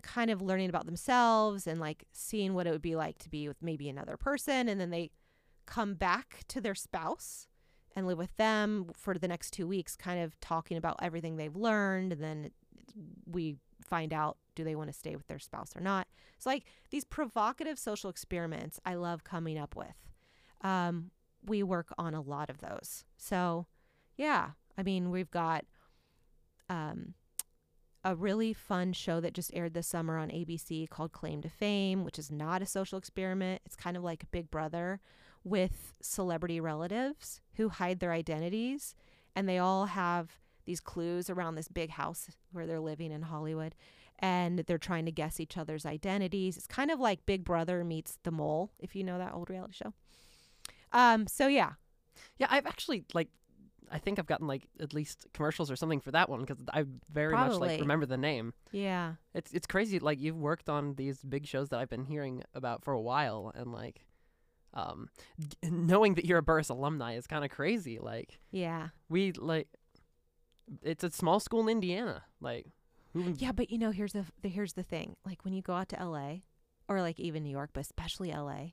kind 0.03 0.29
of 0.29 0.41
learning 0.41 0.69
about 0.69 0.85
themselves 0.85 1.65
and 1.65 1.79
like 1.79 2.05
seeing 2.11 2.53
what 2.53 2.67
it 2.67 2.71
would 2.71 2.81
be 2.81 2.95
like 2.95 3.17
to 3.17 3.29
be 3.29 3.47
with 3.47 3.61
maybe 3.61 3.89
another 3.89 4.17
person 4.17 4.69
and 4.69 4.79
then 4.79 4.89
they 4.89 5.09
come 5.65 5.93
back 5.93 6.43
to 6.47 6.61
their 6.61 6.75
spouse 6.75 7.47
and 7.95 8.05
live 8.07 8.17
with 8.17 8.35
them 8.37 8.87
for 8.93 9.15
the 9.15 9.27
next 9.27 9.51
two 9.51 9.67
weeks 9.67 9.95
kind 9.95 10.21
of 10.21 10.39
talking 10.39 10.77
about 10.77 10.95
everything 11.01 11.35
they've 11.35 11.55
learned 11.55 12.13
and 12.13 12.23
then 12.23 12.51
we 13.25 13.55
find 13.83 14.13
out 14.13 14.37
do 14.55 14.63
they 14.63 14.75
want 14.75 14.89
to 14.89 14.93
stay 14.93 15.15
with 15.15 15.27
their 15.27 15.39
spouse 15.39 15.75
or 15.75 15.81
not. 15.81 16.07
So 16.37 16.49
like 16.49 16.65
these 16.89 17.05
provocative 17.05 17.79
social 17.79 18.09
experiments, 18.09 18.79
I 18.85 18.95
love 18.95 19.23
coming 19.23 19.57
up 19.57 19.75
with. 19.75 19.95
Um, 20.61 21.11
we 21.43 21.63
work 21.63 21.93
on 21.97 22.13
a 22.13 22.21
lot 22.21 22.49
of 22.49 22.59
those. 22.59 23.05
So 23.17 23.67
yeah, 24.15 24.51
I 24.81 24.83
mean 24.83 25.11
we've 25.11 25.29
got 25.29 25.63
um, 26.67 27.13
a 28.03 28.15
really 28.15 28.51
fun 28.51 28.93
show 28.93 29.21
that 29.21 29.35
just 29.35 29.51
aired 29.53 29.75
this 29.75 29.85
summer 29.85 30.17
on 30.17 30.29
ABC 30.29 30.89
called 30.89 31.11
Claim 31.11 31.43
to 31.43 31.49
Fame, 31.49 32.03
which 32.03 32.17
is 32.17 32.31
not 32.31 32.63
a 32.63 32.65
social 32.65 32.97
experiment. 32.97 33.61
It's 33.63 33.75
kind 33.75 33.95
of 33.95 34.03
like 34.03 34.31
Big 34.31 34.49
Brother 34.49 34.99
with 35.43 35.93
celebrity 36.01 36.59
relatives 36.59 37.41
who 37.57 37.69
hide 37.69 37.99
their 37.99 38.11
identities 38.11 38.95
and 39.35 39.47
they 39.47 39.59
all 39.59 39.85
have 39.85 40.31
these 40.65 40.79
clues 40.79 41.29
around 41.29 41.53
this 41.53 41.67
big 41.67 41.91
house 41.91 42.27
where 42.51 42.65
they're 42.65 42.79
living 42.79 43.11
in 43.11 43.21
Hollywood 43.21 43.75
and 44.17 44.59
they're 44.65 44.79
trying 44.79 45.05
to 45.05 45.11
guess 45.11 45.39
each 45.39 45.59
other's 45.59 45.85
identities. 45.85 46.57
It's 46.57 46.65
kind 46.65 46.89
of 46.89 46.99
like 46.99 47.27
Big 47.27 47.43
Brother 47.43 47.83
meets 47.83 48.17
The 48.23 48.31
Mole, 48.31 48.71
if 48.79 48.95
you 48.95 49.03
know 49.03 49.19
that 49.19 49.33
old 49.35 49.51
reality 49.51 49.73
show. 49.73 49.93
Um 50.91 51.27
so 51.27 51.45
yeah. 51.45 51.73
Yeah, 52.39 52.47
I've 52.49 52.65
actually 52.65 53.05
like 53.13 53.29
I 53.91 53.97
think 53.99 54.19
I've 54.19 54.25
gotten 54.25 54.47
like 54.47 54.67
at 54.79 54.93
least 54.93 55.27
commercials 55.33 55.69
or 55.69 55.75
something 55.75 55.99
for 55.99 56.11
that 56.11 56.29
one 56.29 56.39
because 56.41 56.57
I 56.73 56.85
very 57.11 57.33
much 57.33 57.53
like 57.59 57.81
remember 57.81 58.05
the 58.05 58.17
name. 58.17 58.53
Yeah. 58.71 59.15
It's 59.33 59.51
it's 59.51 59.67
crazy. 59.67 59.99
Like 59.99 60.19
you've 60.19 60.37
worked 60.37 60.69
on 60.69 60.95
these 60.95 61.21
big 61.23 61.45
shows 61.45 61.69
that 61.69 61.79
I've 61.79 61.89
been 61.89 62.05
hearing 62.05 62.43
about 62.53 62.83
for 62.83 62.93
a 62.93 63.01
while, 63.01 63.51
and 63.53 63.71
like, 63.73 64.05
um, 64.73 65.09
knowing 65.63 66.15
that 66.15 66.25
you're 66.25 66.37
a 66.39 66.43
Burris 66.43 66.69
alumni 66.69 67.15
is 67.15 67.27
kind 67.27 67.43
of 67.43 67.51
crazy. 67.51 67.99
Like 67.99 68.39
Yeah. 68.51 68.89
we 69.09 69.33
like, 69.33 69.67
it's 70.81 71.03
a 71.03 71.11
small 71.11 71.39
school 71.39 71.61
in 71.61 71.69
Indiana. 71.69 72.23
Like, 72.39 72.67
who? 73.13 73.33
Yeah, 73.37 73.51
but 73.51 73.69
you 73.71 73.77
know, 73.77 73.91
here's 73.91 74.13
the, 74.13 74.25
the 74.41 74.47
here's 74.49 74.73
the 74.73 74.83
thing. 74.83 75.15
Like 75.25 75.43
when 75.43 75.53
you 75.53 75.61
go 75.61 75.73
out 75.73 75.89
to 75.89 76.03
LA 76.03 76.35
or 76.87 77.01
like 77.01 77.19
even 77.19 77.43
New 77.43 77.49
York, 77.51 77.71
but 77.73 77.81
especially 77.81 78.31
LA, 78.31 78.71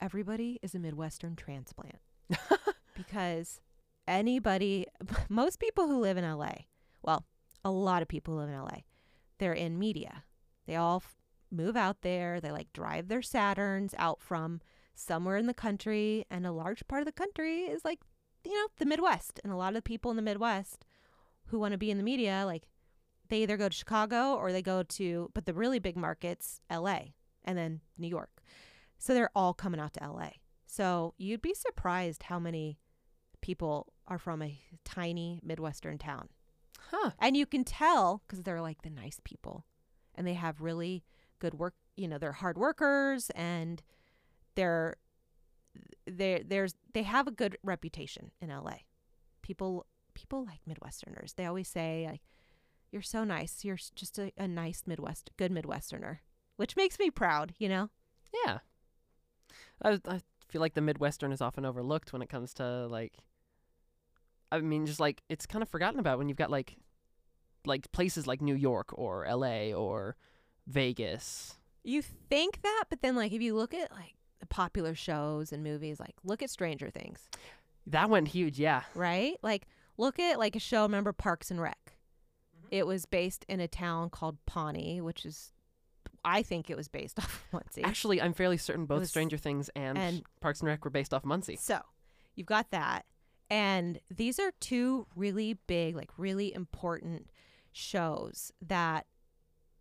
everybody 0.00 0.60
is 0.62 0.74
a 0.76 0.78
Midwestern 0.78 1.34
transplant. 1.34 1.98
because 2.96 3.60
anybody 4.06 4.86
most 5.28 5.60
people 5.60 5.86
who 5.86 6.00
live 6.00 6.16
in 6.16 6.24
LA, 6.24 6.52
well, 7.02 7.24
a 7.64 7.70
lot 7.70 8.02
of 8.02 8.08
people 8.08 8.36
live 8.36 8.48
in 8.48 8.58
LA, 8.58 8.80
they're 9.38 9.52
in 9.52 9.78
media. 9.78 10.24
They 10.66 10.76
all 10.76 10.96
f- 10.96 11.16
move 11.50 11.76
out 11.76 12.02
there, 12.02 12.40
they 12.40 12.50
like 12.50 12.72
drive 12.72 13.08
their 13.08 13.20
Saturns 13.20 13.94
out 13.98 14.20
from 14.20 14.60
somewhere 14.94 15.36
in 15.36 15.46
the 15.46 15.54
country 15.54 16.26
and 16.30 16.46
a 16.46 16.52
large 16.52 16.86
part 16.86 17.02
of 17.02 17.06
the 17.06 17.12
country 17.12 17.62
is 17.62 17.84
like, 17.84 18.00
you 18.44 18.52
know, 18.52 18.68
the 18.78 18.86
Midwest. 18.86 19.40
And 19.42 19.52
a 19.52 19.56
lot 19.56 19.68
of 19.68 19.74
the 19.74 19.82
people 19.82 20.10
in 20.10 20.16
the 20.16 20.22
Midwest 20.22 20.84
who 21.46 21.58
want 21.58 21.72
to 21.72 21.78
be 21.78 21.90
in 21.90 21.96
the 21.96 22.04
media 22.04 22.44
like 22.46 22.68
they 23.28 23.42
either 23.42 23.56
go 23.56 23.68
to 23.68 23.76
Chicago 23.76 24.34
or 24.34 24.52
they 24.52 24.62
go 24.62 24.82
to, 24.82 25.30
but 25.34 25.46
the 25.46 25.54
really 25.54 25.78
big 25.78 25.96
markets, 25.96 26.60
LA 26.70 27.00
and 27.44 27.56
then 27.56 27.80
New 27.96 28.08
York. 28.08 28.42
So 28.98 29.14
they're 29.14 29.30
all 29.34 29.54
coming 29.54 29.80
out 29.80 29.94
to 29.94 30.06
LA. 30.06 30.30
So 30.66 31.14
you'd 31.16 31.42
be 31.42 31.54
surprised 31.54 32.24
how 32.24 32.38
many 32.38 32.78
people 33.40 33.92
are 34.06 34.18
from 34.18 34.42
a 34.42 34.60
tiny 34.84 35.40
Midwestern 35.42 35.98
town. 35.98 36.28
Huh? 36.90 37.10
And 37.18 37.36
you 37.36 37.46
can 37.46 37.64
tell 37.64 38.22
because 38.26 38.42
they're 38.42 38.60
like 38.60 38.82
the 38.82 38.90
nice 38.90 39.20
people 39.24 39.64
and 40.14 40.26
they 40.26 40.34
have 40.34 40.60
really 40.60 41.04
good 41.38 41.54
work. 41.54 41.74
You 41.96 42.08
know, 42.08 42.18
they're 42.18 42.32
hard 42.32 42.58
workers 42.58 43.30
and 43.34 43.82
they're, 44.54 44.96
they 46.06 46.42
there's, 46.46 46.74
they 46.92 47.02
have 47.02 47.26
a 47.26 47.32
good 47.32 47.56
reputation 47.62 48.32
in 48.40 48.48
LA. 48.48 48.78
People, 49.42 49.86
people 50.14 50.44
like 50.44 50.60
Midwesterners. 50.68 51.34
They 51.36 51.46
always 51.46 51.68
say 51.68 52.06
like, 52.10 52.22
you're 52.90 53.02
so 53.02 53.22
nice. 53.22 53.64
You're 53.64 53.78
just 53.94 54.18
a, 54.18 54.32
a 54.36 54.48
nice 54.48 54.82
Midwest, 54.86 55.30
good 55.36 55.52
Midwesterner, 55.52 56.18
which 56.56 56.76
makes 56.76 56.98
me 56.98 57.10
proud, 57.10 57.54
you 57.58 57.68
know? 57.68 57.90
Yeah. 58.44 58.58
I 59.82 60.00
I 60.06 60.20
feel 60.48 60.60
like 60.60 60.74
the 60.74 60.80
Midwestern 60.80 61.32
is 61.32 61.40
often 61.40 61.64
overlooked 61.64 62.12
when 62.12 62.22
it 62.22 62.28
comes 62.28 62.52
to 62.54 62.86
like. 62.88 63.14
I 64.52 64.60
mean, 64.60 64.86
just 64.86 65.00
like 65.00 65.22
it's 65.28 65.46
kind 65.46 65.62
of 65.62 65.68
forgotten 65.68 66.00
about 66.00 66.18
when 66.18 66.28
you've 66.28 66.38
got 66.38 66.50
like, 66.50 66.76
like 67.66 67.90
places 67.92 68.26
like 68.26 68.40
New 68.40 68.54
York 68.54 68.88
or 68.92 69.24
L.A. 69.26 69.72
or 69.74 70.16
Vegas. 70.66 71.54
You 71.82 72.02
think 72.02 72.62
that, 72.62 72.84
but 72.90 73.00
then 73.02 73.16
like 73.16 73.32
if 73.32 73.40
you 73.42 73.54
look 73.54 73.74
at 73.74 73.90
like 73.92 74.14
the 74.40 74.46
popular 74.46 74.94
shows 74.94 75.52
and 75.52 75.62
movies, 75.62 75.98
like 76.00 76.14
look 76.24 76.42
at 76.42 76.50
Stranger 76.50 76.90
Things, 76.90 77.28
That 77.86 78.10
went 78.10 78.28
huge, 78.28 78.58
yeah. 78.58 78.82
right? 78.94 79.36
Like 79.42 79.66
look 79.96 80.18
at 80.18 80.38
like 80.38 80.56
a 80.56 80.60
show, 80.60 80.82
remember 80.82 81.12
Parks 81.12 81.50
and 81.50 81.60
Rec. 81.60 81.94
Mm-hmm. 82.56 82.66
It 82.70 82.86
was 82.86 83.06
based 83.06 83.44
in 83.48 83.60
a 83.60 83.68
town 83.68 84.10
called 84.10 84.38
Pawnee, 84.46 85.00
which 85.00 85.24
is, 85.24 85.52
I 86.24 86.42
think 86.42 86.68
it 86.70 86.76
was 86.76 86.88
based 86.88 87.18
off 87.20 87.44
of 87.46 87.52
Muncie. 87.52 87.82
Actually, 87.82 88.20
I'm 88.20 88.32
fairly 88.34 88.56
certain 88.58 88.84
both 88.86 89.00
was- 89.00 89.08
Stranger 89.10 89.36
Things 89.38 89.70
and, 89.74 89.96
and- 89.98 90.22
Parks 90.40 90.60
and 90.60 90.68
Rec 90.68 90.84
were 90.84 90.90
based 90.90 91.14
off 91.14 91.24
Muncie. 91.24 91.56
So 91.56 91.80
you've 92.34 92.46
got 92.46 92.70
that. 92.72 93.06
And 93.50 93.98
these 94.08 94.38
are 94.38 94.52
two 94.60 95.06
really 95.16 95.54
big, 95.66 95.96
like 95.96 96.10
really 96.16 96.54
important 96.54 97.30
shows 97.72 98.52
that, 98.62 99.06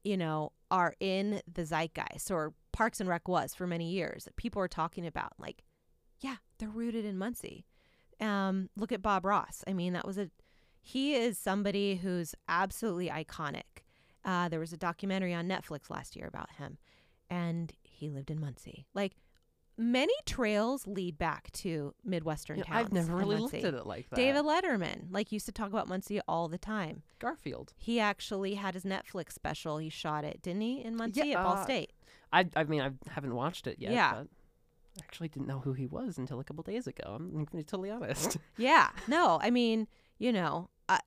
you 0.03 0.17
know, 0.17 0.51
are 0.71 0.95
in 0.99 1.41
the 1.51 1.65
zeitgeist 1.65 2.31
or 2.31 2.53
Parks 2.71 2.99
and 2.99 3.07
Rec 3.07 3.27
was 3.27 3.53
for 3.53 3.67
many 3.67 3.89
years 3.91 4.25
that 4.25 4.35
people 4.35 4.61
are 4.61 4.67
talking 4.67 5.05
about. 5.05 5.33
Like, 5.37 5.63
yeah, 6.19 6.37
they're 6.57 6.69
rooted 6.69 7.05
in 7.05 7.17
Muncie. 7.17 7.65
Um, 8.19 8.69
look 8.75 8.91
at 8.91 9.01
Bob 9.01 9.25
Ross. 9.25 9.63
I 9.67 9.73
mean, 9.73 9.93
that 9.93 10.05
was 10.05 10.17
a, 10.17 10.29
he 10.81 11.15
is 11.15 11.37
somebody 11.37 11.95
who's 11.95 12.35
absolutely 12.47 13.09
iconic. 13.09 13.83
Uh, 14.25 14.49
there 14.49 14.59
was 14.59 14.73
a 14.73 14.77
documentary 14.77 15.33
on 15.33 15.47
Netflix 15.47 15.89
last 15.89 16.15
year 16.15 16.27
about 16.27 16.51
him, 16.57 16.77
and 17.29 17.73
he 17.83 18.09
lived 18.09 18.29
in 18.29 18.39
Muncie. 18.39 18.85
Like, 18.93 19.13
many 19.79 20.13
trails 20.25 20.85
lead 20.85 21.17
back 21.17 21.51
to 21.53 21.95
Midwestern 22.03 22.59
Yeah, 22.59 22.65
towns. 22.65 22.85
I've 22.85 22.93
never 22.93 23.15
really 23.15 23.37
looked 23.37 23.53
at 23.55 23.73
it 23.73 23.87
like 23.87 24.09
that. 24.09 24.15
David 24.15 24.43
Letterman, 24.43 25.07
like, 25.09 25.31
used 25.31 25.45
to 25.45 25.51
talk 25.51 25.69
about 25.69 25.87
Muncie 25.87 26.19
all 26.27 26.49
the 26.49 26.57
time. 26.57 27.01
Garfield. 27.17 27.73
He 27.77 27.99
actually 27.99 28.55
had 28.55 28.73
his 28.73 28.83
Netflix 28.83 29.31
special. 29.33 29.77
He 29.77 29.89
shot 29.89 30.25
it, 30.25 30.41
didn't 30.41 30.61
he, 30.61 30.83
in 30.83 30.95
Muncie 30.95 31.33
at 31.33 31.43
Ball 31.43 31.57
uh, 31.57 31.63
State? 31.63 31.93
I 32.31 32.47
I 32.55 32.63
mean 32.65 32.81
I 32.81 32.91
haven't 33.09 33.33
watched 33.33 33.65
it 33.65 33.77
yet. 33.79 33.91
Yeah. 33.91 34.13
But 34.13 34.27
I 34.97 35.03
actually 35.03 35.29
didn't 35.29 35.47
know 35.47 35.59
who 35.59 35.73
he 35.73 35.87
was 35.87 36.17
until 36.17 36.39
a 36.39 36.43
couple 36.43 36.63
days 36.63 36.85
ago. 36.87 37.03
I'm 37.07 37.31
going 37.31 37.45
to 37.45 37.57
be 37.57 37.63
totally 37.63 37.89
honest. 37.89 38.37
Yeah. 38.57 38.89
No, 39.07 39.39
I 39.41 39.49
mean, 39.49 39.87
you 40.17 40.33
know, 40.33 40.69
a, 40.89 40.99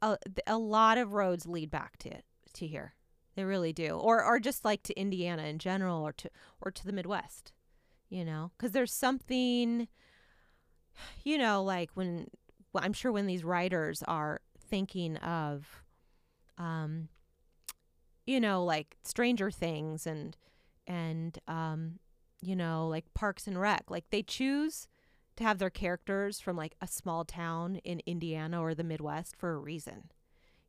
a, 0.00 0.16
a 0.46 0.58
lot 0.58 0.98
of 0.98 1.12
roads 1.12 1.46
lead 1.46 1.70
back 1.70 1.98
to 1.98 2.22
to 2.54 2.66
here. 2.66 2.94
They 3.34 3.44
really 3.44 3.74
do, 3.74 3.90
or 3.90 4.24
or 4.24 4.40
just 4.40 4.64
like 4.64 4.82
to 4.84 4.98
Indiana 4.98 5.42
in 5.42 5.58
general, 5.58 6.02
or 6.02 6.12
to 6.12 6.30
or 6.62 6.70
to 6.70 6.86
the 6.86 6.92
Midwest. 6.92 7.52
You 8.08 8.24
know, 8.24 8.52
because 8.56 8.72
there's 8.72 8.92
something, 8.92 9.88
you 11.24 11.38
know, 11.38 11.62
like 11.62 11.90
when 11.94 12.28
well, 12.72 12.84
I'm 12.84 12.92
sure 12.92 13.10
when 13.10 13.26
these 13.26 13.44
writers 13.44 14.02
are 14.06 14.40
thinking 14.68 15.16
of, 15.18 15.82
um, 16.58 17.08
you 18.26 18.40
know, 18.40 18.64
like 18.64 18.96
Stranger 19.02 19.50
Things 19.50 20.06
and 20.06 20.36
and 20.86 21.38
um, 21.48 21.98
you 22.40 22.54
know, 22.54 22.86
like 22.88 23.12
Parks 23.14 23.46
and 23.46 23.60
Rec, 23.60 23.90
like 23.90 24.10
they 24.10 24.22
choose 24.22 24.88
to 25.36 25.44
have 25.44 25.58
their 25.58 25.70
characters 25.70 26.40
from 26.40 26.56
like 26.56 26.74
a 26.80 26.86
small 26.86 27.24
town 27.24 27.76
in 27.84 28.00
Indiana 28.06 28.60
or 28.60 28.74
the 28.74 28.84
Midwest 28.84 29.36
for 29.36 29.52
a 29.52 29.58
reason. 29.58 30.10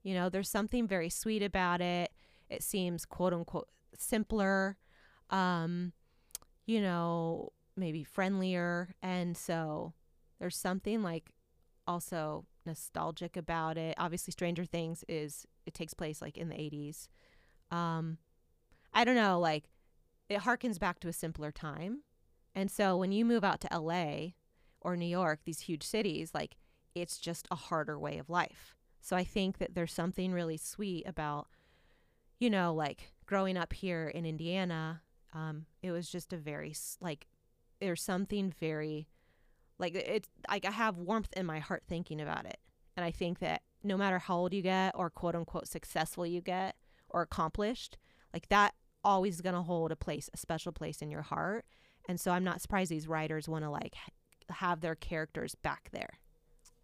You 0.03 0.13
know, 0.13 0.29
there's 0.29 0.49
something 0.49 0.87
very 0.87 1.09
sweet 1.09 1.43
about 1.43 1.81
it. 1.81 2.11
It 2.49 2.63
seems 2.63 3.05
quote 3.05 3.33
unquote 3.33 3.69
simpler, 3.97 4.77
um, 5.29 5.93
you 6.67 6.81
know, 6.81 7.53
maybe 7.75 8.03
friendlier. 8.03 8.93
And 9.01 9.35
so 9.35 9.93
there's 10.39 10.55
something 10.55 11.01
like 11.01 11.31
also 11.87 12.45
nostalgic 12.65 13.35
about 13.35 13.77
it. 13.77 13.95
Obviously, 13.97 14.31
Stranger 14.31 14.65
Things 14.65 15.03
is, 15.07 15.47
it 15.65 15.73
takes 15.73 15.95
place 15.95 16.21
like 16.21 16.37
in 16.37 16.49
the 16.49 16.55
80s. 16.55 17.07
Um, 17.71 18.19
I 18.93 19.03
don't 19.03 19.15
know, 19.15 19.39
like 19.39 19.63
it 20.29 20.41
harkens 20.41 20.77
back 20.77 20.99
to 20.99 21.07
a 21.07 21.13
simpler 21.13 21.51
time. 21.51 22.01
And 22.53 22.69
so 22.69 22.97
when 22.97 23.11
you 23.11 23.23
move 23.23 23.43
out 23.43 23.61
to 23.61 23.79
LA 23.79 24.33
or 24.81 24.97
New 24.97 25.05
York, 25.05 25.39
these 25.45 25.61
huge 25.61 25.83
cities, 25.83 26.31
like 26.33 26.57
it's 26.95 27.17
just 27.17 27.47
a 27.49 27.55
harder 27.55 27.97
way 27.97 28.17
of 28.17 28.29
life. 28.29 28.75
So 28.99 29.15
I 29.15 29.23
think 29.23 29.59
that 29.59 29.75
there's 29.75 29.93
something 29.93 30.33
really 30.33 30.57
sweet 30.57 31.07
about, 31.07 31.47
you 32.39 32.49
know, 32.49 32.73
like 32.73 33.13
growing 33.25 33.57
up 33.57 33.71
here 33.73 34.07
in 34.07 34.25
Indiana. 34.25 35.01
Um, 35.33 35.65
it 35.81 35.91
was 35.91 36.09
just 36.09 36.33
a 36.33 36.37
very 36.37 36.73
like 37.01 37.27
there's 37.79 38.01
something 38.01 38.53
very 38.59 39.07
like 39.79 39.95
it's 39.95 40.29
like 40.49 40.65
I 40.65 40.71
have 40.71 40.97
warmth 40.97 41.29
in 41.35 41.45
my 41.45 41.59
heart 41.59 41.83
thinking 41.87 42.21
about 42.21 42.45
it. 42.45 42.57
And 42.95 43.05
I 43.05 43.11
think 43.11 43.39
that 43.39 43.61
no 43.83 43.97
matter 43.97 44.19
how 44.19 44.37
old 44.37 44.53
you 44.53 44.61
get 44.61 44.93
or 44.95 45.09
quote 45.09 45.35
unquote 45.35 45.67
successful 45.67 46.25
you 46.25 46.41
get 46.41 46.75
or 47.09 47.21
accomplished, 47.21 47.97
like 48.33 48.49
that 48.49 48.73
always 49.03 49.39
to 49.41 49.61
hold 49.61 49.91
a 49.91 49.95
place, 49.95 50.29
a 50.33 50.37
special 50.37 50.71
place 50.71 51.01
in 51.01 51.11
your 51.11 51.21
heart. 51.21 51.65
And 52.09 52.19
so 52.19 52.31
I'm 52.31 52.43
not 52.43 52.61
surprised 52.61 52.91
these 52.91 53.07
writers 53.07 53.47
want 53.47 53.63
to 53.63 53.69
like 53.69 53.95
have 54.49 54.81
their 54.81 54.95
characters 54.95 55.55
back 55.55 55.89
there. 55.91 56.19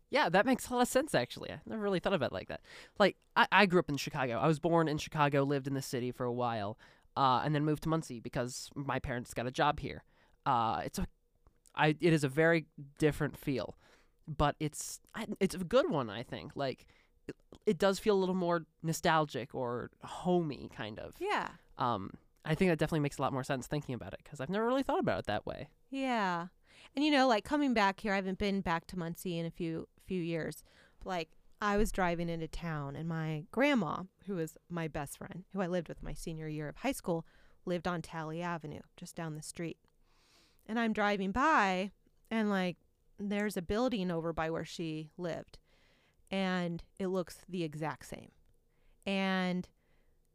Yeah, 0.10 0.29
that 0.29 0.45
makes 0.45 0.67
a 0.67 0.73
lot 0.73 0.82
of 0.84 0.88
sense 0.88 1.15
actually. 1.15 1.51
I 1.51 1.60
never 1.65 1.82
really 1.82 1.99
thought 1.99 2.13
about 2.13 2.32
it 2.32 2.36
like 2.36 2.49
that. 2.49 2.62
Like 2.99 3.17
I, 3.36 3.47
I 3.51 3.65
grew 3.65 3.79
up 3.79 3.89
in 3.89 3.97
Chicago. 3.97 4.38
I 4.38 4.47
was 4.47 4.60
born 4.60 4.88
in 4.88 4.99
Chicago, 4.99 5.43
lived 5.43 5.67
in 5.67 5.73
the 5.73 5.82
city 5.82 6.12
for 6.12 6.25
a 6.25 6.32
while, 6.32 6.77
uh, 7.15 7.41
and 7.43 7.54
then 7.54 7.65
moved 7.65 7.84
to 7.84 7.89
Muncie 7.89 8.19
because 8.19 8.69
my 8.76 8.99
parents 8.99 9.34
got 9.34 9.47
a 9.47 9.52
job 9.52 9.80
here. 9.80 10.04
Uh, 10.45 10.82
it's 10.84 10.99
a, 10.99 11.08
I 11.76 11.95
it 11.99 12.13
is 12.13 12.23
a 12.23 12.30
very 12.30 12.65
different 12.99 13.38
feel, 13.38 13.76
but 14.28 14.56
it's 14.60 14.99
it's 15.39 15.56
a 15.56 15.60
good 15.60 15.89
one. 15.89 16.10
I 16.10 16.23
think 16.23 16.52
like 16.56 16.86
it, 17.28 17.36
it 17.65 17.78
does 17.78 17.99
feel 17.99 18.15
a 18.15 18.19
little 18.19 18.36
more 18.36 18.65
nostalgic 18.82 19.54
or 19.56 19.89
homey 20.04 20.69
kind 20.76 20.99
of. 20.99 21.13
Yeah. 21.19 21.49
Um, 21.78 22.12
I 22.45 22.56
think 22.56 22.71
that 22.71 22.78
definitely 22.78 22.99
makes 22.99 23.17
a 23.17 23.21
lot 23.21 23.34
more 23.34 23.43
sense 23.43 23.67
thinking 23.67 23.95
about 23.95 24.13
it 24.13 24.19
because 24.23 24.41
I've 24.41 24.49
never 24.49 24.65
really 24.65 24.84
thought 24.84 24.99
about 24.99 25.19
it 25.19 25.26
that 25.28 25.45
way. 25.45 25.69
Yeah. 25.89 26.47
And 26.95 27.06
you 27.06 27.12
know, 27.12 27.28
like 27.28 27.45
coming 27.45 27.73
back 27.73 27.99
here, 28.02 28.13
I 28.13 28.17
haven't 28.17 28.38
been 28.38 28.62
back 28.62 28.86
to 28.88 28.99
Muncie 28.99 29.39
in 29.39 29.45
a 29.45 29.52
few 29.52 29.88
few 30.06 30.21
years. 30.21 30.63
But 30.99 31.10
like 31.10 31.30
I 31.63 31.78
was 31.78 31.93
driving 31.93 32.28
into 32.28 32.47
town 32.49 32.97
and 32.97 33.08
my 33.08 33.45
grandma, 33.52 34.04
who 34.28 34.36
was 34.36 34.58
my 34.69 34.89
best 34.89 35.17
friend, 35.17 35.45
who 35.54 35.62
I 35.62 35.67
lived 35.67 35.88
with 35.88 36.04
my 36.04 36.13
senior 36.13 36.49
year 36.49 36.67
of 36.67 36.76
high 36.76 36.91
school, 36.91 37.26
lived 37.65 37.88
on 37.88 38.02
Talley 38.02 38.41
Avenue, 38.41 38.82
just 38.97 39.15
down 39.15 39.36
the 39.36 39.41
street. 39.41 39.78
And 40.67 40.78
I'm 40.78 40.91
driving 40.91 41.32
by 41.32 41.91
and 42.30 42.49
like 42.49 42.76
there's 43.17 43.56
a 43.56 43.62
building 43.62 44.12
over 44.12 44.34
by 44.34 44.49
where 44.49 44.65
she 44.65 45.12
lived 45.17 45.58
and 46.30 46.84
it 46.99 47.08
looks 47.08 47.38
the 47.47 47.63
exact 47.63 48.08
same. 48.08 48.32
And 49.06 49.69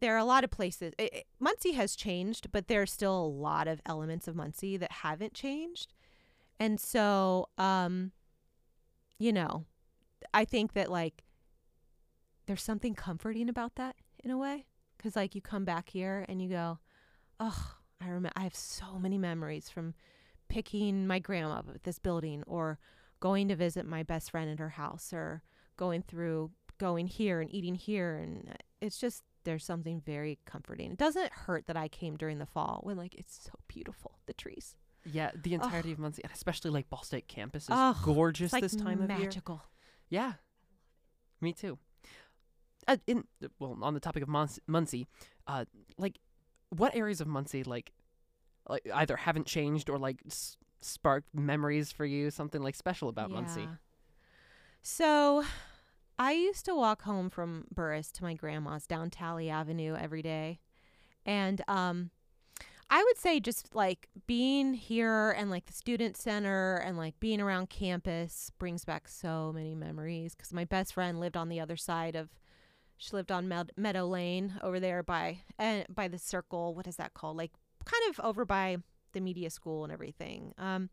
there 0.01 0.15
are 0.15 0.19
a 0.19 0.25
lot 0.25 0.45
of 0.45 0.51
places. 0.51 0.95
It, 0.97 1.13
it- 1.13 1.27
Muncie 1.39 1.73
has 1.73 1.95
changed, 1.95 2.51
but 2.53 2.69
there 2.69 2.81
are 2.81 2.87
still 2.87 3.21
a 3.21 3.27
lot 3.27 3.69
of 3.69 3.83
elements 3.85 4.29
of 4.29 4.35
Muncie 4.35 4.79
that 4.79 4.93
haven't 4.93 5.35
changed. 5.35 5.93
And 6.59 6.81
so, 6.81 7.51
um, 7.59 8.13
you 9.19 9.33
know, 9.33 9.67
I 10.35 10.45
think 10.45 10.73
that 10.75 10.91
like 10.91 11.25
there's 12.47 12.63
something 12.63 12.95
comforting 12.95 13.49
about 13.49 13.77
that 13.77 13.97
in 14.23 14.31
a 14.31 14.39
way, 14.39 14.67
because 14.97 15.17
like 15.17 15.35
you 15.35 15.41
come 15.41 15.65
back 15.65 15.91
here 15.91 16.25
and 16.29 16.43
you 16.43 16.49
go, 16.49 16.79
oh, 17.41 17.75
I 18.01 18.07
remember 18.07 18.31
I 18.37 18.43
have 18.43 18.55
so 18.55 18.99
many 18.99 19.19
memories 19.19 19.69
from 19.69 19.95
picking 20.49 21.07
my 21.07 21.19
grandma 21.19 21.59
up 21.59 21.67
at 21.75 21.85
this 21.85 21.99
building 21.99 22.43
or 22.47 22.79
going 23.21 23.49
to 23.49 23.57
visit 23.57 23.85
my 23.85 24.03
best 24.03 24.31
friend 24.31 24.51
at 24.51 24.59
her 24.59 24.71
house 24.71 25.13
or 25.13 25.43
going 25.77 26.03
through 26.03 26.51
going 26.79 27.07
here 27.07 27.41
and 27.41 27.53
eating 27.53 27.75
here 27.75 28.15
and 28.17 28.49
uh, 28.49 28.55
it's 28.81 28.99
just 28.99 29.25
there's 29.45 29.65
something 29.65 30.01
very 30.05 30.39
comforting. 30.45 30.93
It 30.93 30.99
doesn't 30.99 31.33
hurt 31.33 31.67
that 31.67 31.77
I 31.77 31.89
came 31.89 32.17
during 32.17 32.39
the 32.39 32.47
fall 32.47 32.81
when 32.83 32.97
like 32.97 33.15
it's 33.15 33.45
so 33.45 33.53
beautiful, 33.67 34.19
the 34.27 34.33
trees. 34.35 34.77
Yeah, 35.11 35.31
the 35.35 35.55
entirety 35.55 35.93
of 35.93 35.99
Muncie, 35.99 36.23
and 36.23 36.33
especially 36.33 36.71
like 36.71 36.91
Ball 36.91 37.03
State 37.03 37.29
campus 37.29 37.65
is 37.65 37.97
gorgeous 38.05 38.53
like 38.53 38.63
this 38.63 38.77
time 38.77 39.01
of 39.01 39.09
year. 39.11 39.19
magical. 39.21 39.63
Yeah, 40.11 40.35
me 41.41 41.53
too. 41.53 41.79
Uh, 42.87 42.97
in 43.07 43.25
well, 43.59 43.77
on 43.83 43.95
the 43.95 44.01
topic 44.01 44.23
of 44.23 44.29
Muncie, 44.29 44.63
Muncie, 44.67 45.07
uh, 45.47 45.65
like 45.99 46.19
what 46.71 46.95
areas 46.97 47.21
of 47.21 47.27
Muncie 47.27 47.63
like, 47.65 47.93
like 48.69 48.89
either 48.95 49.17
haven't 49.17 49.47
changed 49.47 49.91
or 49.91 49.99
like 49.99 50.21
s- 50.27 50.57
sparked 50.81 51.29
memories 51.35 51.93
for 51.93 52.05
you, 52.07 52.31
something 52.31 52.63
like 52.63 52.75
special 52.75 53.09
about 53.09 53.31
Muncie. 53.31 53.63
Yeah. 53.63 53.75
So, 54.81 55.45
I 56.19 56.33
used 56.33 56.65
to 56.65 56.75
walk 56.75 57.03
home 57.03 57.29
from 57.31 57.65
Burris 57.75 58.11
to 58.13 58.23
my 58.23 58.35
grandma's 58.35 58.87
down 58.87 59.11
Talley 59.11 59.51
Avenue 59.51 59.95
every 59.95 60.23
day. 60.23 60.61
And 61.27 61.61
um 61.69 62.11
I 62.91 63.03
would 63.05 63.19
say 63.19 63.39
just 63.39 63.75
like 63.75 64.09
being 64.27 64.73
here 64.75 65.31
and 65.33 65.51
like 65.51 65.67
the 65.67 65.73
student 65.73 66.17
center 66.17 66.77
and 66.77 66.97
like 66.97 67.21
being 67.21 67.41
around 67.41 67.69
campus 67.69 68.51
brings 68.59 68.85
back 68.85 69.09
so 69.09 69.53
many 69.55 69.75
memories 69.75 70.35
cuz 70.35 70.53
my 70.53 70.65
best 70.65 70.95
friend 70.95 71.21
lived 71.21 71.37
on 71.37 71.49
the 71.49 71.61
other 71.61 71.77
side 71.77 72.17
of 72.17 72.31
she 72.97 73.15
lived 73.15 73.31
on 73.31 73.47
Med- 73.47 73.73
Meadow 73.77 74.07
Lane 74.07 74.59
over 74.63 74.81
there 74.81 75.03
by 75.03 75.41
uh, 75.59 75.83
by 75.89 76.09
the 76.09 76.19
circle, 76.19 76.75
what 76.75 76.87
is 76.87 76.97
that 76.97 77.15
called? 77.15 77.37
Like 77.37 77.53
kind 77.85 78.03
of 78.11 78.25
over 78.25 78.45
by 78.45 78.79
the 79.13 79.21
media 79.21 79.51
school 79.51 79.85
and 79.85 79.93
everything. 79.93 80.55
Um 80.59 80.91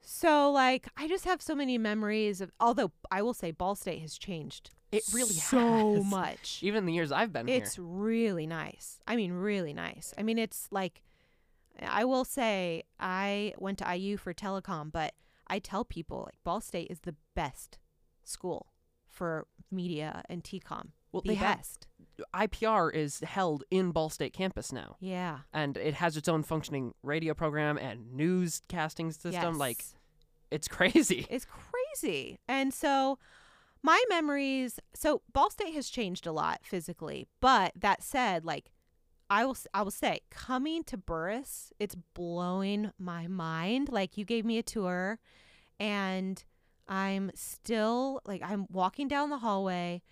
so 0.00 0.50
like 0.50 0.88
I 0.96 1.08
just 1.08 1.24
have 1.24 1.40
so 1.42 1.54
many 1.54 1.78
memories 1.78 2.40
of 2.40 2.50
although 2.60 2.92
I 3.10 3.22
will 3.22 3.34
say 3.34 3.50
Ball 3.50 3.74
State 3.74 4.00
has 4.00 4.16
changed 4.18 4.70
It 4.92 5.04
really 5.12 5.34
has 5.34 5.44
so 5.50 5.94
has. 5.96 6.04
much. 6.04 6.60
Even 6.62 6.86
the 6.86 6.92
years 6.92 7.12
I've 7.12 7.32
been 7.32 7.48
It's 7.48 7.76
here. 7.76 7.84
really 7.84 8.46
nice. 8.46 9.00
I 9.06 9.16
mean 9.16 9.32
really 9.32 9.74
nice. 9.74 10.14
I 10.18 10.22
mean 10.22 10.38
it's 10.38 10.68
like 10.70 11.02
I 11.82 12.04
will 12.04 12.24
say 12.24 12.82
I 12.98 13.54
went 13.58 13.78
to 13.78 13.96
IU 13.96 14.16
for 14.16 14.34
telecom, 14.34 14.92
but 14.92 15.14
I 15.46 15.58
tell 15.58 15.84
people 15.84 16.22
like 16.26 16.42
Ball 16.44 16.60
State 16.60 16.88
is 16.90 17.00
the 17.00 17.14
best 17.34 17.78
school 18.24 18.66
for 19.08 19.46
media 19.70 20.22
and 20.28 20.42
TCOM 20.44 20.88
Well, 21.12 21.22
the 21.22 21.30
they 21.30 21.34
have 21.36 21.58
best. 21.58 21.86
IPR 22.34 22.92
is 22.94 23.20
held 23.20 23.64
in 23.70 23.92
Ball 23.92 24.10
State 24.10 24.32
campus 24.32 24.72
now, 24.72 24.96
yeah. 25.00 25.38
and 25.52 25.76
it 25.76 25.94
has 25.94 26.16
its 26.16 26.28
own 26.28 26.42
functioning 26.42 26.94
radio 27.02 27.34
program 27.34 27.78
and 27.78 28.12
newscasting 28.14 29.12
system. 29.12 29.58
Like 29.58 29.84
it's 30.50 30.68
crazy. 30.68 31.26
It's 31.30 31.46
crazy. 31.46 32.38
And 32.48 32.72
so 32.72 33.18
my 33.82 34.02
memories 34.08 34.78
so 34.94 35.22
Ball 35.32 35.50
State 35.50 35.74
has 35.74 35.88
changed 35.88 36.26
a 36.26 36.32
lot 36.32 36.60
physically, 36.62 37.26
but 37.40 37.72
that 37.76 38.02
said, 38.02 38.44
like 38.44 38.70
I 39.28 39.44
will 39.44 39.56
I 39.72 39.82
will 39.82 39.90
say 39.90 40.20
coming 40.30 40.84
to 40.84 40.96
Burris, 40.96 41.72
it's 41.78 41.96
blowing 42.14 42.92
my 42.98 43.26
mind. 43.26 43.88
Like 43.88 44.18
you 44.18 44.24
gave 44.24 44.44
me 44.44 44.58
a 44.58 44.62
tour 44.62 45.18
and 45.78 46.42
I'm 46.88 47.30
still 47.34 48.20
like 48.24 48.42
I'm 48.44 48.66
walking 48.70 49.08
down 49.08 49.30
the 49.30 49.38
hallway 49.38 50.02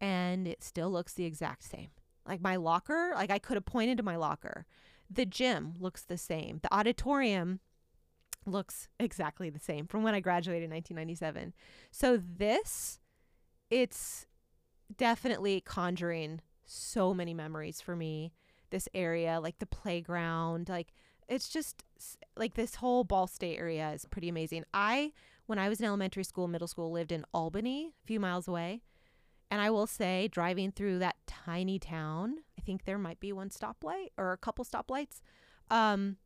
and 0.00 0.48
it 0.48 0.62
still 0.62 0.90
looks 0.90 1.14
the 1.14 1.24
exact 1.24 1.64
same. 1.64 1.88
Like 2.26 2.40
my 2.40 2.56
locker, 2.56 3.12
like 3.14 3.30
I 3.30 3.38
could 3.38 3.56
have 3.56 3.66
pointed 3.66 3.96
to 3.98 4.02
my 4.02 4.16
locker. 4.16 4.66
The 5.10 5.26
gym 5.26 5.74
looks 5.78 6.02
the 6.04 6.18
same. 6.18 6.60
The 6.62 6.72
auditorium 6.72 7.60
looks 8.46 8.88
exactly 8.98 9.50
the 9.50 9.58
same 9.58 9.86
from 9.86 10.02
when 10.02 10.14
I 10.14 10.20
graduated 10.20 10.64
in 10.64 10.70
1997. 10.70 11.52
So 11.90 12.16
this 12.16 12.98
it's 13.70 14.26
definitely 14.96 15.60
conjuring 15.60 16.40
so 16.64 17.14
many 17.14 17.34
memories 17.34 17.80
for 17.80 17.94
me. 17.94 18.32
This 18.70 18.88
area, 18.94 19.40
like 19.40 19.58
the 19.58 19.66
playground, 19.66 20.68
like 20.68 20.92
it's 21.28 21.48
just 21.48 21.84
like 22.36 22.54
this 22.54 22.76
whole 22.76 23.04
Ball 23.04 23.26
State 23.26 23.58
area 23.58 23.90
is 23.92 24.04
pretty 24.04 24.28
amazing. 24.28 24.64
I 24.72 25.12
when 25.46 25.58
I 25.58 25.68
was 25.68 25.80
in 25.80 25.86
elementary 25.86 26.24
school, 26.24 26.46
middle 26.46 26.68
school, 26.68 26.92
lived 26.92 27.10
in 27.10 27.24
Albany, 27.34 27.92
a 28.04 28.06
few 28.06 28.20
miles 28.20 28.46
away. 28.46 28.82
And 29.50 29.60
I 29.60 29.70
will 29.70 29.86
say, 29.86 30.28
driving 30.28 30.70
through 30.70 31.00
that 31.00 31.16
tiny 31.26 31.78
town, 31.78 32.36
I 32.56 32.62
think 32.62 32.84
there 32.84 32.98
might 32.98 33.18
be 33.18 33.32
one 33.32 33.50
stoplight 33.50 34.08
or 34.16 34.32
a 34.32 34.38
couple 34.38 34.64
stoplights. 34.64 35.20
Um, 35.70 36.16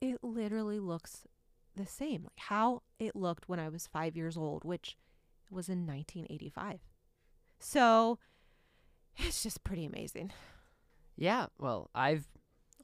it 0.00 0.18
literally 0.22 0.78
looks 0.78 1.22
the 1.74 1.86
same, 1.86 2.24
like 2.24 2.38
how 2.38 2.82
it 2.98 3.16
looked 3.16 3.48
when 3.48 3.58
I 3.58 3.68
was 3.68 3.86
five 3.86 4.16
years 4.16 4.36
old, 4.36 4.64
which 4.64 4.96
was 5.50 5.68
in 5.68 5.86
1985. 5.86 6.80
So 7.58 8.18
it's 9.16 9.42
just 9.42 9.64
pretty 9.64 9.84
amazing. 9.84 10.32
Yeah, 11.16 11.46
well, 11.58 11.90
I've 11.94 12.26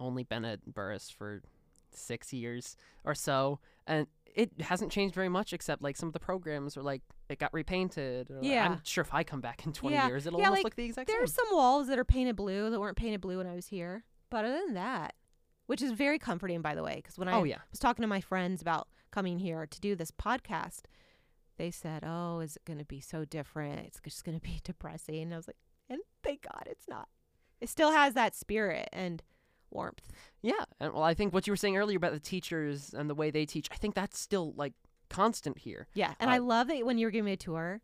only 0.01 0.23
been 0.23 0.45
at 0.45 0.65
Burris 0.65 1.11
for 1.11 1.43
six 1.91 2.33
years 2.33 2.77
or 3.05 3.15
so, 3.15 3.61
and 3.87 4.07
it 4.35 4.51
hasn't 4.63 4.91
changed 4.91 5.15
very 5.15 5.29
much 5.29 5.53
except 5.53 5.83
like 5.83 5.97
some 5.97 6.09
of 6.09 6.13
the 6.13 6.21
programs 6.21 6.77
are 6.77 6.83
like 6.83 7.03
it 7.29 7.39
got 7.39 7.53
repainted. 7.53 8.31
Or, 8.31 8.37
like, 8.37 8.45
Yeah. 8.45 8.65
I'm 8.71 8.81
sure 8.85 9.03
if 9.03 9.13
I 9.13 9.25
come 9.25 9.41
back 9.41 9.67
in 9.67 9.73
20 9.73 9.95
Yeah. 9.95 10.07
years, 10.07 10.27
it'll 10.27 10.39
Yeah, 10.41 10.47
almost 10.47 10.59
like, 10.59 10.65
look 10.65 10.77
the 10.77 10.85
exact 10.85 11.09
same. 11.11 11.17
There's 11.19 11.33
same. 11.35 11.45
some 11.49 11.57
walls 11.57 11.89
that 11.89 11.99
are 11.99 12.05
painted 12.05 12.37
blue 12.37 12.71
that 12.71 12.81
weren't 12.81 12.97
painted 12.97 13.21
blue 13.21 13.39
when 13.39 13.47
I 13.47 13.55
was 13.55 13.67
here. 13.69 14.05
But 14.31 14.45
other 14.45 14.61
than 14.65 14.75
that, 14.75 15.15
which 15.67 15.83
is 15.83 15.93
very 15.93 16.19
comforting, 16.19 16.63
by 16.63 16.75
the 16.75 16.83
way, 16.83 16.97
because 16.97 17.19
when 17.19 17.29
I 17.29 17.33
Oh 17.35 17.45
yeah, 17.45 17.59
was 17.71 17.79
talking 17.79 18.03
to 18.03 18.07
my 18.09 18.21
friends 18.21 18.63
about 18.63 18.89
coming 19.11 19.39
here 19.39 19.67
to 19.67 19.81
do 19.81 19.95
this 19.95 20.11
podcast, 20.11 20.83
they 21.59 21.71
said, 21.71 22.03
"Oh, 22.05 22.41
is 22.41 22.57
it 22.57 22.65
going 22.65 22.79
to 22.79 22.85
be 22.85 23.01
so 23.01 23.25
different? 23.27 23.81
It's 23.87 24.01
just 24.01 24.25
going 24.25 24.39
to 24.39 24.43
be 24.43 24.61
depressing." 24.65 25.23
And 25.23 25.35
I 25.35 25.37
was 25.37 25.47
like, 25.47 25.59
"And 25.91 26.01
thank 26.23 26.43
God 26.43 26.63
it's 26.67 26.89
not. 26.89 27.09
It 27.61 27.69
still 27.69 27.93
has 27.93 28.15
that 28.15 28.35
spirit 28.35 28.89
and 28.93 29.23
warmth." 29.73 30.07
yeah. 30.43 30.65
And 30.81 30.93
well, 30.93 31.03
I 31.03 31.15
think 31.15 31.33
what 31.33 31.47
you 31.47 31.53
were 31.53 31.57
saying 31.57 31.77
earlier 31.77 31.97
about 31.97 32.13
the 32.13 32.21
teachers 32.21 32.95
and 32.95 33.09
the 33.09 33.15
way 33.15 33.31
they 33.31 33.47
teach, 33.47 33.69
I 33.73 33.77
think 33.77 33.95
that's 33.95 34.19
still 34.19 34.53
like 34.57 34.75
constant 35.09 35.59
here. 35.59 35.87
Yeah, 35.95 36.15
and 36.21 36.31
Uh, 36.31 36.35
I 36.35 36.39
love 36.39 36.69
that 36.69 36.85
when 36.87 36.99
you 36.99 37.07
were 37.07 37.11
giving 37.11 37.27
me 37.27 37.33
a 37.33 37.37
tour, 37.37 37.81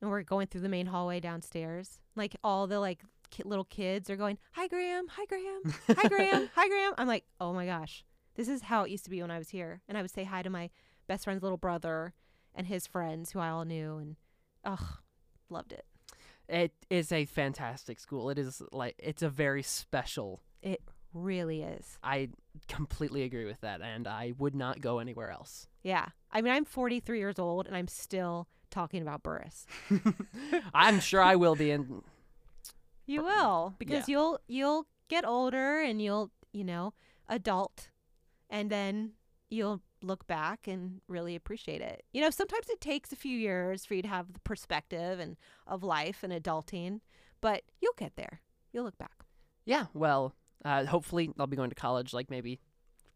and 0.00 0.10
we're 0.10 0.22
going 0.22 0.46
through 0.48 0.62
the 0.62 0.68
main 0.68 0.86
hallway 0.86 1.20
downstairs, 1.20 1.98
like 2.16 2.36
all 2.42 2.66
the 2.66 2.80
like 2.80 3.02
ki- 3.30 3.42
little 3.44 3.64
kids 3.64 4.08
are 4.10 4.16
going, 4.16 4.38
"Hi, 4.52 4.66
Graham. 4.68 5.06
Hi, 5.08 5.24
Graham. 5.26 5.62
Hi, 5.88 6.08
Graham. 6.08 6.50
Hi, 6.54 6.68
Graham." 6.68 6.94
I'm 6.98 7.08
like, 7.08 7.24
"Oh 7.40 7.52
my 7.52 7.66
gosh, 7.66 8.04
this 8.34 8.48
is 8.48 8.62
how 8.62 8.82
it 8.84 8.90
used 8.90 9.04
to 9.04 9.10
be 9.10 9.20
when 9.22 9.30
I 9.30 9.38
was 9.38 9.50
here." 9.50 9.82
And 9.88 9.96
I 9.98 10.02
would 10.02 10.10
say 10.10 10.24
hi 10.24 10.42
to 10.42 10.50
my 10.50 10.70
best 11.06 11.24
friend's 11.24 11.42
little 11.42 11.58
brother 11.58 12.14
and 12.54 12.66
his 12.66 12.86
friends, 12.86 13.30
who 13.32 13.38
I 13.38 13.48
all 13.48 13.64
knew, 13.64 13.96
and 13.98 14.16
oh, 14.64 14.98
loved 15.48 15.72
it. 15.72 15.86
It 16.48 16.72
is 16.90 17.12
a 17.12 17.24
fantastic 17.24 18.00
school. 18.00 18.28
It 18.28 18.38
is 18.38 18.60
like 18.72 18.96
it's 18.98 19.22
a 19.22 19.28
very 19.28 19.62
special. 19.62 20.42
It 20.60 20.82
really 21.14 21.62
is. 21.62 21.98
I 22.02 22.30
completely 22.68 23.22
agree 23.22 23.44
with 23.44 23.60
that, 23.60 23.80
and 23.80 24.06
I 24.06 24.34
would 24.38 24.54
not 24.54 24.80
go 24.80 24.98
anywhere 24.98 25.30
else. 25.30 25.66
Yeah, 25.82 26.06
I 26.30 26.42
mean, 26.42 26.52
I'm 26.52 26.64
43 26.64 27.18
years 27.18 27.38
old, 27.38 27.66
and 27.66 27.76
I'm 27.76 27.88
still 27.88 28.48
talking 28.70 29.02
about 29.02 29.22
Burris. 29.22 29.66
I'm 30.74 31.00
sure 31.00 31.22
I 31.22 31.36
will 31.36 31.54
be 31.54 31.70
in. 31.70 32.02
You 33.06 33.24
will 33.24 33.74
because 33.78 34.08
you'll 34.08 34.38
you'll 34.46 34.86
get 35.08 35.26
older 35.26 35.80
and 35.80 36.00
you'll 36.00 36.30
you 36.52 36.64
know 36.64 36.94
adult, 37.28 37.88
and 38.48 38.70
then 38.70 39.12
you'll 39.50 39.82
look 40.02 40.26
back 40.26 40.66
and 40.66 41.00
really 41.08 41.36
appreciate 41.36 41.80
it. 41.80 42.04
You 42.12 42.22
know, 42.22 42.30
sometimes 42.30 42.68
it 42.68 42.80
takes 42.80 43.12
a 43.12 43.16
few 43.16 43.36
years 43.36 43.84
for 43.84 43.94
you 43.94 44.02
to 44.02 44.08
have 44.08 44.32
the 44.32 44.40
perspective 44.40 45.20
and 45.20 45.36
of 45.66 45.82
life 45.82 46.22
and 46.22 46.32
adulting, 46.32 47.00
but 47.40 47.62
you'll 47.80 47.92
get 47.96 48.16
there. 48.16 48.40
You'll 48.72 48.84
look 48.84 48.98
back. 48.98 49.24
Yeah, 49.64 49.86
well, 49.94 50.34
uh, 50.64 50.86
hopefully 50.86 51.30
I'll 51.38 51.46
be 51.46 51.56
going 51.56 51.70
to 51.70 51.76
college 51.76 52.12
like 52.12 52.30
maybe 52.30 52.60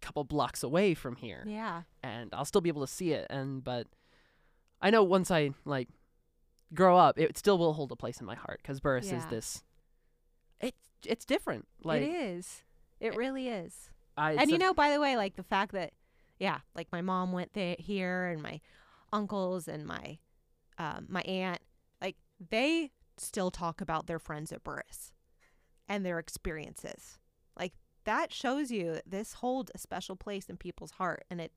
a 0.01 0.05
couple 0.05 0.25
blocks 0.25 0.63
away 0.63 0.95
from 0.95 1.17
here, 1.17 1.45
Yeah. 1.47 1.83
and 2.03 2.31
I'll 2.33 2.45
still 2.45 2.61
be 2.61 2.69
able 2.69 2.87
to 2.87 2.93
see 2.93 3.13
it. 3.13 3.27
And 3.31 3.63
but 3.63 3.87
I 4.81 4.91
know 4.91 5.03
once 5.03 5.31
I 5.31 5.51
like 5.65 5.89
grow 6.75 6.97
up, 6.97 7.19
it 7.19 7.37
still 7.39 7.59
will 7.59 7.73
hold 7.75 7.93
a 7.93 7.97
place 7.97 8.21
in 8.21 8.27
my 8.27 8.35
heart 8.35 8.61
because 8.63 8.81
Burris 8.81 9.13
is 9.13 9.25
this. 9.27 9.63
It's 10.61 10.77
it's 11.05 11.25
different. 11.25 11.67
Like 11.83 12.03
it 12.03 12.09
is. 12.11 12.63
It 13.01 13.15
eh, 13.15 13.17
really 13.17 13.49
is. 13.49 13.91
I, 14.17 14.33
and 14.33 14.51
you 14.51 14.59
know, 14.59 14.73
by 14.73 14.91
the 14.91 15.01
way, 15.01 15.17
like 15.17 15.37
the 15.37 15.43
fact 15.43 15.73
that, 15.73 15.93
yeah, 16.39 16.61
like 16.75 16.89
my 16.91 17.03
mom 17.03 17.33
went 17.33 17.53
there 17.53 17.77
here, 17.79 18.27
and 18.27 18.43
my 18.43 18.61
uncles 19.13 19.69
and 19.69 19.85
my, 19.85 20.19
um, 20.79 21.07
my 21.09 21.21
aunt, 21.23 21.61
like 22.01 22.17
they 22.51 22.91
still 23.19 23.51
talk 23.51 23.81
about 23.81 24.07
their 24.07 24.19
friends 24.19 24.53
at 24.53 24.65
Burris, 24.65 25.13
and 25.89 26.05
their 26.05 26.19
experiences. 26.19 27.19
That 28.07 28.33
shows 28.33 28.71
you 28.71 29.01
this 29.07 29.35
holds 29.35 29.71
a 29.75 29.79
special 29.79 30.17
place 30.17 30.47
in 30.49 30.57
people's 30.57 30.93
heart, 30.93 31.25
and 31.31 31.41
it, 31.41 31.53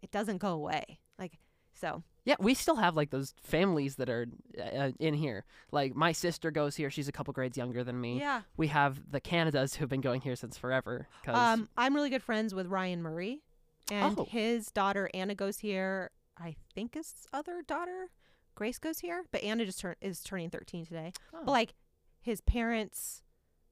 it 0.00 0.10
doesn't 0.10 0.38
go 0.38 0.52
away. 0.52 1.00
Like 1.18 1.38
so, 1.74 2.02
Yeah, 2.24 2.36
we 2.38 2.54
still 2.54 2.76
have 2.76 2.94
like 2.96 3.10
those 3.10 3.34
families 3.42 3.96
that 3.96 4.08
are 4.08 4.26
uh, 4.60 4.90
in 5.00 5.14
here. 5.14 5.44
Like 5.72 5.94
my 5.94 6.12
sister 6.12 6.50
goes 6.50 6.76
here; 6.76 6.90
she's 6.90 7.08
a 7.08 7.12
couple 7.12 7.32
grades 7.34 7.56
younger 7.58 7.82
than 7.84 8.00
me. 8.00 8.18
yeah. 8.20 8.42
We 8.56 8.68
have 8.68 9.10
the 9.10 9.20
Canadas 9.20 9.74
who've 9.74 9.88
been 9.88 10.00
going 10.00 10.20
here 10.20 10.36
since 10.36 10.56
forever. 10.56 11.08
'cause- 11.24 11.36
Um, 11.36 11.68
I'm 11.76 11.94
really 11.94 12.10
good 12.10 12.22
friends 12.22 12.54
with 12.54 12.66
Ryan 12.68 13.02
Murray, 13.02 13.42
and 13.90 14.18
Oh. 14.18 14.24
his 14.24 14.70
daughter 14.70 15.08
Anna 15.14 15.34
goes 15.34 15.58
here. 15.58 16.10
I 16.36 16.54
think 16.74 16.94
his 16.94 17.26
other 17.32 17.62
daughter 17.62 18.10
Grace 18.54 18.78
goes 18.78 18.98
here, 19.00 19.24
but 19.30 19.42
Anna 19.42 19.64
just 19.64 19.80
turn 19.80 19.94
is 20.00 20.22
turning 20.22 20.50
13 20.50 20.84
today. 20.84 21.12
Oh. 21.32 21.38
But 21.44 21.50
like 21.52 21.74
his 22.20 22.40
parents 22.40 23.22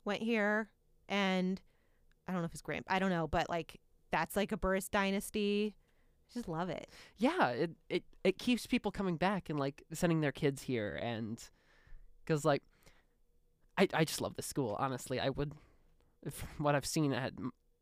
went 0.04 0.22
here, 0.22 0.70
and 1.08 1.60
I 2.28 2.32
don't 2.32 2.40
know 2.42 2.46
if 2.46 2.52
his 2.52 2.62
grand 2.62 2.84
I 2.88 2.98
don't 2.98 3.10
know, 3.10 3.26
but 3.26 3.48
like 3.48 3.80
that's 4.10 4.36
like 4.36 4.52
a 4.52 4.56
Burris 4.56 4.88
dynasty. 4.88 5.74
I 6.30 6.34
just 6.34 6.48
love 6.48 6.68
it. 6.70 6.88
yeah, 7.18 7.48
it, 7.50 7.70
it 7.88 8.04
it 8.24 8.38
keeps 8.38 8.66
people 8.66 8.90
coming 8.90 9.16
back 9.16 9.48
and 9.48 9.58
like 9.60 9.84
sending 9.92 10.20
their 10.20 10.32
kids 10.32 10.62
here, 10.62 10.98
and 11.00 11.42
because 12.24 12.44
like 12.44 12.62
I 13.78 13.88
I 13.94 14.04
just 14.04 14.20
love 14.20 14.34
this 14.36 14.46
school. 14.46 14.76
Honestly, 14.78 15.20
I 15.20 15.28
would, 15.30 15.52
if 16.24 16.44
what 16.58 16.74
I've 16.74 16.86
seen 16.86 17.12
at 17.12 17.32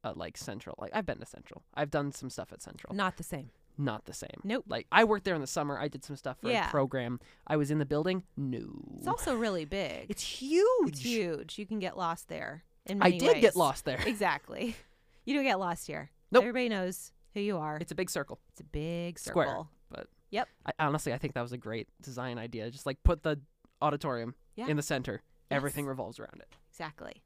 uh, 0.02 0.12
like 0.14 0.36
Central, 0.36 0.76
like 0.78 0.90
I've 0.94 1.06
been 1.06 1.18
to 1.20 1.26
Central, 1.26 1.62
I've 1.74 1.90
done 1.90 2.12
some 2.12 2.28
stuff 2.30 2.52
at 2.52 2.60
Central. 2.62 2.94
Not 2.94 3.16
the 3.16 3.22
same. 3.22 3.50
Not 3.78 4.04
the 4.04 4.12
same. 4.12 4.40
Nope. 4.44 4.66
Like 4.68 4.86
I 4.92 5.04
worked 5.04 5.24
there 5.24 5.34
in 5.34 5.40
the 5.40 5.46
summer. 5.46 5.78
I 5.78 5.88
did 5.88 6.04
some 6.04 6.14
stuff 6.16 6.38
for 6.40 6.50
Yeah. 6.50 6.68
a 6.68 6.70
program. 6.70 7.20
I 7.46 7.56
was 7.56 7.70
in 7.70 7.78
the 7.78 7.86
building. 7.86 8.22
No, 8.36 8.66
It's 8.98 9.06
also 9.08 9.34
really 9.34 9.64
big. 9.64 10.06
it's 10.10 10.22
huge. 10.22 10.88
It's 10.88 11.00
huge. 11.00 11.58
You 11.58 11.66
can 11.66 11.78
get 11.80 11.96
lost 11.96 12.28
there. 12.28 12.62
In 12.86 13.02
I 13.02 13.10
did 13.10 13.40
get 13.40 13.56
lost 13.56 13.84
there. 13.84 13.98
Exactly. 14.06 14.76
You 15.24 15.34
don't 15.34 15.44
get 15.44 15.58
lost 15.58 15.86
here. 15.86 16.10
Nope. 16.30 16.42
Everybody 16.42 16.68
knows 16.68 17.12
who 17.32 17.40
you 17.40 17.56
are. 17.56 17.78
It's 17.78 17.92
a 17.92 17.94
big 17.94 18.10
circle. 18.10 18.38
It's 18.52 18.60
a 18.60 18.64
big 18.64 19.18
circle. 19.18 19.42
Square. 19.42 19.62
But 19.90 20.06
Yep. 20.30 20.48
I, 20.66 20.72
honestly, 20.80 21.12
I 21.12 21.18
think 21.18 21.34
that 21.34 21.40
was 21.42 21.52
a 21.52 21.56
great 21.58 21.88
design 22.02 22.38
idea. 22.38 22.70
Just 22.70 22.84
like 22.86 23.02
put 23.02 23.22
the 23.22 23.40
auditorium 23.80 24.34
Yeah. 24.56 24.66
in 24.68 24.76
the 24.76 24.82
center. 24.82 25.22
Everything 25.50 25.86
revolves 25.86 26.18
around 26.18 26.40
it. 26.40 26.48
Exactly. 26.70 27.22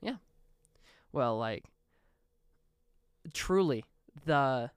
Yeah. 0.00 0.16
Well, 1.12 1.38
like 1.38 1.64
truly 3.32 3.84
the 4.24 4.70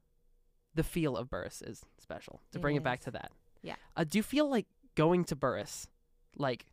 the 0.74 0.84
feel 0.84 1.16
of 1.18 1.30
Burris 1.30 1.62
is 1.62 1.84
special. 2.00 2.42
To 2.52 2.58
It 2.58 2.62
bring 2.62 2.76
it 2.76 2.84
back 2.84 3.00
to 3.02 3.12
that. 3.12 3.32
Yeah. 3.62 3.76
Uh, 3.96 4.04
do 4.04 4.18
you 4.18 4.24
feel 4.24 4.50
like 4.50 4.66
going 4.96 5.24
to 5.26 5.36
Burris, 5.36 5.88
like 6.38 6.66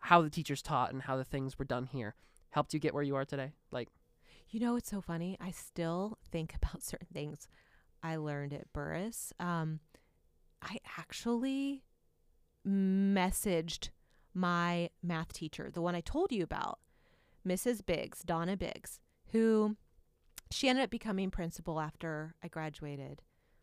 how 0.00 0.20
the 0.22 0.30
teachers 0.30 0.60
taught 0.62 0.92
and 0.92 1.02
how 1.02 1.16
the 1.16 1.24
things 1.24 1.58
were 1.58 1.64
done 1.64 1.86
here, 1.86 2.14
helped 2.56 2.72
you 2.72 2.80
get 2.80 2.94
where 2.94 3.02
you 3.02 3.14
are 3.16 3.26
today? 3.26 3.52
Like, 3.70 3.88
You 4.48 4.60
know, 4.60 4.76
it's 4.76 4.88
so 4.90 5.02
funny. 5.02 5.36
I 5.38 5.50
still 5.50 6.16
think 6.32 6.54
about 6.54 6.82
certain 6.90 7.08
things 7.12 7.48
I 8.02 8.16
learned 8.16 8.54
at 8.54 8.72
Burris. 8.72 9.30
Um, 9.38 9.80
I 10.62 10.78
actually 10.98 11.84
messaged 12.66 13.90
my 14.32 14.88
math 15.02 15.34
teacher, 15.34 15.70
the 15.70 15.82
one 15.82 15.94
I 15.94 16.00
told 16.00 16.32
you 16.32 16.42
about, 16.42 16.78
Mrs. 17.46 17.84
Biggs, 17.84 18.22
Donna 18.22 18.56
Biggs, 18.56 19.00
who 19.32 19.76
she 20.50 20.68
ended 20.68 20.84
up 20.84 20.90
becoming 20.90 21.30
principal 21.30 21.78
after 21.78 22.34
I 22.42 22.48
graduated. 22.48 23.20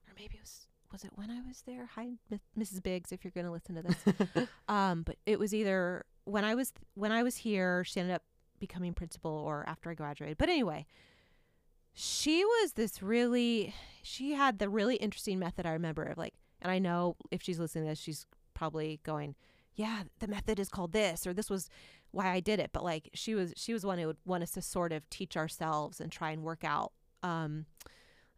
Or 0.07 0.13
maybe 0.15 0.35
it 0.35 0.41
was 0.41 0.67
was 0.91 1.03
it 1.03 1.11
when 1.15 1.31
I 1.31 1.41
was 1.47 1.63
there? 1.65 1.89
Hi 1.95 2.09
M- 2.31 2.39
Mrs. 2.57 2.83
Biggs 2.83 3.11
if 3.11 3.23
you're 3.23 3.31
going 3.31 3.47
to 3.47 3.51
listen 3.51 3.73
to 3.75 3.81
this. 3.81 4.47
um 4.67 5.01
but 5.01 5.15
it 5.25 5.39
was 5.39 5.51
either 5.53 6.05
when 6.25 6.45
I 6.45 6.53
was 6.53 6.71
when 6.93 7.11
I 7.11 7.23
was 7.23 7.37
here, 7.37 7.83
she 7.83 7.99
ended 7.99 8.15
up 8.15 8.23
becoming 8.67 8.93
principal 8.93 9.31
or 9.31 9.65
after 9.67 9.89
I 9.89 9.93
graduated. 9.93 10.37
But 10.37 10.47
anyway, 10.47 10.85
she 11.93 12.45
was 12.45 12.73
this 12.73 13.03
really 13.03 13.73
she 14.01 14.31
had 14.31 14.57
the 14.57 14.69
really 14.69 14.95
interesting 14.95 15.37
method 15.37 15.65
I 15.65 15.73
remember 15.73 16.03
of 16.03 16.17
like 16.17 16.33
and 16.61 16.71
I 16.71 16.79
know 16.79 17.17
if 17.29 17.41
she's 17.41 17.59
listening 17.59 17.83
to 17.83 17.89
this, 17.89 17.99
she's 17.99 18.25
probably 18.53 19.01
going, 19.03 19.35
Yeah, 19.75 20.03
the 20.19 20.29
method 20.29 20.59
is 20.59 20.69
called 20.69 20.93
this 20.93 21.27
or 21.27 21.33
this 21.33 21.49
was 21.49 21.69
why 22.11 22.29
I 22.29 22.39
did 22.39 22.61
it. 22.61 22.69
But 22.71 22.85
like 22.85 23.09
she 23.13 23.35
was 23.35 23.53
she 23.57 23.73
was 23.73 23.85
one 23.85 23.99
who 23.99 24.07
would 24.07 24.17
want 24.25 24.43
us 24.43 24.51
to 24.51 24.61
sort 24.61 24.93
of 24.93 25.09
teach 25.09 25.35
ourselves 25.35 25.99
and 25.99 26.09
try 26.09 26.31
and 26.31 26.41
work 26.41 26.63
out 26.63 26.93
um 27.21 27.65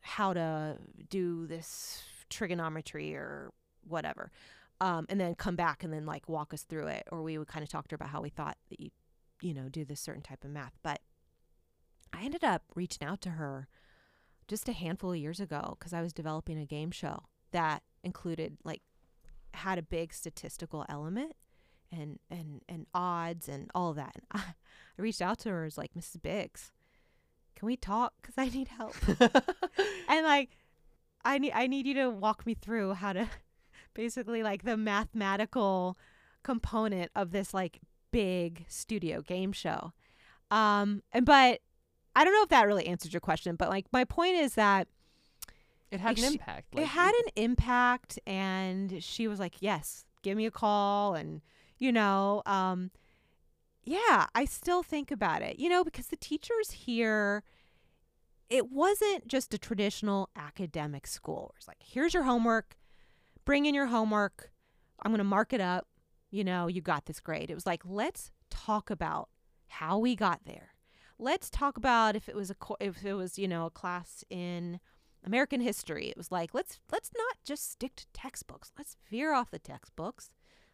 how 0.01 0.34
to 0.34 0.78
do 1.09 1.45
this 1.45 2.01
trigonometry 2.32 3.15
or 3.15 3.51
whatever. 3.88 4.32
Um, 4.82 5.05
and 5.07 5.21
then 5.21 5.36
come 5.36 5.55
back 5.55 5.84
and 5.84 5.93
then 5.93 6.05
like 6.07 6.28
walk 6.28 6.51
us 6.53 6.63
through 6.63 6.88
it. 6.88 7.07
Or 7.11 7.21
we 7.21 7.38
would 7.38 7.47
kind 7.47 7.63
of 7.63 7.69
talk 7.69 7.88
to 7.88 7.93
her 7.93 7.97
about 7.97 8.09
how 8.09 8.21
we 8.21 8.30
thought 8.30 8.57
that 8.69 8.80
you, 9.41 9.53
know, 9.53 9.69
do 9.69 9.86
this 9.86 10.01
certain 10.01 10.21
type 10.21 10.43
of 10.43 10.51
math. 10.51 10.77
But 10.83 11.01
I 12.13 12.23
ended 12.23 12.43
up 12.43 12.63
reaching 12.75 13.07
out 13.07 13.21
to 13.21 13.31
her 13.31 13.67
just 14.47 14.69
a 14.69 14.73
handful 14.73 15.11
of 15.11 15.17
years 15.17 15.39
ago 15.39 15.75
because 15.77 15.93
I 15.93 16.01
was 16.01 16.13
developing 16.13 16.57
a 16.59 16.65
game 16.65 16.91
show 16.91 17.23
that 17.51 17.83
included 18.03 18.57
like 18.63 18.81
had 19.53 19.77
a 19.77 19.83
big 19.83 20.13
statistical 20.13 20.86
element 20.89 21.33
and 21.91 22.19
and 22.29 22.61
and 22.67 22.86
odds 22.93 23.47
and 23.47 23.69
all 23.73 23.93
that. 23.93 24.15
And 24.15 24.25
I, 24.31 24.53
I 24.97 25.01
reached 25.01 25.21
out 25.21 25.39
to 25.39 25.49
her 25.49 25.65
as 25.65 25.77
like 25.77 25.93
Mrs. 25.93 26.21
Biggs, 26.21 26.71
can 27.55 27.65
we 27.65 27.77
talk? 27.77 28.13
Because 28.21 28.36
I 28.38 28.49
need 28.49 28.67
help. 28.67 28.95
and 30.09 30.25
like, 30.25 30.57
I 31.23 31.38
need 31.38 31.53
I 31.53 31.67
need 31.67 31.88
you 31.88 31.93
to 31.95 32.09
walk 32.09 32.45
me 32.45 32.53
through 32.53 32.93
how 32.95 33.13
to 33.13 33.29
basically 33.93 34.43
like 34.43 34.63
the 34.63 34.77
mathematical 34.77 35.97
component 36.43 37.11
of 37.15 37.31
this 37.31 37.53
like 37.53 37.79
big 38.12 38.66
studio 38.68 39.22
game 39.22 39.51
show. 39.51 39.93
Um, 40.51 41.01
and 41.12 41.26
but 41.26 41.62
I 42.16 42.24
don't 42.24 42.34
know 42.34 42.43
if 42.43 42.49
that 42.49 42.68
really 42.68 42.88
answers 42.88 43.14
your 43.14 43.20
question, 43.22 43.56
but 43.56 43.70
like 43.70 43.86
my 43.91 44.03
point 44.06 44.36
is 44.36 44.56
that 44.56 44.88
It 45.91 45.99
had 45.99 46.18
Like, 46.18 46.18
an 46.18 46.24
she- 46.32 46.34
impact. 46.39 46.68
it 46.80 46.86
had 46.88 47.14
an 47.14 47.32
impact 47.36 48.20
and 48.26 49.03
she 49.03 49.28
was 49.28 49.39
like, 49.39 49.56
Yes, 49.62 50.06
give 50.24 50.38
me 50.38 50.45
a 50.45 50.51
call 50.51 51.14
and 51.16 51.41
you 51.78 51.91
know, 51.91 52.41
um 52.45 52.91
yeah, 53.84 54.26
I 54.34 54.45
still 54.45 54.82
think 54.82 55.12
about 55.12 55.41
it, 55.43 55.60
you 55.60 55.70
know, 55.70 55.84
because 55.84 56.08
the 56.08 56.16
teachers 56.18 56.72
here 56.72 57.43
it 58.49 58.72
wasn't 58.72 59.28
just 59.28 59.53
a 59.53 59.58
traditional 59.58 60.30
academic 60.36 61.08
school. 61.08 61.53
It's 61.58 61.68
like, 61.68 61.82
here's 61.84 62.14
your 62.14 62.24
homework, 62.24 62.78
bring 63.43 63.66
in 63.66 63.74
your 63.74 63.88
homework. 63.88 64.51
I'm 65.01 65.12
going 65.12 65.18
to 65.18 65.24
mark 65.24 65.51
it 65.51 65.60
up. 65.62 65.88
You 66.36 66.43
know, 66.43 66.67
you 66.67 66.81
got 66.81 67.05
this 67.05 67.21
grade. 67.21 67.49
It 67.49 67.55
was 67.55 67.65
like, 67.65 67.81
let's 67.86 68.29
talk 68.49 68.89
about 68.89 69.29
how 69.67 69.97
we 69.97 70.17
got 70.17 70.41
there. 70.45 70.73
Let's 71.17 71.49
talk 71.49 71.77
about 71.77 72.17
if 72.17 72.27
it 72.27 72.36
was 72.36 72.51
a 72.51 72.55
if 72.81 73.05
it 73.05 73.13
was, 73.13 73.39
you 73.39 73.47
know, 73.47 73.67
a 73.67 73.69
class 73.69 74.25
in 74.29 74.81
American 75.25 75.61
history. 75.61 76.09
It 76.09 76.17
was 76.17 76.33
like, 76.33 76.53
let's 76.53 76.81
let's 76.91 77.11
not 77.17 77.38
just 77.45 77.71
stick 77.71 77.95
to 77.95 78.05
textbooks. 78.13 78.73
Let's 78.77 78.97
veer 79.09 79.33
off 79.33 79.49
the 79.49 79.59
textbooks. 79.59 80.29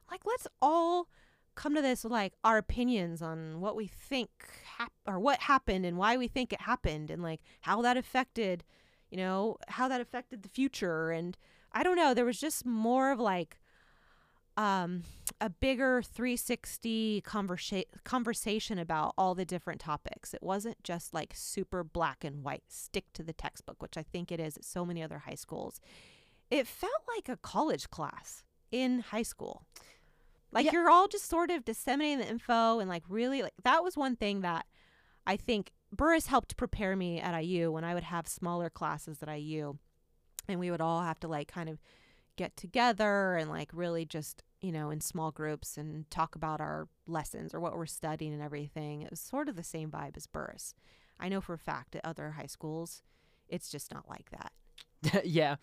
Like 0.10 0.22
let's 0.26 0.48
all 0.64 1.10
come 1.54 1.76
to 1.76 1.82
this 1.84 2.04
with 2.04 2.12
like 2.12 2.34
our 2.44 2.58
opinions 2.58 3.22
on 3.22 3.62
what 3.62 3.76
we 3.76 3.86
think 3.86 4.32
hap- 4.80 4.94
or 5.06 5.20
what 5.20 5.42
happened 5.42 5.86
and 5.86 5.96
why 5.96 6.18
we 6.18 6.28
think 6.28 6.52
it 6.52 6.62
happened 6.62 7.12
and 7.12 7.22
like 7.22 7.42
how 7.62 7.84
that 7.84 7.98
affected, 7.98 8.64
you 9.12 9.18
know, 9.18 9.58
how 9.68 9.88
that 9.88 10.02
affected 10.02 10.42
the 10.42 10.50
future 10.50 11.12
and 11.12 11.38
I 11.72 11.84
don't 11.84 11.98
know, 11.98 12.16
there 12.16 12.26
was 12.26 12.40
just 12.40 12.66
more 12.66 13.12
of 13.12 13.20
like 13.20 13.61
um 14.58 15.04
a 15.40 15.50
bigger 15.50 16.02
360 16.04 17.24
conversa- 17.26 17.86
conversation 18.04 18.78
about 18.78 19.14
all 19.18 19.34
the 19.34 19.46
different 19.46 19.80
topics. 19.82 20.34
It 20.34 20.44
wasn't 20.44 20.84
just 20.84 21.14
like 21.14 21.34
super 21.36 21.84
black 21.84 22.24
and 22.24 22.44
white, 22.44 22.64
stick 22.68 23.06
to 23.14 23.24
the 23.24 23.34
textbook, 23.34 23.82
which 23.82 23.98
I 23.98 24.04
think 24.04 24.32
it 24.32 24.40
is 24.40 24.58
at 24.58 24.66
so 24.66 24.86
many 24.86 25.02
other 25.02 25.20
high 25.20 25.36
schools. 25.36 25.80
It 26.52 26.68
felt 26.68 26.92
like 27.16 27.28
a 27.30 27.38
college 27.38 27.90
class 27.90 28.44
in 28.72 29.00
high 29.00 29.24
school. 29.24 29.64
Like 30.52 30.66
Yeah. 30.66 30.74
you're 30.74 30.90
all 30.92 31.08
just 31.08 31.30
sort 31.30 31.50
of 31.50 31.64
disseminating 31.66 32.20
the 32.20 32.28
info 32.30 32.80
and 32.80 32.90
like 32.90 33.04
really 33.10 33.42
like 33.42 33.54
that 33.64 33.84
was 33.84 33.96
one 33.98 34.16
thing 34.16 34.42
that 34.42 34.66
I 35.26 35.38
think 35.38 35.72
Burris 35.94 36.28
helped 36.28 36.58
prepare 36.58 36.96
me 36.96 37.20
at 37.20 37.40
IU 37.42 37.72
when 37.72 37.84
I 37.84 37.94
would 37.94 38.04
have 38.04 38.28
smaller 38.28 38.70
classes 38.70 39.24
at 39.24 39.30
IU 39.30 39.78
and 40.48 40.60
we 40.60 40.70
would 40.70 40.82
all 40.82 41.02
have 41.02 41.20
to 41.22 41.28
like 41.28 41.48
kind 41.48 41.70
of 41.70 41.80
get 42.36 42.56
together 42.56 43.36
and 43.36 43.50
like 43.50 43.70
really 43.74 44.06
just, 44.06 44.44
you 44.62 44.72
know, 44.72 44.90
in 44.90 45.02
small 45.02 45.32
groups 45.32 45.78
and 45.78 46.10
talk 46.10 46.36
about 46.36 46.62
our 46.62 46.88
lessons 47.08 47.54
or 47.54 47.60
what 47.60 47.76
we're 47.76 47.86
studying 47.86 48.34
and 48.34 48.42
everything. 48.42 49.02
It 49.02 49.12
was 49.12 49.20
sort 49.20 49.50
of 49.50 49.56
the 49.56 49.64
same 49.64 49.92
vibe 49.92 50.18
as 50.18 50.28
Burris. 50.28 50.74
I 51.20 51.30
know 51.30 51.42
for 51.42 51.54
a 51.54 51.60
fact 51.60 51.96
at 51.96 52.06
other 52.06 52.32
high 52.32 52.48
schools, 52.48 53.04
it's 53.48 53.70
just 53.70 53.94
not 53.94 54.10
like 54.10 54.30
that. 54.32 55.26
yeah. 55.26 55.58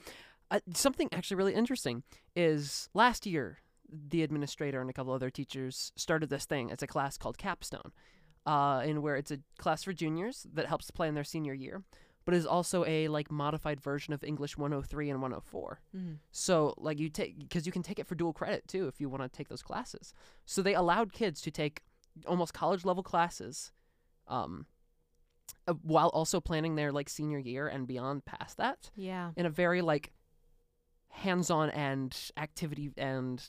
Uh, 0.51 0.61
something 0.73 1.09
actually 1.13 1.37
really 1.37 1.55
interesting 1.55 2.03
is 2.35 2.89
last 2.95 3.27
year, 3.27 3.59
the 3.91 4.23
administrator 4.23 4.81
and 4.81 4.91
a 4.91 4.93
couple 4.93 5.13
other 5.13 5.31
teachers 5.31 5.93
started 5.97 6.31
this 6.31 6.45
thing. 6.45 6.71
It's 6.71 6.83
a 6.83 6.87
class 6.87 7.19
called 7.19 7.39
Capstone, 7.39 7.93
uh, 8.47 8.83
in 8.85 9.03
where 9.03 9.17
it's 9.17 9.31
a 9.31 9.41
class 9.59 9.85
for 9.85 9.93
juniors 9.93 10.47
that 10.53 10.67
helps 10.67 10.91
plan 10.91 11.15
their 11.15 11.25
senior 11.25 11.55
year, 11.55 11.83
but 12.29 12.35
is 12.35 12.45
also 12.45 12.85
a 12.85 13.09
like 13.09 13.31
modified 13.31 13.81
version 13.81 14.13
of 14.13 14.23
English 14.23 14.59
103 14.59 15.09
and 15.09 15.23
104. 15.23 15.81
Mm-hmm. 15.97 16.13
So 16.31 16.75
like 16.77 16.99
you 16.99 17.09
take 17.09 17.39
because 17.39 17.65
you 17.65 17.73
can 17.73 17.83
take 17.83 17.99
it 17.99 18.07
for 18.07 18.15
dual 18.17 18.35
credit 18.35 18.69
too 18.69 18.87
if 18.87 19.01
you 19.01 19.09
want 19.09 19.23
to 19.23 19.31
take 19.35 19.49
those 19.49 19.63
classes. 19.63 20.13
So 20.45 20.61
they 20.61 20.75
allowed 20.75 21.15
kids 21.15 21.41
to 21.41 21.51
take 21.51 21.81
almost 22.27 22.53
college 22.53 22.85
level 22.85 23.03
classes, 23.03 23.73
um, 24.27 24.67
uh, 25.67 25.73
while 25.81 26.09
also 26.11 26.39
planning 26.39 26.75
their 26.75 26.93
like 26.93 27.09
senior 27.09 27.39
year 27.39 27.67
and 27.67 27.87
beyond 27.87 28.27
past 28.27 28.59
that 28.59 28.91
Yeah. 28.95 29.31
in 29.35 29.47
a 29.47 29.51
very 29.51 29.81
like 29.81 30.13
hands-on 31.09 31.71
and 31.71 32.15
activity 32.37 32.91
and 32.99 33.49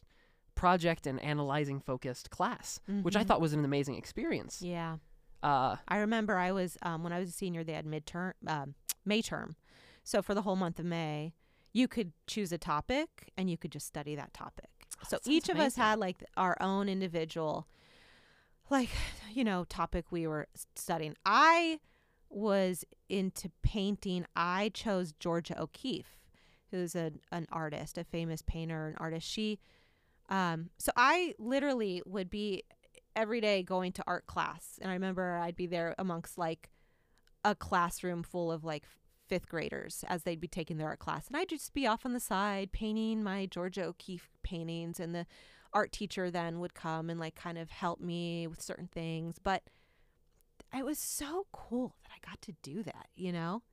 project 0.55 1.05
and 1.05 1.19
analyzing 1.19 1.82
focused 1.82 2.30
class, 2.30 2.80
which 3.01 3.17
I 3.17 3.23
Mhm. 3.23 3.27
thought 3.27 3.41
was 3.41 3.51
an 3.51 3.65
amazing 3.65 3.95
experience. 3.95 4.61
Yeah. 4.61 4.99
Uh, 5.41 5.77
I 5.87 5.97
remember 5.99 6.37
I 6.37 6.51
was 6.51 6.77
um, 6.81 7.03
when 7.03 7.13
I 7.13 7.19
was 7.19 7.29
a 7.29 7.33
senior. 7.33 7.63
They 7.63 7.73
had 7.73 7.85
midterm, 7.85 8.33
um, 8.47 8.75
May 9.05 9.21
term, 9.21 9.55
so 10.03 10.21
for 10.21 10.33
the 10.33 10.41
whole 10.41 10.55
month 10.55 10.79
of 10.79 10.85
May, 10.85 11.33
you 11.71 11.87
could 11.87 12.13
choose 12.27 12.51
a 12.51 12.57
topic 12.57 13.31
and 13.37 13.49
you 13.49 13.57
could 13.57 13.71
just 13.71 13.87
study 13.87 14.15
that 14.15 14.33
topic. 14.33 14.69
so 15.07 15.17
that 15.17 15.29
each 15.29 15.49
of 15.49 15.59
us 15.59 15.75
had 15.75 15.99
like 15.99 16.23
our 16.35 16.57
own 16.59 16.89
individual, 16.89 17.67
like 18.69 18.89
you 19.33 19.43
know, 19.43 19.65
topic 19.65 20.05
we 20.11 20.27
were 20.27 20.47
studying. 20.75 21.15
I 21.25 21.79
was 22.29 22.83
into 23.07 23.51
painting. 23.63 24.25
I 24.35 24.69
chose 24.73 25.13
Georgia 25.19 25.59
O'Keeffe, 25.61 26.17
who's 26.71 26.95
an 26.95 27.19
an 27.31 27.47
artist, 27.51 27.97
a 27.97 28.03
famous 28.03 28.41
painter 28.41 28.87
and 28.87 28.97
artist. 28.99 29.27
She, 29.27 29.59
um, 30.29 30.69
so 30.77 30.91
I 30.95 31.33
literally 31.37 32.01
would 32.05 32.29
be 32.29 32.63
every 33.16 33.41
day 33.41 33.64
going 33.64 33.91
to 33.93 34.03
art 34.07 34.26
class. 34.26 34.80
And 34.82 34.89
i 34.89 34.93
remember 34.93 35.38
i'd 35.38 35.55
be 35.55 35.68
there 35.68 35.95
amongst 35.97 36.38
like 36.38 36.70
a 37.43 37.55
classroom 37.55 38.24
full 38.24 38.51
of 38.51 38.64
like 38.64 38.84
fifth 39.28 39.47
graders 39.47 40.03
as 40.07 40.24
they'd 40.24 40.41
be 40.41 40.47
taking 40.47 40.78
their 40.78 40.88
art 40.88 40.99
class. 40.99 41.28
And 41.28 41.38
i'd 41.38 41.49
just 41.49 41.74
be 41.74 41.88
off 41.88 42.05
on 42.05 42.14
the 42.14 42.20
side 42.20 42.72
painting 42.72 43.24
my 43.24 43.45
georgia 43.45 43.86
o'keeffe 43.86 44.30
paintings 44.43 44.99
and 44.99 45.14
the 45.14 45.26
art 45.72 45.91
teacher 45.91 46.32
then 46.32 46.60
would 46.60 46.74
come 46.74 47.10
and 47.10 47.20
like 47.20 47.36
kind 47.36 47.57
of 47.57 47.70
help 47.70 47.99
me 47.99 48.47
with 48.47 48.62
certain 48.62 48.88
things. 48.88 49.36
But 49.41 49.64
it 50.76 50.86
was 50.86 50.99
so 50.99 51.47
cool 51.51 51.95
that 52.03 52.12
i 52.12 52.28
got 52.28 52.39
to 52.43 52.53
do 52.62 52.84
that 52.84 53.07
you 53.16 53.32
know 53.32 53.64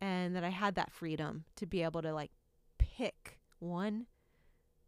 and 0.00 0.36
that 0.36 0.44
i 0.44 0.50
had 0.50 0.76
that 0.76 0.92
freedom 0.92 1.44
to 1.56 1.66
be 1.66 1.82
able 1.82 2.00
to 2.00 2.12
like 2.12 2.30
pick 2.78 3.38
one 3.58 4.06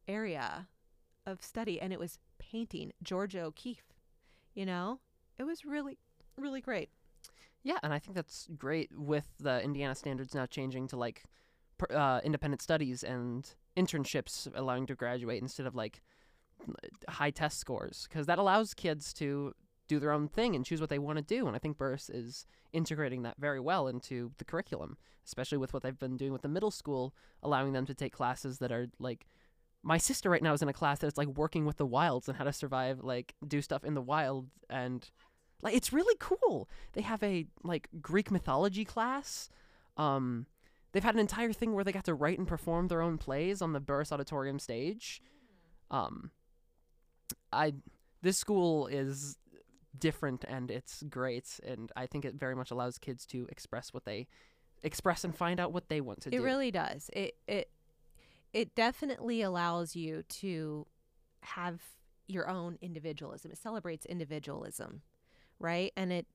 area 0.08 0.68
of 1.26 1.42
study. 1.42 1.80
And 1.80 1.92
it 1.92 1.98
was 1.98 2.18
painting 2.50 2.92
Georgia 3.02 3.42
O'Keeffe. 3.42 3.94
You 4.54 4.66
know, 4.66 5.00
it 5.38 5.44
was 5.44 5.64
really, 5.64 5.98
really 6.36 6.60
great. 6.60 6.90
yeah, 7.62 7.78
and 7.82 7.92
I 7.92 7.98
think 7.98 8.14
that's 8.14 8.48
great 8.56 8.90
with 8.94 9.28
the 9.38 9.62
Indiana 9.62 9.94
standards 9.94 10.34
now 10.34 10.46
changing 10.46 10.88
to 10.88 10.96
like 10.96 11.24
uh, 11.94 12.20
independent 12.24 12.62
studies 12.62 13.02
and 13.02 13.54
internships 13.76 14.48
allowing 14.54 14.86
to 14.86 14.94
graduate 14.94 15.40
instead 15.40 15.66
of 15.66 15.74
like 15.74 16.02
high 17.08 17.30
test 17.30 17.58
scores 17.58 18.06
because 18.08 18.26
that 18.26 18.38
allows 18.38 18.74
kids 18.74 19.12
to 19.14 19.54
do 19.88 19.98
their 19.98 20.12
own 20.12 20.28
thing 20.28 20.54
and 20.54 20.64
choose 20.64 20.80
what 20.80 20.90
they 20.90 20.98
want 20.98 21.16
to 21.18 21.24
do. 21.24 21.46
And 21.46 21.56
I 21.56 21.58
think 21.58 21.78
Burris 21.78 22.10
is 22.10 22.46
integrating 22.72 23.22
that 23.22 23.36
very 23.38 23.60
well 23.60 23.88
into 23.88 24.32
the 24.38 24.44
curriculum, 24.44 24.96
especially 25.26 25.58
with 25.58 25.72
what 25.72 25.82
they've 25.82 25.98
been 25.98 26.16
doing 26.16 26.32
with 26.32 26.42
the 26.42 26.48
middle 26.48 26.70
school, 26.70 27.14
allowing 27.42 27.72
them 27.72 27.86
to 27.86 27.94
take 27.94 28.12
classes 28.12 28.58
that 28.58 28.70
are 28.70 28.88
like 28.98 29.26
my 29.82 29.98
sister 29.98 30.28
right 30.30 30.42
now 30.42 30.52
is 30.52 30.62
in 30.62 30.68
a 30.68 30.72
class 30.72 30.98
that's 30.98 31.16
like 31.16 31.28
working 31.28 31.64
with 31.64 31.76
the 31.78 31.86
wilds 31.86 32.28
and 32.28 32.36
how 32.36 32.44
to 32.44 32.52
survive, 32.52 33.00
like 33.02 33.34
do 33.46 33.62
stuff 33.62 33.84
in 33.84 33.94
the 33.94 34.02
wild, 34.02 34.48
and 34.68 35.10
like 35.62 35.74
it's 35.74 35.92
really 35.92 36.16
cool. 36.18 36.68
They 36.92 37.02
have 37.02 37.22
a 37.22 37.46
like 37.62 37.88
Greek 38.00 38.30
mythology 38.30 38.84
class. 38.84 39.48
Um, 39.96 40.46
they've 40.92 41.04
had 41.04 41.14
an 41.14 41.20
entire 41.20 41.52
thing 41.52 41.74
where 41.74 41.84
they 41.84 41.92
got 41.92 42.04
to 42.04 42.14
write 42.14 42.38
and 42.38 42.46
perform 42.46 42.88
their 42.88 43.00
own 43.00 43.18
plays 43.18 43.62
on 43.62 43.72
the 43.72 43.80
Burris 43.80 44.12
Auditorium 44.12 44.58
stage. 44.58 45.22
Um, 45.90 46.30
I 47.52 47.74
this 48.22 48.36
school 48.38 48.86
is 48.86 49.38
different 49.98 50.44
and 50.46 50.70
it's 50.70 51.02
great, 51.04 51.58
and 51.66 51.90
I 51.96 52.06
think 52.06 52.24
it 52.24 52.34
very 52.34 52.54
much 52.54 52.70
allows 52.70 52.98
kids 52.98 53.24
to 53.26 53.46
express 53.50 53.94
what 53.94 54.04
they 54.04 54.28
express 54.82 55.24
and 55.24 55.34
find 55.34 55.60
out 55.60 55.72
what 55.72 55.88
they 55.88 56.00
want 56.00 56.20
to 56.22 56.30
do. 56.30 56.36
It 56.36 56.42
really 56.42 56.70
does. 56.70 57.10
It 57.12 57.34
it 57.46 57.70
it 58.52 58.74
definitely 58.74 59.42
allows 59.42 59.94
you 59.94 60.22
to 60.28 60.86
have 61.42 61.80
your 62.26 62.48
own 62.48 62.78
individualism. 62.80 63.50
It 63.50 63.58
celebrates 63.58 64.06
individualism, 64.06 65.02
right? 65.58 65.92
And 65.96 66.12
it 66.12 66.26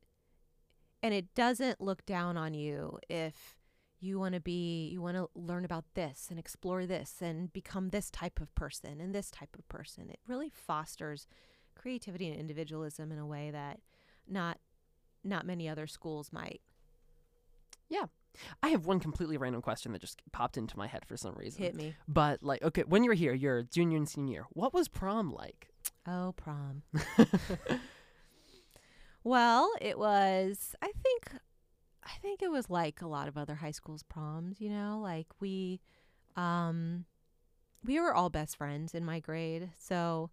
and 1.03 1.13
it 1.13 1.33
doesn't 1.35 1.81
look 1.81 2.05
down 2.05 2.37
on 2.37 2.53
you 2.53 2.97
if 3.09 3.55
you 3.99 4.19
want 4.19 4.33
to 4.35 4.41
be 4.41 4.87
you 4.87 5.01
want 5.01 5.17
to 5.17 5.29
learn 5.35 5.65
about 5.65 5.85
this 5.93 6.27
and 6.29 6.39
explore 6.39 6.85
this 6.85 7.21
and 7.21 7.51
become 7.53 7.89
this 7.89 8.09
type 8.09 8.39
of 8.39 8.53
person 8.55 8.99
and 8.99 9.13
this 9.13 9.31
type 9.31 9.55
of 9.57 9.67
person. 9.69 10.09
It 10.09 10.19
really 10.27 10.51
fosters 10.53 11.27
creativity 11.75 12.27
and 12.27 12.39
individualism 12.39 13.11
in 13.11 13.19
a 13.19 13.25
way 13.25 13.51
that 13.51 13.79
not 14.27 14.59
not 15.23 15.45
many 15.45 15.67
other 15.67 15.87
schools 15.87 16.31
might. 16.31 16.61
I 18.63 18.69
have 18.69 18.85
one 18.85 18.99
completely 18.99 19.37
random 19.37 19.61
question 19.61 19.91
that 19.93 20.01
just 20.01 20.21
popped 20.31 20.57
into 20.57 20.77
my 20.77 20.87
head 20.87 21.05
for 21.05 21.17
some 21.17 21.35
reason. 21.35 21.63
Hit 21.63 21.75
me. 21.75 21.95
But 22.07 22.43
like, 22.43 22.61
okay, 22.63 22.83
when 22.87 23.03
you 23.03 23.09
were 23.09 23.15
here, 23.15 23.33
you're 23.33 23.63
junior 23.63 23.97
and 23.97 24.07
senior. 24.07 24.31
year, 24.33 24.45
What 24.53 24.73
was 24.73 24.87
prom 24.87 25.31
like? 25.31 25.69
Oh, 26.07 26.33
prom. 26.35 26.83
Well, 29.25 29.71
it 29.81 29.97
was 29.97 30.75
I 30.83 30.91
think 31.03 31.41
I 32.03 32.11
think 32.21 32.43
it 32.43 32.51
was 32.51 32.69
like 32.69 33.01
a 33.01 33.07
lot 33.07 33.27
of 33.27 33.37
other 33.37 33.55
high 33.55 33.71
schools 33.71 34.03
proms, 34.03 34.61
you 34.61 34.69
know, 34.69 34.99
like 35.01 35.25
we 35.39 35.81
um 36.35 37.05
we 37.83 37.99
were 37.99 38.13
all 38.13 38.29
best 38.29 38.55
friends 38.55 38.93
in 38.93 39.03
my 39.03 39.19
grade. 39.19 39.71
So 39.79 40.29